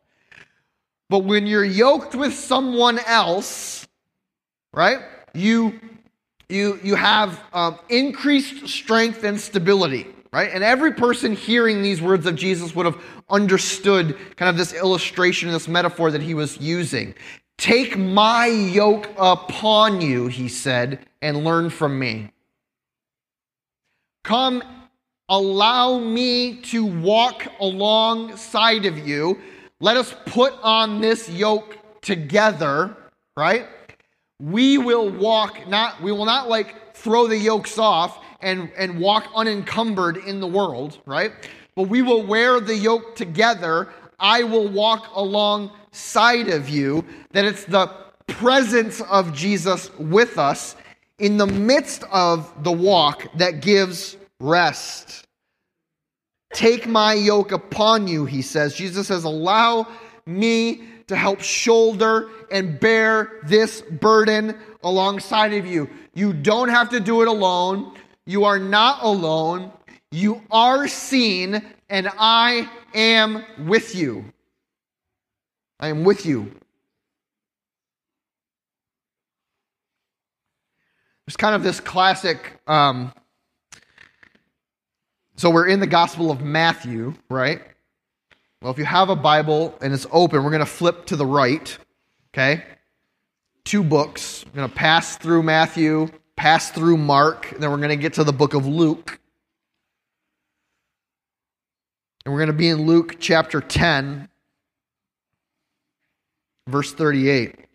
But 1.10 1.26
when 1.26 1.46
you're 1.46 1.66
yoked 1.66 2.16
with 2.16 2.34
someone 2.34 3.00
else, 3.00 3.86
right, 4.74 5.00
you, 5.34 5.78
you, 6.48 6.80
you 6.82 6.96
have 6.96 7.38
um, 7.52 7.78
increased 7.90 8.70
strength 8.70 9.26
and 9.26 9.38
stability, 9.38 10.08
right? 10.32 10.50
And 10.54 10.64
every 10.64 10.94
person 10.94 11.36
hearing 11.36 11.82
these 11.82 12.02
words 12.02 12.26
of 12.26 12.38
Jesus 12.38 12.74
would 12.74 12.86
have 12.86 13.04
understood 13.30 14.18
kind 14.38 14.50
of 14.50 14.56
this 14.56 14.72
illustration, 14.72 15.52
this 15.52 15.68
metaphor 15.68 16.10
that 16.12 16.22
he 16.22 16.34
was 16.34 16.58
using. 16.62 17.14
Take 17.62 17.96
my 17.96 18.48
yoke 18.48 19.08
upon 19.20 20.02
you, 20.02 20.26
he 20.26 20.48
said, 20.48 20.98
and 21.22 21.44
learn 21.44 21.70
from 21.70 22.00
me. 22.00 22.32
Come, 24.24 24.64
allow 25.30 26.00
me 26.00 26.56
to 26.56 26.84
walk 26.84 27.46
alongside 27.60 28.88
of 28.88 29.08
you. 29.08 29.40
Let 29.80 29.96
us 29.96 30.16
put 30.26 30.54
on 30.64 31.02
this 31.02 31.30
yoke 31.30 31.78
together, 32.02 32.98
right? 33.38 33.68
We 34.40 34.80
will 34.80 35.12
walk 35.12 35.68
not 35.68 36.02
we 36.02 36.12
will 36.12 36.26
not 36.26 36.50
like 36.50 36.96
throw 36.96 37.28
the 37.28 37.38
yokes 37.38 37.78
off 37.78 38.26
and 38.42 38.72
and 38.76 39.00
walk 39.00 39.28
unencumbered 39.36 40.18
in 40.18 40.40
the 40.40 40.48
world, 40.48 40.98
right? 41.06 41.32
But 41.76 41.90
we 41.90 42.02
will 42.02 42.24
wear 42.26 42.60
the 42.60 42.76
yoke 42.76 43.16
together. 43.16 43.90
I 44.20 44.42
will 44.42 44.68
walk 44.68 45.12
alongside 45.92 46.50
of 46.50 46.70
you. 46.70 47.06
That 47.32 47.46
it's 47.46 47.66
the 47.66 47.88
presence 48.28 49.02
of 49.02 49.34
Jesus 49.34 49.92
with 49.98 50.38
us 50.38 50.76
in 51.20 51.38
the 51.38 51.48
midst 51.48 52.04
of 52.12 52.52
the 52.64 52.72
walk 52.72 53.28
that 53.38 53.62
gives 53.62 54.18
rest. 54.40 55.26
Take 56.54 56.88
my 56.88 57.14
yoke 57.14 57.52
upon 57.52 58.08
you, 58.08 58.26
he 58.26 58.42
says. 58.42 58.76
Jesus 58.76 59.08
says, 59.08 59.24
Allow 59.24 59.88
me 60.26 60.84
to 61.08 61.16
help 61.16 61.42
shoulder 61.42 62.30
and 62.52 62.80
bear 62.80 63.40
this 63.44 63.82
burden 63.82 64.58
alongside 64.84 65.54
of 65.54 65.66
you. 65.66 65.90
You 66.14 66.34
don't 66.34 66.70
have 66.70 66.90
to 66.90 67.00
do 67.00 67.22
it 67.22 67.28
alone. 67.28 67.96
You 68.26 68.44
are 68.44 68.60
not 68.60 69.04
alone. 69.04 69.72
You 70.12 70.42
are 70.52 70.88
seen, 70.90 71.62
and 71.90 72.10
I 72.18 72.70
am 72.94 73.46
with 73.66 73.96
you. 73.96 74.26
I 75.82 75.88
am 75.88 76.04
with 76.04 76.26
you. 76.28 76.52
There's 81.26 81.38
kind 81.38 81.56
of 81.56 81.64
this 81.64 81.80
classic. 81.80 82.62
Um, 82.68 83.12
so 85.38 85.50
we're 85.50 85.68
in 85.68 85.80
the 85.80 85.88
Gospel 85.88 86.30
of 86.30 86.42
Matthew, 86.42 87.16
right? 87.30 87.62
Well, 88.62 88.72
if 88.72 88.78
you 88.78 88.86
have 88.86 89.10
a 89.10 89.16
Bible 89.16 89.76
and 89.82 89.92
it's 89.92 90.06
open, 90.12 90.44
we're 90.44 90.52
going 90.52 90.60
to 90.60 90.68
flip 90.68 91.08
to 91.08 91.16
the 91.16 91.26
right, 91.26 91.76
okay? 92.32 92.64
Two 93.64 93.84
books. 93.84 94.46
We're 94.46 94.58
going 94.58 94.70
to 94.70 94.76
pass 94.76 95.18
through 95.18 95.42
Matthew, 95.42 96.10
pass 96.36 96.70
through 96.70 96.98
Mark, 96.98 97.52
and 97.54 97.64
then 97.64 97.72
we're 97.72 97.78
going 97.78 97.90
to 97.90 97.96
get 97.96 98.14
to 98.14 98.24
the 98.24 98.34
book 98.34 98.54
of 98.54 98.68
Luke. 98.68 99.20
And 102.24 102.32
we're 102.32 102.40
going 102.40 102.48
to 102.48 102.54
be 102.54 102.70
in 102.70 102.86
Luke 102.86 103.16
chapter 103.20 103.62
10, 103.62 104.30
verse 106.68 106.94
38. 106.94 107.68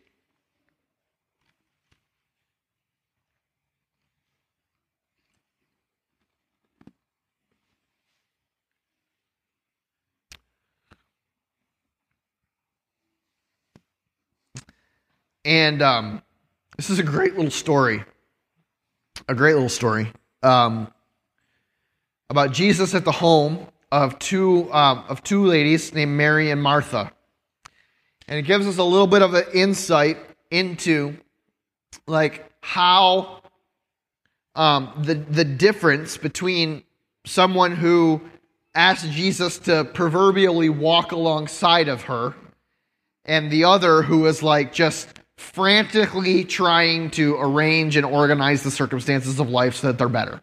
And 15.46 15.80
um, 15.80 16.22
this 16.76 16.90
is 16.90 16.98
a 16.98 17.04
great 17.04 17.36
little 17.36 17.52
story. 17.52 18.04
A 19.28 19.34
great 19.34 19.54
little 19.54 19.68
story 19.68 20.12
um, 20.42 20.92
about 22.30 22.52
Jesus 22.52 22.94
at 22.94 23.04
the 23.04 23.12
home 23.12 23.66
of 23.92 24.18
two 24.18 24.72
um, 24.72 25.04
of 25.08 25.22
two 25.22 25.46
ladies 25.46 25.94
named 25.94 26.12
Mary 26.16 26.50
and 26.50 26.60
Martha, 26.60 27.12
and 28.28 28.38
it 28.38 28.42
gives 28.42 28.66
us 28.66 28.78
a 28.78 28.82
little 28.82 29.06
bit 29.06 29.22
of 29.22 29.34
an 29.34 29.44
insight 29.54 30.18
into 30.50 31.16
like 32.06 32.50
how 32.60 33.40
um, 34.54 34.92
the 34.98 35.14
the 35.14 35.44
difference 35.44 36.16
between 36.16 36.82
someone 37.24 37.72
who 37.72 38.20
asked 38.74 39.10
Jesus 39.10 39.58
to 39.58 39.84
proverbially 39.84 40.68
walk 40.68 41.12
alongside 41.12 41.88
of 41.88 42.02
her 42.02 42.34
and 43.24 43.50
the 43.50 43.64
other 43.64 44.02
who 44.02 44.26
is 44.26 44.42
like 44.42 44.72
just 44.72 45.08
frantically 45.36 46.44
trying 46.44 47.10
to 47.10 47.36
arrange 47.36 47.96
and 47.96 48.06
organize 48.06 48.62
the 48.62 48.70
circumstances 48.70 49.38
of 49.38 49.50
life 49.50 49.76
so 49.76 49.88
that 49.88 49.98
they're 49.98 50.08
better. 50.08 50.40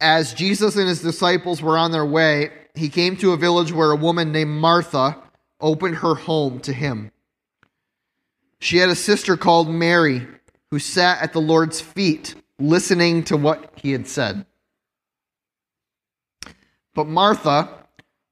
As 0.00 0.32
Jesus 0.32 0.76
and 0.76 0.88
his 0.88 1.02
disciples 1.02 1.60
were 1.60 1.76
on 1.76 1.92
their 1.92 2.06
way, 2.06 2.50
he 2.74 2.88
came 2.88 3.16
to 3.18 3.32
a 3.32 3.36
village 3.36 3.72
where 3.72 3.90
a 3.90 3.96
woman 3.96 4.32
named 4.32 4.50
Martha 4.50 5.16
opened 5.60 5.96
her 5.96 6.14
home 6.14 6.60
to 6.60 6.72
him. 6.72 7.10
She 8.60 8.78
had 8.78 8.88
a 8.88 8.94
sister 8.94 9.36
called 9.36 9.68
Mary 9.68 10.26
who 10.70 10.78
sat 10.78 11.22
at 11.22 11.32
the 11.32 11.40
Lord's 11.40 11.80
feet 11.80 12.34
listening 12.58 13.24
to 13.24 13.36
what 13.36 13.72
he 13.76 13.92
had 13.92 14.06
said. 14.06 14.46
But 16.94 17.06
Martha 17.06 17.68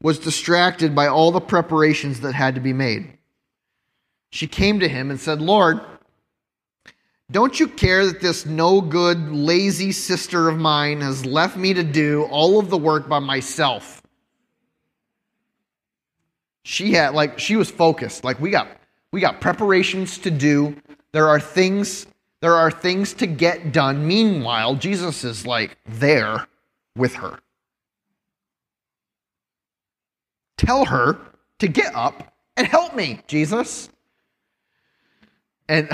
was 0.02 0.18
distracted 0.18 0.94
by 0.94 1.06
all 1.08 1.32
the 1.32 1.40
preparations 1.40 2.20
that 2.20 2.34
had 2.34 2.54
to 2.54 2.60
be 2.60 2.72
made. 2.72 3.18
She 4.30 4.46
came 4.46 4.80
to 4.80 4.88
him 4.88 5.10
and 5.10 5.18
said, 5.18 5.40
Lord, 5.40 5.80
don't 7.30 7.60
you 7.60 7.68
care 7.68 8.06
that 8.06 8.20
this 8.20 8.46
no 8.46 8.80
good, 8.80 9.30
lazy 9.30 9.92
sister 9.92 10.48
of 10.48 10.58
mine 10.58 11.02
has 11.02 11.26
left 11.26 11.56
me 11.56 11.74
to 11.74 11.82
do 11.82 12.24
all 12.30 12.58
of 12.58 12.70
the 12.70 12.78
work 12.78 13.08
by 13.08 13.18
myself? 13.18 14.02
She 16.62 16.92
had 16.92 17.14
like 17.14 17.38
she 17.38 17.56
was 17.56 17.70
focused. 17.70 18.24
Like 18.24 18.40
we 18.40 18.50
got 18.50 18.68
we 19.12 19.20
got 19.20 19.40
preparations 19.40 20.18
to 20.18 20.30
do. 20.30 20.76
There 21.12 21.28
are 21.28 21.40
things 21.40 22.06
there 22.40 22.54
are 22.54 22.70
things 22.70 23.14
to 23.14 23.26
get 23.26 23.72
done. 23.72 24.06
Meanwhile, 24.06 24.76
Jesus 24.76 25.24
is 25.24 25.46
like 25.46 25.76
there 25.86 26.46
with 26.96 27.14
her. 27.16 27.40
Tell 30.56 30.84
her 30.86 31.18
to 31.58 31.68
get 31.68 31.94
up 31.94 32.34
and 32.56 32.66
help 32.66 32.94
me, 32.94 33.20
Jesus. 33.26 33.88
And 35.68 35.88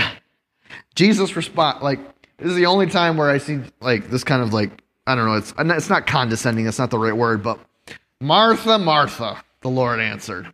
Jesus 0.94 1.36
respond 1.36 1.82
like 1.82 2.00
this 2.38 2.48
is 2.48 2.56
the 2.56 2.66
only 2.66 2.86
time 2.86 3.16
where 3.16 3.30
I 3.30 3.38
see 3.38 3.60
like 3.80 4.10
this 4.10 4.24
kind 4.24 4.42
of 4.42 4.52
like 4.52 4.82
I 5.06 5.14
don't 5.14 5.26
know, 5.26 5.34
it's 5.34 5.54
it's 5.58 5.90
not 5.90 6.06
condescending, 6.06 6.66
it's 6.66 6.78
not 6.78 6.90
the 6.90 6.98
right 6.98 7.16
word, 7.16 7.42
but 7.42 7.58
Martha, 8.20 8.78
Martha, 8.78 9.42
the 9.60 9.68
Lord 9.68 10.00
answered. 10.00 10.52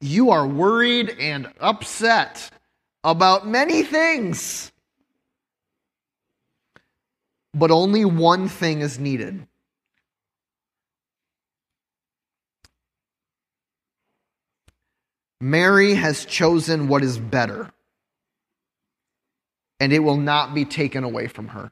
You 0.00 0.30
are 0.30 0.46
worried 0.46 1.16
and 1.18 1.50
upset 1.60 2.50
about 3.02 3.46
many 3.46 3.82
things. 3.82 4.72
But 7.52 7.70
only 7.70 8.04
one 8.04 8.48
thing 8.48 8.80
is 8.80 8.98
needed. 8.98 9.46
Mary 15.40 15.94
has 15.94 16.24
chosen 16.24 16.88
what 16.88 17.04
is 17.04 17.18
better, 17.18 17.70
and 19.80 19.92
it 19.92 20.00
will 20.00 20.16
not 20.16 20.54
be 20.54 20.64
taken 20.64 21.04
away 21.04 21.26
from 21.26 21.48
her. 21.48 21.70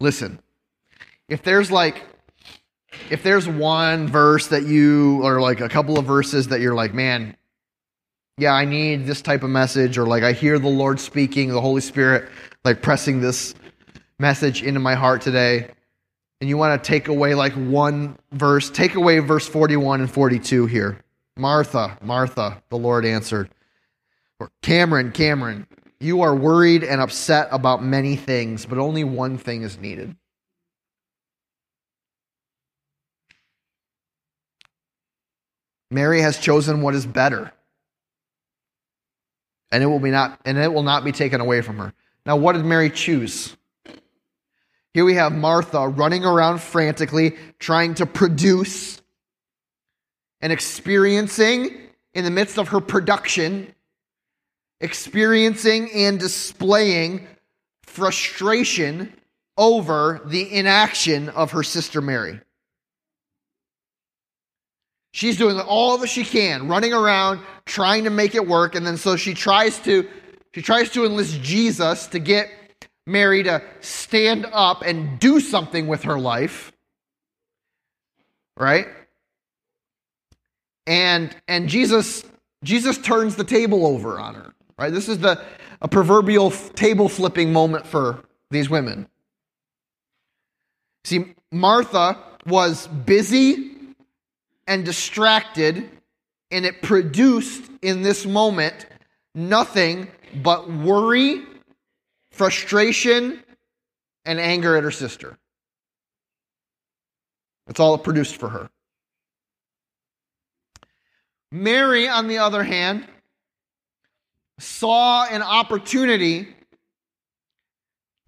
Listen, 0.00 0.40
if 1.28 1.42
there's 1.42 1.70
like, 1.70 2.02
if 3.10 3.22
there's 3.22 3.48
one 3.48 4.08
verse 4.08 4.48
that 4.48 4.64
you, 4.64 5.22
or 5.22 5.40
like 5.40 5.60
a 5.60 5.68
couple 5.68 5.98
of 5.98 6.04
verses 6.04 6.48
that 6.48 6.60
you're 6.60 6.74
like, 6.74 6.94
man, 6.94 7.36
yeah, 8.36 8.52
I 8.52 8.64
need 8.64 9.06
this 9.06 9.22
type 9.22 9.42
of 9.42 9.50
message, 9.50 9.96
or 9.96 10.06
like 10.06 10.24
I 10.24 10.32
hear 10.32 10.58
the 10.58 10.68
Lord 10.68 10.98
speaking, 10.98 11.48
the 11.48 11.60
Holy 11.60 11.80
Spirit 11.80 12.28
like 12.64 12.82
pressing 12.82 13.20
this 13.20 13.54
message 14.18 14.62
into 14.62 14.80
my 14.80 14.94
heart 14.94 15.22
today, 15.22 15.70
and 16.40 16.48
you 16.48 16.56
want 16.56 16.82
to 16.82 16.88
take 16.88 17.08
away 17.08 17.34
like 17.34 17.52
one 17.52 18.18
verse, 18.32 18.70
take 18.70 18.94
away 18.94 19.18
verse 19.20 19.46
41 19.46 20.00
and 20.00 20.10
42 20.10 20.66
here. 20.66 20.98
Martha, 21.36 21.98
Martha, 22.02 22.62
the 22.68 22.78
Lord 22.78 23.04
answered. 23.04 23.50
Or 24.40 24.50
Cameron, 24.62 25.12
Cameron, 25.12 25.66
you 26.00 26.22
are 26.22 26.34
worried 26.34 26.84
and 26.84 27.00
upset 27.00 27.48
about 27.50 27.82
many 27.82 28.16
things, 28.16 28.66
but 28.66 28.78
only 28.78 29.04
one 29.04 29.38
thing 29.38 29.62
is 29.62 29.78
needed. 29.78 30.16
Mary 35.90 36.20
has 36.20 36.38
chosen 36.38 36.82
what 36.82 36.94
is 36.94 37.06
better. 37.06 37.52
And 39.70 39.82
it 39.82 39.86
will 39.86 40.00
be 40.00 40.10
not 40.10 40.40
and 40.44 40.58
it 40.58 40.72
will 40.72 40.82
not 40.82 41.04
be 41.04 41.12
taken 41.12 41.40
away 41.40 41.60
from 41.60 41.78
her. 41.78 41.92
Now 42.26 42.36
what 42.36 42.52
did 42.52 42.64
Mary 42.64 42.90
choose? 42.90 43.56
Here 44.92 45.04
we 45.04 45.14
have 45.14 45.34
Martha 45.34 45.88
running 45.88 46.24
around 46.24 46.60
frantically 46.60 47.36
trying 47.58 47.94
to 47.94 48.06
produce 48.06 49.00
and 50.40 50.52
experiencing 50.52 51.76
in 52.12 52.24
the 52.24 52.30
midst 52.30 52.58
of 52.58 52.68
her 52.68 52.80
production, 52.80 53.73
experiencing 54.80 55.90
and 55.92 56.18
displaying 56.18 57.26
frustration 57.82 59.12
over 59.56 60.20
the 60.26 60.52
inaction 60.52 61.28
of 61.28 61.52
her 61.52 61.62
sister 61.62 62.00
Mary. 62.00 62.40
She's 65.12 65.38
doing 65.38 65.60
all 65.60 65.98
that 65.98 66.08
she 66.08 66.24
can, 66.24 66.66
running 66.66 66.92
around 66.92 67.40
trying 67.66 68.04
to 68.04 68.10
make 68.10 68.34
it 68.34 68.46
work, 68.46 68.74
and 68.74 68.84
then 68.84 68.96
so 68.96 69.16
she 69.16 69.32
tries 69.32 69.78
to 69.80 70.08
she 70.52 70.62
tries 70.62 70.90
to 70.90 71.04
enlist 71.04 71.40
Jesus 71.40 72.06
to 72.08 72.18
get 72.18 72.48
Mary 73.06 73.42
to 73.44 73.62
stand 73.80 74.46
up 74.52 74.82
and 74.82 75.18
do 75.18 75.40
something 75.40 75.86
with 75.86 76.02
her 76.02 76.18
life. 76.18 76.72
Right? 78.56 78.86
And 80.86 81.34
and 81.46 81.68
Jesus 81.68 82.24
Jesus 82.64 82.98
turns 82.98 83.36
the 83.36 83.44
table 83.44 83.86
over 83.86 84.18
on 84.18 84.34
her. 84.34 84.53
Right? 84.78 84.92
This 84.92 85.08
is 85.08 85.18
the 85.18 85.42
a 85.80 85.88
proverbial 85.88 86.50
table 86.50 87.08
flipping 87.08 87.52
moment 87.52 87.86
for 87.86 88.24
these 88.50 88.70
women. 88.70 89.06
See, 91.04 91.34
Martha 91.52 92.18
was 92.46 92.86
busy 92.86 93.72
and 94.66 94.84
distracted, 94.84 95.90
and 96.50 96.64
it 96.64 96.80
produced 96.82 97.70
in 97.82 98.02
this 98.02 98.24
moment 98.24 98.86
nothing 99.34 100.08
but 100.42 100.70
worry, 100.70 101.42
frustration, 102.30 103.42
and 104.24 104.40
anger 104.40 104.76
at 104.76 104.84
her 104.84 104.90
sister. 104.90 105.36
That's 107.66 107.80
all 107.80 107.94
it 107.94 108.02
produced 108.02 108.36
for 108.36 108.48
her. 108.48 108.70
Mary, 111.52 112.08
on 112.08 112.26
the 112.26 112.38
other 112.38 112.62
hand, 112.62 113.06
saw 114.58 115.26
an 115.26 115.42
opportunity 115.42 116.48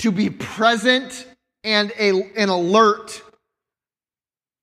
to 0.00 0.10
be 0.10 0.30
present 0.30 1.26
and, 1.64 1.92
a, 1.98 2.10
and 2.36 2.50
alert 2.50 3.22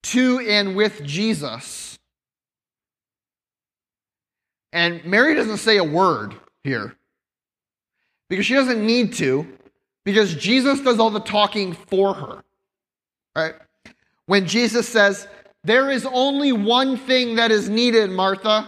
to 0.03 0.39
and 0.39 0.75
with 0.75 1.03
Jesus. 1.03 1.97
And 4.71 5.03
Mary 5.05 5.35
doesn't 5.35 5.57
say 5.57 5.77
a 5.77 5.83
word 5.83 6.35
here 6.63 6.95
because 8.29 8.45
she 8.45 8.53
doesn't 8.53 8.83
need 8.85 9.13
to, 9.13 9.47
because 10.03 10.33
Jesus 10.35 10.81
does 10.81 10.99
all 10.99 11.11
the 11.11 11.19
talking 11.19 11.73
for 11.73 12.13
her. 12.13 12.43
Right? 13.35 13.53
When 14.25 14.47
Jesus 14.47 14.87
says, 14.87 15.27
There 15.63 15.91
is 15.91 16.05
only 16.05 16.51
one 16.51 16.97
thing 16.97 17.35
that 17.35 17.51
is 17.51 17.69
needed, 17.69 18.09
Martha, 18.09 18.67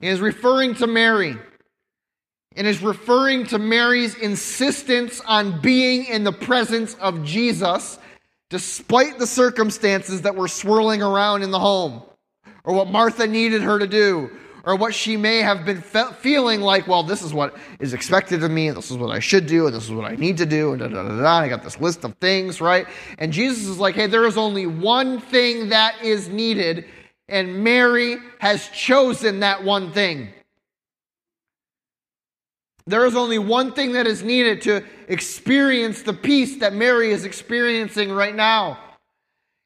is 0.00 0.20
referring 0.20 0.74
to 0.76 0.86
Mary 0.86 1.36
and 2.56 2.66
is 2.66 2.82
referring 2.82 3.46
to 3.46 3.58
Mary's 3.58 4.14
insistence 4.14 5.20
on 5.26 5.60
being 5.60 6.04
in 6.06 6.24
the 6.24 6.32
presence 6.32 6.94
of 6.94 7.24
Jesus 7.24 7.98
despite 8.50 9.18
the 9.18 9.26
circumstances 9.26 10.22
that 10.22 10.36
were 10.36 10.46
swirling 10.46 11.02
around 11.02 11.42
in 11.42 11.50
the 11.50 11.58
home, 11.58 12.00
or 12.62 12.72
what 12.72 12.88
Martha 12.88 13.26
needed 13.26 13.62
her 13.62 13.80
to 13.80 13.86
do, 13.86 14.30
or 14.64 14.76
what 14.76 14.94
she 14.94 15.16
may 15.16 15.38
have 15.38 15.64
been 15.64 15.80
fe- 15.80 16.12
feeling 16.20 16.60
like, 16.60 16.86
well, 16.86 17.02
this 17.02 17.22
is 17.22 17.34
what 17.34 17.56
is 17.80 17.92
expected 17.92 18.44
of 18.44 18.50
me, 18.52 18.68
and 18.68 18.76
this 18.76 18.92
is 18.92 18.96
what 18.96 19.10
I 19.10 19.18
should 19.18 19.46
do, 19.46 19.66
and 19.66 19.74
this 19.74 19.84
is 19.84 19.90
what 19.90 20.10
I 20.10 20.14
need 20.14 20.36
to 20.38 20.46
do, 20.46 20.72
and 20.72 20.80
da 20.80 20.86
da 20.86 21.02
da 21.02 21.20
da. 21.20 21.38
I 21.38 21.48
got 21.48 21.64
this 21.64 21.80
list 21.80 22.04
of 22.04 22.14
things, 22.18 22.60
right? 22.60 22.86
And 23.18 23.32
Jesus 23.32 23.66
is 23.66 23.78
like, 23.78 23.96
hey, 23.96 24.06
there 24.06 24.24
is 24.24 24.38
only 24.38 24.66
one 24.66 25.20
thing 25.20 25.70
that 25.70 26.00
is 26.02 26.28
needed, 26.28 26.84
and 27.28 27.64
Mary 27.64 28.16
has 28.38 28.68
chosen 28.68 29.40
that 29.40 29.64
one 29.64 29.92
thing. 29.92 30.30
There 32.86 33.06
is 33.06 33.16
only 33.16 33.38
one 33.38 33.72
thing 33.72 33.92
that 33.92 34.06
is 34.06 34.22
needed 34.22 34.60
to 34.62 34.84
experience 35.08 36.02
the 36.02 36.12
peace 36.12 36.58
that 36.58 36.74
Mary 36.74 37.12
is 37.12 37.24
experiencing 37.24 38.12
right 38.12 38.34
now. 38.34 38.78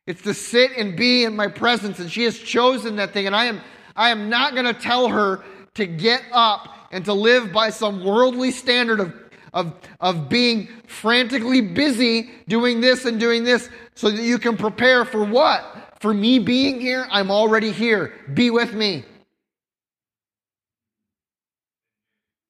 It's 0.07 0.23
to 0.23 0.33
sit 0.33 0.71
and 0.77 0.97
be 0.97 1.25
in 1.25 1.35
my 1.35 1.49
presence, 1.49 1.99
and 1.99 2.11
she 2.11 2.23
has 2.25 2.39
chosen 2.39 2.97
that 2.97 3.13
thing. 3.13 3.27
And 3.27 3.35
I 3.35 3.47
am, 3.47 3.61
I 3.97 4.11
am 4.11 4.31
not 4.31 4.55
going 4.55 4.67
to 4.67 4.73
tell 4.73 5.09
her 5.09 5.43
to 5.75 5.87
get 5.87 6.23
up 6.33 6.69
and 6.93 7.05
to 7.05 7.13
live 7.13 7.53
by 7.53 7.71
some 7.71 8.05
worldly 8.05 8.53
standard 8.53 9.01
of, 9.01 9.15
of, 9.53 9.75
of 10.01 10.29
being 10.29 10.69
frantically 10.87 11.61
busy 11.61 12.31
doing 12.47 12.81
this 12.81 13.05
and 13.05 13.19
doing 13.19 13.43
this 13.45 13.69
so 13.95 14.11
that 14.11 14.23
you 14.23 14.39
can 14.39 14.57
prepare 14.57 15.05
for 15.05 15.25
what? 15.25 15.78
For 16.01 16.15
me 16.15 16.39
being 16.39 16.81
here, 16.81 17.07
I'm 17.11 17.31
already 17.31 17.73
here. 17.73 18.13
Be 18.33 18.51
with 18.51 18.73
me. 18.73 19.05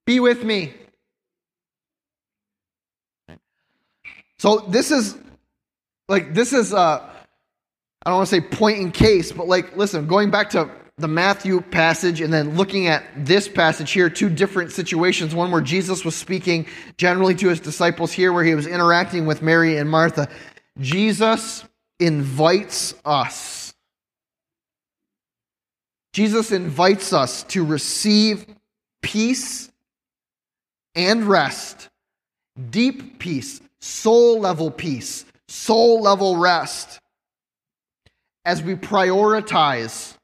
Be 0.06 0.20
with 0.20 0.44
me. 0.44 0.72
So 4.38 4.58
this 4.68 4.90
is 4.90 5.16
like 6.08 6.32
this 6.32 6.52
is 6.52 6.72
uh 6.72 7.10
I 8.02 8.10
don't 8.10 8.16
want 8.16 8.28
to 8.28 8.36
say 8.36 8.40
point 8.40 8.78
in 8.78 8.92
case, 8.92 9.32
but 9.32 9.48
like 9.48 9.76
listen, 9.76 10.06
going 10.06 10.30
back 10.30 10.50
to 10.50 10.70
the 10.96 11.08
Matthew 11.08 11.60
passage 11.60 12.20
and 12.20 12.32
then 12.32 12.56
looking 12.56 12.86
at 12.86 13.04
this 13.16 13.48
passage 13.48 13.90
here, 13.92 14.10
two 14.10 14.28
different 14.28 14.72
situations. 14.72 15.34
One 15.34 15.50
where 15.50 15.60
Jesus 15.60 16.04
was 16.04 16.16
speaking 16.16 16.66
generally 16.96 17.34
to 17.36 17.48
his 17.48 17.60
disciples, 17.60 18.12
here 18.12 18.32
where 18.32 18.44
he 18.44 18.54
was 18.54 18.66
interacting 18.66 19.26
with 19.26 19.42
Mary 19.42 19.76
and 19.76 19.88
Martha. 19.88 20.28
Jesus 20.80 21.64
invites 21.98 22.94
us. 23.04 23.74
Jesus 26.12 26.52
invites 26.52 27.12
us 27.12 27.42
to 27.44 27.64
receive 27.64 28.46
peace 29.02 29.70
and 30.94 31.24
rest, 31.24 31.88
deep 32.70 33.18
peace, 33.18 33.60
soul 33.80 34.40
level 34.40 34.70
peace, 34.70 35.24
soul 35.46 36.00
level 36.02 36.36
rest, 36.36 37.00
as 38.44 38.62
we 38.62 38.74
prioritize 38.74 40.16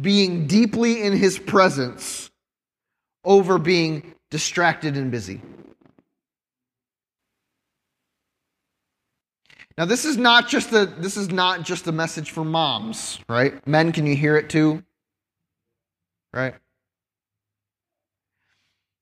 being 0.00 0.46
deeply 0.46 1.02
in 1.02 1.12
His 1.16 1.38
presence 1.38 2.30
over 3.24 3.58
being 3.58 4.14
distracted 4.30 4.96
and 4.96 5.10
busy. 5.10 5.40
Now 9.80 9.86
this 9.86 10.04
is 10.04 10.18
not 10.18 10.46
just 10.46 10.72
a 10.72 10.84
this 10.84 11.16
is 11.16 11.30
not 11.30 11.62
just 11.62 11.86
a 11.86 11.92
message 11.92 12.32
for 12.32 12.44
moms, 12.44 13.18
right? 13.30 13.66
Men, 13.66 13.92
can 13.92 14.06
you 14.06 14.14
hear 14.14 14.36
it 14.36 14.50
too? 14.50 14.84
Right? 16.34 16.52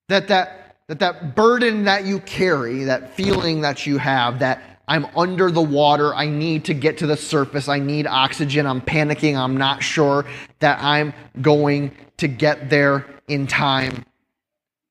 That 0.08 0.28
that 0.28 0.76
that 0.86 1.00
that 1.00 1.34
burden 1.34 1.86
that 1.86 2.04
you 2.04 2.20
carry, 2.20 2.84
that 2.84 3.16
feeling 3.16 3.62
that 3.62 3.86
you 3.86 3.98
have, 3.98 4.38
that 4.38 4.62
I'm 4.86 5.06
under 5.16 5.50
the 5.50 5.60
water, 5.60 6.14
I 6.14 6.28
need 6.28 6.66
to 6.66 6.74
get 6.74 6.98
to 6.98 7.08
the 7.08 7.16
surface, 7.16 7.68
I 7.68 7.80
need 7.80 8.06
oxygen, 8.06 8.64
I'm 8.64 8.80
panicking, 8.80 9.36
I'm 9.36 9.56
not 9.56 9.82
sure 9.82 10.26
that 10.60 10.78
I'm 10.80 11.12
going 11.42 11.90
to 12.18 12.28
get 12.28 12.70
there 12.70 13.04
in 13.26 13.48
time 13.48 14.04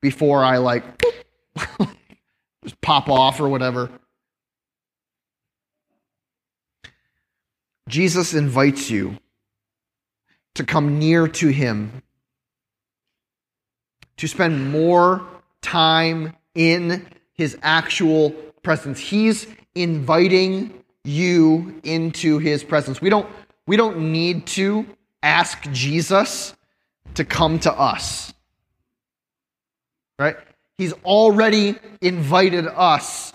before 0.02 0.44
I 0.44 0.58
like 0.58 0.84
just 2.66 2.82
pop 2.82 3.08
off 3.08 3.40
or 3.40 3.48
whatever. 3.48 3.90
Jesus 7.88 8.34
invites 8.34 8.90
you 8.90 9.18
to 10.56 10.64
come 10.64 11.00
near 11.00 11.28
to 11.28 11.48
him, 11.48 12.02
to 14.18 14.28
spend 14.28 14.72
more 14.72 15.26
time 15.62 16.36
in 16.56 17.08
his 17.34 17.58
actual 17.62 18.32
presence. 18.64 19.00
He's 19.00 19.48
inviting 19.76 20.84
you 21.04 21.80
into 21.84 22.40
his 22.40 22.64
presence. 22.64 23.00
We 23.00 23.10
don't 23.10 23.28
we 23.66 23.78
don't 23.78 24.12
need 24.12 24.48
to 24.48 24.86
ask 25.22 25.70
Jesus 25.72 26.56
to 27.16 27.26
come 27.26 27.60
to 27.60 27.72
us. 27.72 28.34
Right? 30.18 30.38
He's 30.78 30.94
already 31.04 31.76
invited 32.02 32.68
us 32.68 33.34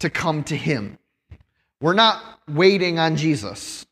to 0.00 0.10
come 0.10 0.44
to 0.44 0.56
him. 0.56 0.98
We're 1.80 1.94
not 1.94 2.22
waiting 2.48 2.98
on 2.98 3.16
Jesus. 3.16 3.84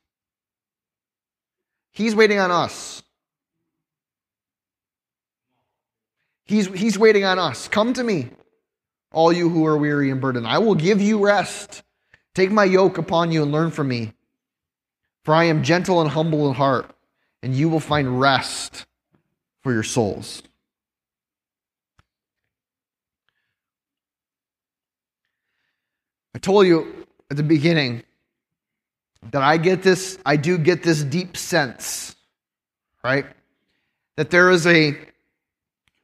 He's 1.92 2.14
waiting 2.14 2.38
on 2.38 2.50
us. 2.50 3.02
He's, 6.44 6.66
he's 6.66 6.98
waiting 6.98 7.24
on 7.24 7.38
us. 7.38 7.68
Come 7.68 7.92
to 7.92 8.02
me, 8.02 8.30
all 9.12 9.32
you 9.32 9.48
who 9.48 9.66
are 9.66 9.76
weary 9.76 10.10
and 10.10 10.20
burdened. 10.20 10.46
I 10.46 10.58
will 10.58 10.74
give 10.74 11.00
you 11.00 11.24
rest. 11.24 11.82
Take 12.34 12.50
my 12.50 12.64
yoke 12.64 12.98
upon 12.98 13.30
you 13.32 13.42
and 13.42 13.52
learn 13.52 13.70
from 13.70 13.88
me. 13.88 14.12
For 15.24 15.34
I 15.34 15.44
am 15.44 15.62
gentle 15.62 16.00
and 16.00 16.10
humble 16.10 16.48
in 16.48 16.54
heart, 16.54 16.90
and 17.42 17.54
you 17.54 17.68
will 17.68 17.80
find 17.80 18.20
rest 18.20 18.86
for 19.62 19.72
your 19.72 19.82
souls. 19.82 20.42
I 26.34 26.38
told 26.38 26.66
you 26.66 27.06
at 27.30 27.36
the 27.36 27.42
beginning 27.42 28.02
that 29.30 29.42
I 29.42 29.56
get 29.58 29.82
this, 29.82 30.18
I 30.24 30.36
do 30.36 30.58
get 30.58 30.82
this 30.82 31.02
deep 31.02 31.36
sense, 31.36 32.16
right? 33.04 33.26
That 34.16 34.30
there 34.30 34.50
is 34.50 34.66
a 34.66 34.96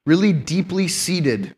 really 0.04 0.32
deeply 0.32 0.88
seated 0.88 1.54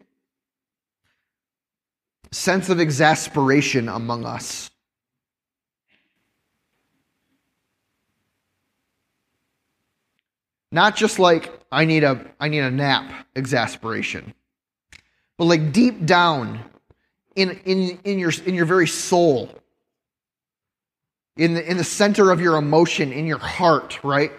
sense 2.30 2.68
of 2.68 2.80
exasperation 2.80 3.88
among 3.88 4.24
us. 4.24 4.70
Not 10.70 10.96
just 10.96 11.18
like 11.18 11.61
I 11.72 11.84
need 11.84 12.04
a 12.04 12.24
I 12.38 12.48
need 12.48 12.61
a 12.61 12.70
nap 12.70 13.26
exasperation. 13.34 14.34
But 15.38 15.44
like 15.44 15.72
deep 15.72 16.04
down 16.04 16.61
in 17.36 17.59
in 17.64 17.98
in 18.04 18.18
your 18.18 18.32
in 18.44 18.54
your 18.54 18.66
very 18.66 18.86
soul 18.86 19.50
in 21.39 21.55
the, 21.55 21.70
in 21.70 21.78
the 21.78 21.84
center 21.84 22.30
of 22.30 22.41
your 22.41 22.57
emotion 22.57 23.12
in 23.12 23.26
your 23.26 23.39
heart, 23.39 23.99
right? 24.05 24.30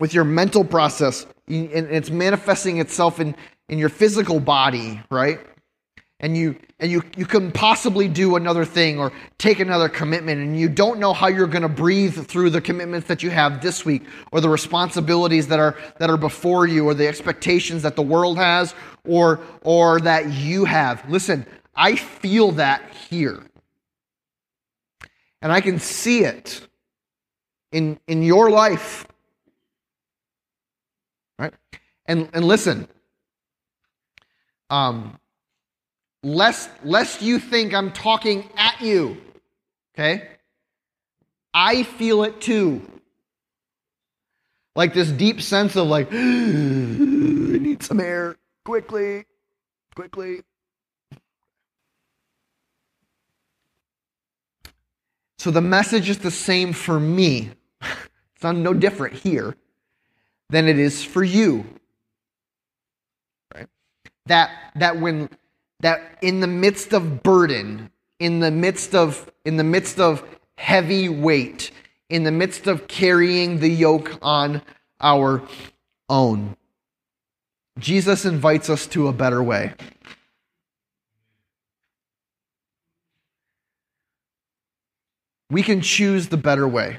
With 0.00 0.12
your 0.12 0.24
mental 0.24 0.64
process 0.64 1.26
and 1.46 1.70
it's 1.72 2.10
manifesting 2.10 2.78
itself 2.78 3.20
in 3.20 3.36
in 3.68 3.78
your 3.78 3.88
physical 3.88 4.40
body, 4.40 5.00
right? 5.10 5.38
and 6.22 6.36
you 6.36 6.56
and 6.78 6.90
you 6.90 7.02
you 7.16 7.26
couldn't 7.26 7.52
possibly 7.52 8.08
do 8.08 8.36
another 8.36 8.64
thing 8.64 8.98
or 8.98 9.12
take 9.38 9.60
another 9.60 9.88
commitment 9.88 10.40
and 10.40 10.58
you 10.58 10.68
don't 10.68 10.98
know 10.98 11.12
how 11.12 11.26
you're 11.26 11.48
going 11.48 11.62
to 11.62 11.68
breathe 11.68 12.26
through 12.26 12.48
the 12.48 12.60
commitments 12.60 13.08
that 13.08 13.22
you 13.22 13.30
have 13.30 13.60
this 13.60 13.84
week 13.84 14.04
or 14.30 14.40
the 14.40 14.48
responsibilities 14.48 15.48
that 15.48 15.58
are 15.58 15.76
that 15.98 16.08
are 16.08 16.16
before 16.16 16.66
you 16.66 16.86
or 16.86 16.94
the 16.94 17.06
expectations 17.06 17.82
that 17.82 17.96
the 17.96 18.02
world 18.02 18.38
has 18.38 18.74
or 19.04 19.40
or 19.62 20.00
that 20.00 20.32
you 20.32 20.64
have 20.64 21.04
listen 21.10 21.44
i 21.74 21.96
feel 21.96 22.52
that 22.52 22.82
here 23.10 23.42
and 25.42 25.52
i 25.52 25.60
can 25.60 25.78
see 25.78 26.24
it 26.24 26.66
in 27.72 27.98
in 28.06 28.22
your 28.22 28.50
life 28.50 29.06
right 31.38 31.52
and 32.06 32.28
and 32.32 32.44
listen 32.44 32.88
um 34.70 35.18
lest, 36.22 36.70
lest 36.84 37.22
you 37.22 37.38
think 37.38 37.74
I'm 37.74 37.92
talking 37.92 38.48
at 38.56 38.80
you. 38.80 39.18
Okay? 39.94 40.28
I 41.52 41.82
feel 41.82 42.24
it 42.24 42.40
too. 42.40 42.82
Like 44.74 44.94
this 44.94 45.10
deep 45.10 45.42
sense 45.42 45.76
of 45.76 45.86
like, 45.86 46.08
I 46.12 46.16
need 46.16 47.82
some 47.82 48.00
air 48.00 48.36
quickly, 48.64 49.26
quickly. 49.94 50.42
So 55.42 55.50
the 55.50 55.60
message 55.60 56.08
is 56.08 56.18
the 56.18 56.30
same 56.30 56.72
for 56.72 57.00
me. 57.00 57.50
It's 58.34 58.44
not 58.44 58.54
no 58.54 58.74
different 58.74 59.14
here 59.14 59.56
than 60.50 60.68
it 60.68 60.78
is 60.78 61.04
for 61.04 61.24
you. 61.24 61.64
Right? 63.52 63.66
That 64.26 64.50
that 64.76 65.00
when 65.00 65.28
that 65.80 66.18
in 66.22 66.38
the 66.38 66.46
midst 66.46 66.92
of 66.92 67.24
burden, 67.24 67.90
in 68.20 68.38
the 68.38 68.52
midst 68.52 68.94
of 68.94 69.30
in 69.44 69.56
the 69.56 69.64
midst 69.64 69.98
of 69.98 70.22
heavy 70.58 71.08
weight, 71.08 71.72
in 72.08 72.22
the 72.22 72.30
midst 72.30 72.68
of 72.68 72.86
carrying 72.86 73.58
the 73.58 73.70
yoke 73.70 74.16
on 74.22 74.62
our 75.00 75.42
own, 76.08 76.56
Jesus 77.80 78.24
invites 78.24 78.70
us 78.70 78.86
to 78.88 79.08
a 79.08 79.12
better 79.12 79.42
way. 79.42 79.72
We 85.52 85.62
can 85.62 85.82
choose 85.82 86.28
the 86.28 86.36
better 86.36 86.66
way. 86.66 86.98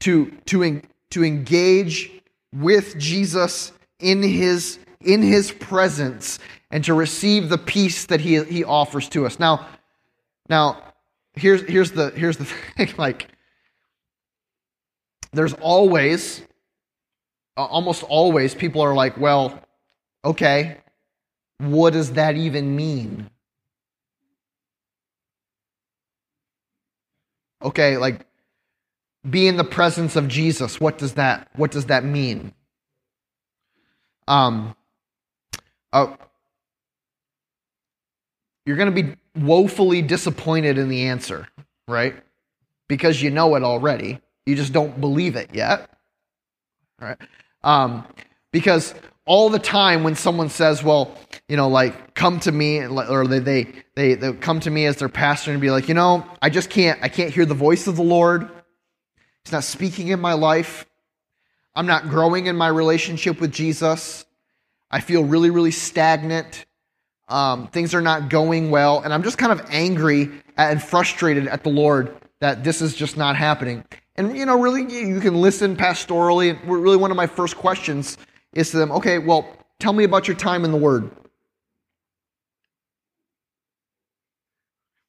To, 0.00 0.30
to, 0.46 0.82
to 1.10 1.24
engage 1.24 2.10
with 2.52 2.98
Jesus 2.98 3.72
in 4.00 4.22
his 4.22 4.78
in 5.00 5.22
his 5.22 5.52
presence 5.52 6.38
and 6.70 6.84
to 6.84 6.94
receive 6.94 7.48
the 7.48 7.58
peace 7.58 8.06
that 8.06 8.20
he, 8.20 8.42
he 8.44 8.64
offers 8.64 9.08
to 9.10 9.26
us. 9.26 9.38
Now, 9.38 9.66
now 10.48 10.82
here's, 11.34 11.62
here's, 11.62 11.92
the, 11.92 12.10
here's 12.10 12.36
the 12.36 12.44
thing 12.76 12.92
like, 12.98 13.28
there's 15.32 15.54
always, 15.54 16.42
almost 17.56 18.02
always, 18.02 18.54
people 18.54 18.80
are 18.80 18.94
like, 18.94 19.18
well, 19.18 19.62
okay, 20.24 20.78
what 21.58 21.92
does 21.92 22.12
that 22.12 22.36
even 22.36 22.74
mean? 22.74 23.30
Okay, 27.62 27.96
like 27.96 28.26
be 29.28 29.46
in 29.46 29.56
the 29.56 29.64
presence 29.64 30.16
of 30.16 30.28
Jesus. 30.28 30.80
What 30.80 30.98
does 30.98 31.14
that 31.14 31.48
what 31.56 31.70
does 31.70 31.86
that 31.86 32.04
mean? 32.04 32.54
Um 34.26 34.74
uh, 35.92 36.14
you're 38.66 38.76
going 38.76 38.94
to 38.94 39.02
be 39.02 39.16
woefully 39.34 40.02
disappointed 40.02 40.76
in 40.76 40.88
the 40.88 41.06
answer, 41.06 41.48
right? 41.86 42.14
Because 42.86 43.22
you 43.22 43.30
know 43.30 43.54
it 43.54 43.62
already. 43.62 44.20
You 44.44 44.56
just 44.56 44.72
don't 44.72 45.00
believe 45.00 45.36
it 45.36 45.54
yet, 45.54 45.90
right? 47.00 47.16
Um, 47.64 48.06
because 48.52 48.94
all 49.28 49.50
the 49.50 49.58
time 49.58 50.04
when 50.04 50.16
someone 50.16 50.48
says, 50.48 50.82
well, 50.82 51.14
you 51.48 51.56
know, 51.56 51.68
like, 51.68 52.14
come 52.14 52.40
to 52.40 52.50
me, 52.50 52.80
or 52.80 53.26
they, 53.26 53.38
they, 53.38 53.72
they, 53.94 54.14
they 54.14 54.32
come 54.32 54.58
to 54.60 54.70
me 54.70 54.86
as 54.86 54.96
their 54.96 55.10
pastor 55.10 55.52
and 55.52 55.60
be 55.60 55.70
like, 55.70 55.86
you 55.86 55.94
know, 55.94 56.26
I 56.40 56.48
just 56.48 56.70
can't, 56.70 56.98
I 57.02 57.08
can't 57.08 57.30
hear 57.30 57.44
the 57.44 57.54
voice 57.54 57.86
of 57.86 57.96
the 57.96 58.02
Lord. 58.02 58.48
He's 59.44 59.52
not 59.52 59.64
speaking 59.64 60.08
in 60.08 60.18
my 60.18 60.32
life. 60.32 60.86
I'm 61.74 61.86
not 61.86 62.08
growing 62.08 62.46
in 62.46 62.56
my 62.56 62.68
relationship 62.68 63.38
with 63.38 63.52
Jesus. 63.52 64.24
I 64.90 65.00
feel 65.00 65.22
really, 65.22 65.50
really 65.50 65.72
stagnant. 65.72 66.64
Um, 67.28 67.68
things 67.68 67.94
are 67.94 68.00
not 68.00 68.30
going 68.30 68.70
well. 68.70 69.00
And 69.00 69.12
I'm 69.12 69.22
just 69.22 69.36
kind 69.36 69.52
of 69.52 69.60
angry 69.68 70.30
and 70.56 70.82
frustrated 70.82 71.46
at 71.48 71.64
the 71.64 71.70
Lord 71.70 72.16
that 72.40 72.64
this 72.64 72.80
is 72.80 72.94
just 72.94 73.18
not 73.18 73.36
happening. 73.36 73.84
And, 74.16 74.36
you 74.36 74.46
know, 74.46 74.58
really, 74.58 74.90
you 74.90 75.20
can 75.20 75.40
listen 75.40 75.76
pastorally. 75.76 76.50
And 76.50 76.68
really, 76.68 76.96
one 76.96 77.10
of 77.10 77.16
my 77.16 77.26
first 77.26 77.56
questions 77.56 78.16
is 78.54 78.70
to 78.70 78.78
them, 78.78 78.90
okay, 78.92 79.18
well, 79.18 79.48
tell 79.78 79.92
me 79.92 80.04
about 80.04 80.28
your 80.28 80.36
time 80.36 80.64
in 80.64 80.72
the 80.72 80.78
Word. 80.78 81.10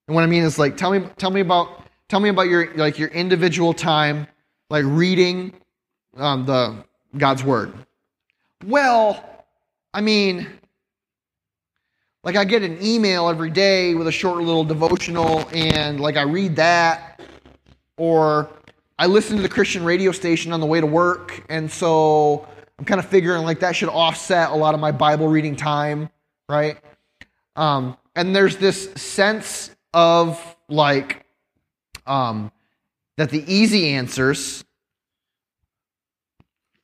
And 0.08 0.16
what 0.16 0.24
I 0.24 0.28
mean 0.28 0.44
is 0.44 0.58
like, 0.58 0.76
tell 0.76 0.92
me, 0.92 1.08
tell 1.18 1.32
me 1.32 1.42
about, 1.42 1.84
tell 2.08 2.20
me 2.20 2.30
about 2.30 2.48
your 2.48 2.74
like 2.76 2.98
your 2.98 3.10
individual 3.10 3.74
time, 3.74 4.28
like 4.70 4.84
reading 4.86 5.54
um, 6.18 6.46
the 6.46 6.84
God's 7.18 7.44
Word. 7.44 7.74
Well, 8.66 9.24
I 9.94 10.02
mean, 10.02 10.48
like 12.24 12.36
I 12.36 12.44
get 12.44 12.64
an 12.64 12.78
email 12.82 13.30
every 13.30 13.50
day 13.50 13.94
with 13.96 14.08
a 14.08 14.12
short 14.12 14.38
little 14.40 14.64
devotional, 14.64 15.48
and 15.54 16.00
like 16.00 16.18
I 16.18 16.24
read 16.24 16.56
that, 16.58 17.22
or 17.98 18.50
I 18.98 19.06
listen 19.06 19.38
to 19.38 19.42
the 19.42 19.50
Christian 19.50 19.86
radio 19.86 20.12
station 20.12 20.52
on 20.52 20.60
the 20.60 20.66
way 20.66 20.82
to 20.82 20.88
work, 20.88 21.46
and 21.50 21.72
so 21.72 22.48
I'm 22.80 22.86
kind 22.86 23.00
of 23.00 23.06
figuring 23.08 23.44
like 23.44 23.60
that 23.60 23.76
should 23.76 23.90
offset 23.90 24.50
a 24.50 24.56
lot 24.56 24.74
of 24.74 24.80
my 24.80 24.92
Bible 24.92 25.28
reading 25.28 25.56
time, 25.56 26.10
right? 26.48 26.78
Um, 27.56 27.98
and 28.16 28.36
there's 28.36 28.58
this 28.58 28.92
sense 28.94 29.76
of 29.94 30.42
like 30.68 31.26
um, 32.08 32.52
that 33.18 33.30
the 33.30 33.44
easy 33.54 33.90
answers, 33.90 34.64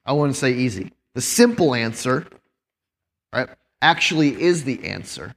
I 0.05 0.13
wouldn't 0.13 0.35
say 0.35 0.51
easy, 0.51 0.91
the 1.15 1.21
simple 1.21 1.73
answer 1.73 2.27
right? 3.35 3.49
Actually, 3.81 4.41
is 4.41 4.63
the 4.63 4.85
answer. 4.85 5.35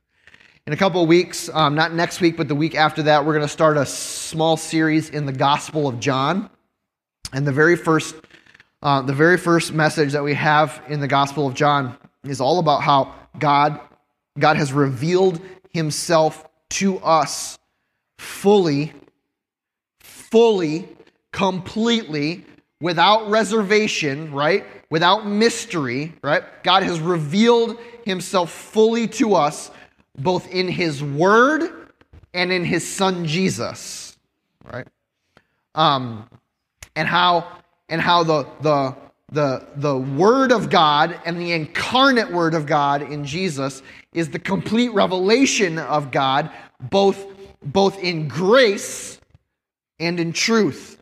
In 0.67 0.73
a 0.73 0.77
couple 0.77 1.03
of 1.03 1.09
weeks, 1.09 1.51
um, 1.53 1.75
not 1.75 1.93
next 1.93 2.21
week, 2.21 2.37
but 2.37 2.47
the 2.49 2.55
week 2.55 2.75
after 2.75 3.03
that, 3.05 3.25
we're 3.25 3.33
going 3.33 3.47
to 3.47 3.53
start 3.53 3.77
a 3.77 3.87
small 3.87 4.57
series 4.57 5.11
in 5.11 5.27
the 5.27 5.33
Gospel 5.33 5.89
of 5.89 5.99
John. 5.99 6.49
And 7.33 7.47
the 7.47 7.53
very 7.53 7.77
first, 7.77 8.15
uh, 8.83 9.03
the 9.03 9.13
very 9.13 9.37
first 9.37 9.73
message 9.73 10.13
that 10.13 10.23
we 10.23 10.35
have 10.35 10.83
in 10.89 11.01
the 11.01 11.09
Gospel 11.09 11.47
of 11.47 11.55
John 11.55 11.97
is 12.25 12.41
all 12.41 12.59
about 12.59 12.83
how 12.83 13.15
God, 13.39 13.81
God 14.39 14.57
has 14.57 14.73
revealed 14.73 15.41
Himself 15.71 16.47
to 16.71 16.99
us 16.99 17.59
fully, 18.19 18.93
fully, 20.01 20.89
completely, 21.33 22.45
without 22.81 23.29
reservation, 23.29 24.33
right? 24.33 24.65
Without 24.91 25.27
mystery, 25.27 26.15
right? 26.23 26.43
God 26.63 26.83
has 26.83 27.01
revealed 27.01 27.79
himself 28.05 28.51
fully 28.51 29.07
to 29.09 29.35
us, 29.35 29.71
both 30.17 30.49
in 30.51 30.69
his 30.69 31.03
word 31.03 31.91
and 32.33 32.53
in 32.53 32.65
his 32.65 32.87
son 32.87 33.27
Jesus, 33.27 34.17
right? 34.65 34.87
Um, 35.75 36.29
and 36.97 37.07
how 37.07 37.47
and 37.89 38.01
how 38.01 38.23
the 38.23 38.47
the 38.61 38.97
the 39.31 39.67
the 39.77 39.97
word 39.97 40.53
of 40.53 40.71
God 40.71 41.19
and 41.25 41.41
the 41.41 41.53
incarnate 41.53 42.31
word 42.31 42.55
of 42.55 42.67
God 42.67 43.03
in 43.03 43.25
Jesus 43.25 43.83
is 44.13 44.31
the 44.31 44.39
complete 44.39 44.89
revelation 44.91 45.79
of 45.79 46.11
God, 46.11 46.51
both 46.81 47.27
both 47.63 47.99
in 47.99 48.29
grace 48.29 49.21
and 50.01 50.19
in 50.21 50.33
truth. 50.33 50.99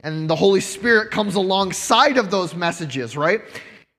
And 0.00 0.28
the 0.28 0.36
Holy 0.36 0.60
Spirit 0.60 1.10
comes 1.10 1.34
alongside 1.34 2.18
of 2.18 2.30
those 2.30 2.54
messages, 2.54 3.16
right? 3.16 3.40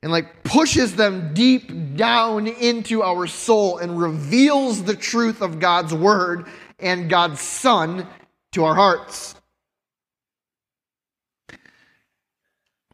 And 0.03 0.11
like 0.11 0.43
pushes 0.43 0.95
them 0.95 1.33
deep 1.33 1.95
down 1.95 2.45
into 2.47 3.01
our 3.01 3.25
soul 3.25 3.79
and 3.79 3.99
reveals 3.99 4.83
the 4.83 4.95
truth 4.95 5.41
of 5.41 5.59
God's 5.59 5.93
word 5.93 6.45
and 6.79 7.09
God's 7.09 7.41
Son 7.41 8.05
to 8.51 8.65
our 8.65 8.75
hearts. 8.75 9.35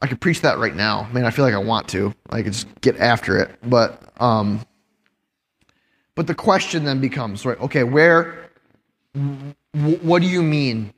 I 0.01 0.07
could 0.07 0.19
preach 0.19 0.41
that 0.41 0.57
right 0.57 0.75
now. 0.75 1.07
Man, 1.13 1.25
I 1.25 1.31
feel 1.31 1.45
like 1.45 1.53
I 1.53 1.59
want 1.59 1.87
to. 1.89 2.13
I 2.29 2.41
could 2.41 2.53
just 2.53 2.67
get 2.81 2.97
after 2.97 3.37
it. 3.37 3.51
But 3.63 4.01
um 4.19 4.65
but 6.15 6.27
the 6.27 6.35
question 6.35 6.83
then 6.83 6.99
becomes, 6.99 7.45
right, 7.45 7.59
okay, 7.61 7.83
where 7.83 8.49
what 9.73 10.21
do 10.21 10.27
you 10.27 10.43
mean? 10.43 10.93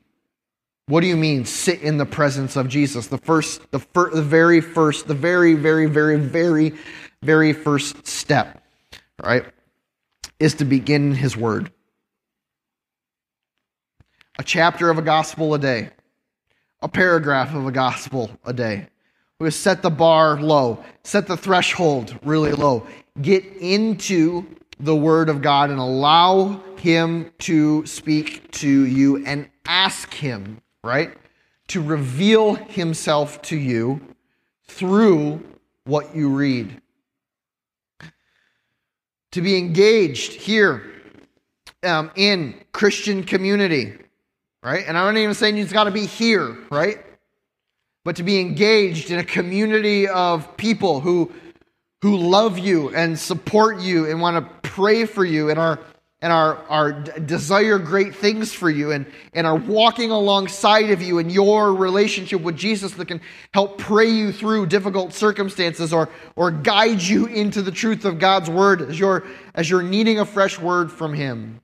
What 0.88 1.02
do 1.02 1.08
you 1.08 1.16
mean 1.16 1.46
sit 1.46 1.82
in 1.82 1.98
the 1.98 2.06
presence 2.06 2.56
of 2.56 2.68
Jesus? 2.68 3.08
The 3.08 3.18
first 3.18 3.70
the 3.72 3.80
fir- 3.80 4.12
the 4.12 4.22
very 4.22 4.62
first 4.62 5.08
the 5.08 5.14
very 5.14 5.54
very 5.54 5.86
very 5.86 6.18
very 6.18 6.74
very 7.22 7.54
first 7.54 8.06
step, 8.08 8.64
right? 9.24 9.46
Is 10.40 10.56
to 10.56 10.66
begin 10.66 11.14
his 11.14 11.38
word. 11.38 11.72
A 14.40 14.44
chapter 14.44 14.90
of 14.90 14.98
a 14.98 15.02
gospel 15.02 15.54
a 15.54 15.60
day. 15.60 15.92
A 16.82 16.90
paragraph 16.90 17.54
of 17.54 17.66
a 17.66 17.72
gospel 17.72 18.32
a 18.44 18.52
day. 18.52 18.88
We 19.40 19.52
set 19.52 19.82
the 19.82 19.90
bar 19.90 20.42
low, 20.42 20.84
set 21.04 21.28
the 21.28 21.38
threshold 21.38 22.18
really 22.24 22.54
low. 22.54 22.88
Get 23.22 23.46
into 23.58 24.46
the 24.80 24.96
Word 24.96 25.30
of 25.30 25.42
God 25.42 25.70
and 25.70 25.80
allow 25.80 26.62
Him 26.78 27.32
to 27.40 27.86
speak 27.86 28.52
to 28.52 28.86
you 28.86 29.26
and 29.26 29.50
ask 29.66 30.14
Him, 30.14 30.62
right, 30.84 31.12
to 31.68 31.82
reveal 31.82 32.56
Himself 32.56 33.42
to 33.44 33.58
you 33.58 34.02
through 34.68 35.44
what 35.86 36.16
you 36.16 36.30
read. 36.30 36.82
To 39.32 39.42
be 39.42 39.58
engaged 39.58 40.34
here 40.34 40.84
um, 41.84 42.12
in 42.16 42.56
Christian 42.72 43.24
community, 43.24 43.94
right? 44.62 44.84
And 44.88 44.98
I'm 44.98 45.14
not 45.14 45.20
even 45.20 45.34
saying 45.34 45.58
you've 45.58 45.74
got 45.74 45.86
to 45.86 45.92
be 45.92 46.06
here, 46.06 46.58
right? 46.70 47.00
But 48.06 48.18
to 48.18 48.24
be 48.24 48.40
engaged 48.40 49.12
in 49.12 49.20
a 49.20 49.24
community 49.24 50.08
of 50.08 50.58
people 50.58 51.00
who 51.00 51.32
who 52.02 52.18
love 52.18 52.60
you 52.60 52.94
and 52.94 53.18
support 53.18 53.80
you 53.80 54.10
and 54.10 54.20
want 54.20 54.36
to 54.36 54.70
pray 54.70 55.06
for 55.06 55.24
you 55.24 55.50
and 55.50 55.58
are 55.58 55.80
and 56.24 56.32
are, 56.32 56.58
are 56.70 56.94
desire 56.94 57.78
great 57.78 58.16
things 58.16 58.54
for 58.54 58.70
you 58.70 58.92
and, 58.92 59.06
and 59.34 59.46
are 59.46 59.58
walking 59.58 60.10
alongside 60.10 60.90
of 60.90 61.02
you 61.02 61.20
in 61.20 61.30
your 61.30 61.74
relationship 61.74 62.40
with 62.42 62.56
Jesus 62.56 62.94
that 62.94 63.10
can 63.10 63.20
help 63.54 63.78
pray 63.78 64.10
you 64.10 64.32
through 64.32 64.68
difficult 64.68 65.14
circumstances 65.14 65.92
or, 65.92 66.08
or 66.38 66.50
guide 66.50 67.02
you 67.02 67.26
into 67.26 67.62
the 67.62 67.72
truth 67.72 68.06
of 68.06 68.20
God's 68.20 68.50
word 68.50 68.82
as 68.82 68.98
you're, 68.98 69.26
as 69.54 69.70
you're 69.70 69.84
needing 69.84 70.20
a 70.20 70.26
fresh 70.26 70.58
word 70.58 70.94
from 70.94 71.14
Him. 71.14 71.60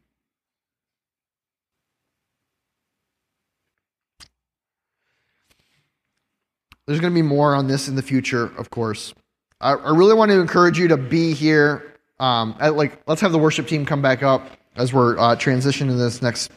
There's 6.90 7.00
going 7.00 7.14
to 7.14 7.16
be 7.16 7.22
more 7.22 7.54
on 7.54 7.68
this 7.68 7.88
in 7.88 7.94
the 7.94 8.02
future, 8.02 8.46
of 8.58 8.72
course. 8.72 9.14
I, 9.62 9.74
I 9.74 9.96
really 9.96 10.16
want 10.16 10.32
to 10.32 10.42
encourage 10.42 10.80
you 10.80 10.88
to 10.88 10.98
be 10.98 11.36
here. 11.36 11.94
Um, 12.20 12.56
at, 12.60 12.76
like, 12.76 13.00
let's 13.06 13.22
have 13.22 13.32
the 13.32 13.38
worship 13.38 13.68
team 13.68 13.86
come 13.86 14.02
back 14.02 14.24
up 14.24 14.50
as 14.76 14.92
we're 14.92 15.16
uh, 15.20 15.36
transitioning 15.36 15.90
to 15.90 15.94
this 15.94 16.24
next 16.24 16.50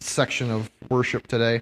section 0.00 0.50
of 0.50 0.68
worship 0.90 1.28
today. 1.28 1.60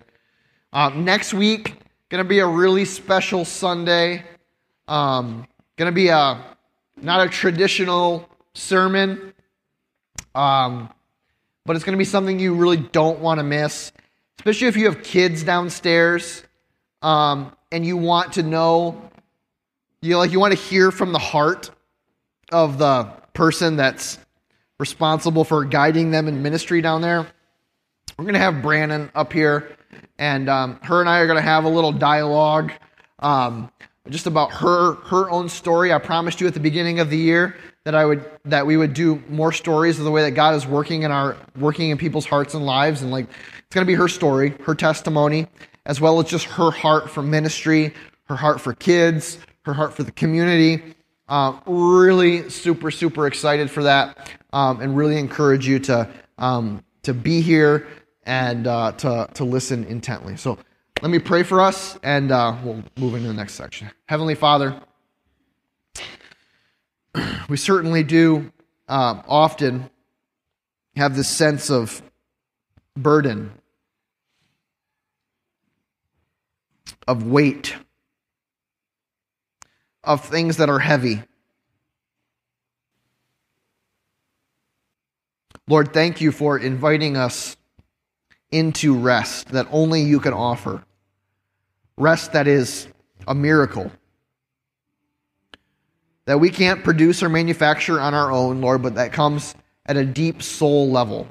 Um, 0.72 1.04
next 1.04 1.34
week, 1.34 1.74
going 2.08 2.24
to 2.24 2.26
be 2.26 2.38
a 2.38 2.46
really 2.46 2.86
special 2.86 3.44
Sunday. 3.44 4.24
Um, 4.88 5.46
going 5.76 5.92
to 5.92 5.94
be 5.94 6.08
a 6.08 6.42
not 6.96 7.26
a 7.26 7.28
traditional 7.28 8.26
sermon, 8.54 9.34
um, 10.34 10.88
but 11.66 11.76
it's 11.76 11.84
going 11.84 11.92
to 11.92 11.98
be 11.98 12.06
something 12.06 12.38
you 12.38 12.54
really 12.54 12.78
don't 12.78 13.18
want 13.18 13.38
to 13.38 13.44
miss, 13.44 13.92
especially 14.38 14.68
if 14.68 14.78
you 14.78 14.86
have 14.86 15.02
kids 15.02 15.42
downstairs 15.42 16.42
um, 17.04 17.54
and 17.70 17.84
you 17.84 17.96
want 17.96 18.32
to 18.32 18.42
know 18.42 19.00
you 20.00 20.18
like 20.18 20.32
you 20.32 20.40
want 20.40 20.52
to 20.52 20.58
hear 20.58 20.90
from 20.90 21.12
the 21.12 21.18
heart 21.18 21.70
of 22.50 22.78
the 22.78 23.04
person 23.34 23.76
that's 23.76 24.18
responsible 24.78 25.44
for 25.44 25.64
guiding 25.64 26.10
them 26.10 26.28
in 26.28 26.42
ministry 26.42 26.80
down 26.80 27.02
there. 27.02 27.26
We're 28.18 28.24
going 28.24 28.34
to 28.34 28.40
have 28.40 28.62
Brandon 28.62 29.10
up 29.14 29.32
here, 29.32 29.76
and 30.18 30.48
um, 30.48 30.78
her 30.82 31.00
and 31.00 31.08
I 31.08 31.18
are 31.18 31.26
going 31.26 31.38
to 31.38 31.42
have 31.42 31.64
a 31.64 31.68
little 31.68 31.92
dialogue 31.92 32.72
um, 33.18 33.70
just 34.08 34.26
about 34.26 34.52
her 34.52 34.94
her 34.94 35.30
own 35.30 35.48
story. 35.48 35.92
I 35.92 35.98
promised 35.98 36.40
you 36.40 36.46
at 36.46 36.54
the 36.54 36.60
beginning 36.60 37.00
of 37.00 37.10
the 37.10 37.18
year 37.18 37.56
that 37.84 37.94
I 37.94 38.06
would 38.06 38.24
that 38.46 38.66
we 38.66 38.78
would 38.78 38.94
do 38.94 39.22
more 39.28 39.52
stories 39.52 39.98
of 39.98 40.06
the 40.06 40.10
way 40.10 40.22
that 40.22 40.32
God 40.32 40.54
is 40.54 40.66
working 40.66 41.02
in 41.02 41.10
our 41.10 41.36
working 41.58 41.90
in 41.90 41.98
people's 41.98 42.26
hearts 42.26 42.54
and 42.54 42.64
lives, 42.64 43.02
and 43.02 43.10
like 43.10 43.26
it's 43.58 43.74
going 43.74 43.86
to 43.86 43.90
be 43.90 43.94
her 43.94 44.08
story, 44.08 44.54
her 44.64 44.74
testimony, 44.74 45.48
as 45.86 46.00
well 46.00 46.18
as 46.20 46.26
just 46.26 46.46
her 46.46 46.70
heart 46.70 47.10
for 47.10 47.22
ministry, 47.22 47.94
her 48.24 48.36
heart 48.36 48.60
for 48.60 48.72
kids, 48.74 49.38
her 49.62 49.74
heart 49.74 49.94
for 49.94 50.02
the 50.02 50.12
community. 50.12 50.82
Uh, 51.28 51.58
really 51.66 52.48
super, 52.50 52.90
super 52.90 53.26
excited 53.26 53.70
for 53.70 53.82
that 53.82 54.30
um, 54.52 54.80
and 54.80 54.96
really 54.96 55.18
encourage 55.18 55.66
you 55.66 55.78
to, 55.78 56.08
um, 56.38 56.84
to 57.02 57.14
be 57.14 57.40
here 57.40 57.86
and 58.24 58.66
uh, 58.66 58.92
to, 58.92 59.28
to 59.34 59.44
listen 59.44 59.84
intently. 59.84 60.36
So 60.36 60.58
let 61.02 61.10
me 61.10 61.18
pray 61.18 61.42
for 61.42 61.60
us 61.60 61.98
and 62.02 62.30
uh, 62.30 62.56
we'll 62.62 62.82
move 62.96 63.14
into 63.14 63.28
the 63.28 63.34
next 63.34 63.54
section. 63.54 63.90
Heavenly 64.06 64.34
Father, 64.34 64.80
we 67.48 67.56
certainly 67.56 68.02
do 68.02 68.52
uh, 68.88 69.22
often 69.26 69.90
have 70.96 71.16
this 71.16 71.28
sense 71.28 71.70
of 71.70 72.02
burden, 72.96 73.52
of 77.06 77.26
weight 77.26 77.74
of 80.02 80.24
things 80.24 80.58
that 80.58 80.68
are 80.68 80.78
heavy. 80.78 81.22
Lord, 85.66 85.92
thank 85.94 86.20
you 86.20 86.30
for 86.30 86.58
inviting 86.58 87.16
us 87.16 87.56
into 88.50 88.96
rest 88.96 89.48
that 89.48 89.66
only 89.70 90.02
you 90.02 90.20
can 90.20 90.34
offer. 90.34 90.84
Rest 91.96 92.32
that 92.32 92.46
is 92.46 92.86
a 93.26 93.34
miracle. 93.34 93.90
That 96.26 96.38
we 96.38 96.50
can't 96.50 96.84
produce 96.84 97.22
or 97.22 97.28
manufacture 97.28 98.00
on 98.00 98.14
our 98.14 98.30
own, 98.30 98.60
Lord, 98.60 98.82
but 98.82 98.96
that 98.96 99.12
comes 99.12 99.54
at 99.86 99.96
a 99.96 100.04
deep 100.04 100.42
soul 100.42 100.90
level. 100.90 101.26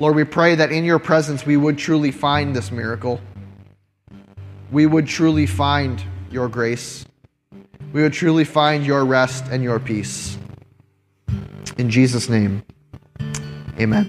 Lord, 0.00 0.16
we 0.16 0.24
pray 0.24 0.56
that 0.56 0.72
in 0.72 0.84
your 0.84 0.98
presence 0.98 1.46
we 1.46 1.56
would 1.56 1.78
truly 1.78 2.10
find 2.10 2.56
this 2.56 2.72
miracle 2.72 3.20
we 4.70 4.86
would 4.86 5.06
truly 5.06 5.46
find 5.46 6.02
your 6.30 6.48
grace. 6.48 7.04
We 7.92 8.02
would 8.02 8.12
truly 8.12 8.44
find 8.44 8.86
your 8.86 9.04
rest 9.04 9.46
and 9.50 9.62
your 9.62 9.80
peace. 9.80 10.38
In 11.76 11.90
Jesus' 11.90 12.28
name, 12.28 12.62
amen. 13.78 13.98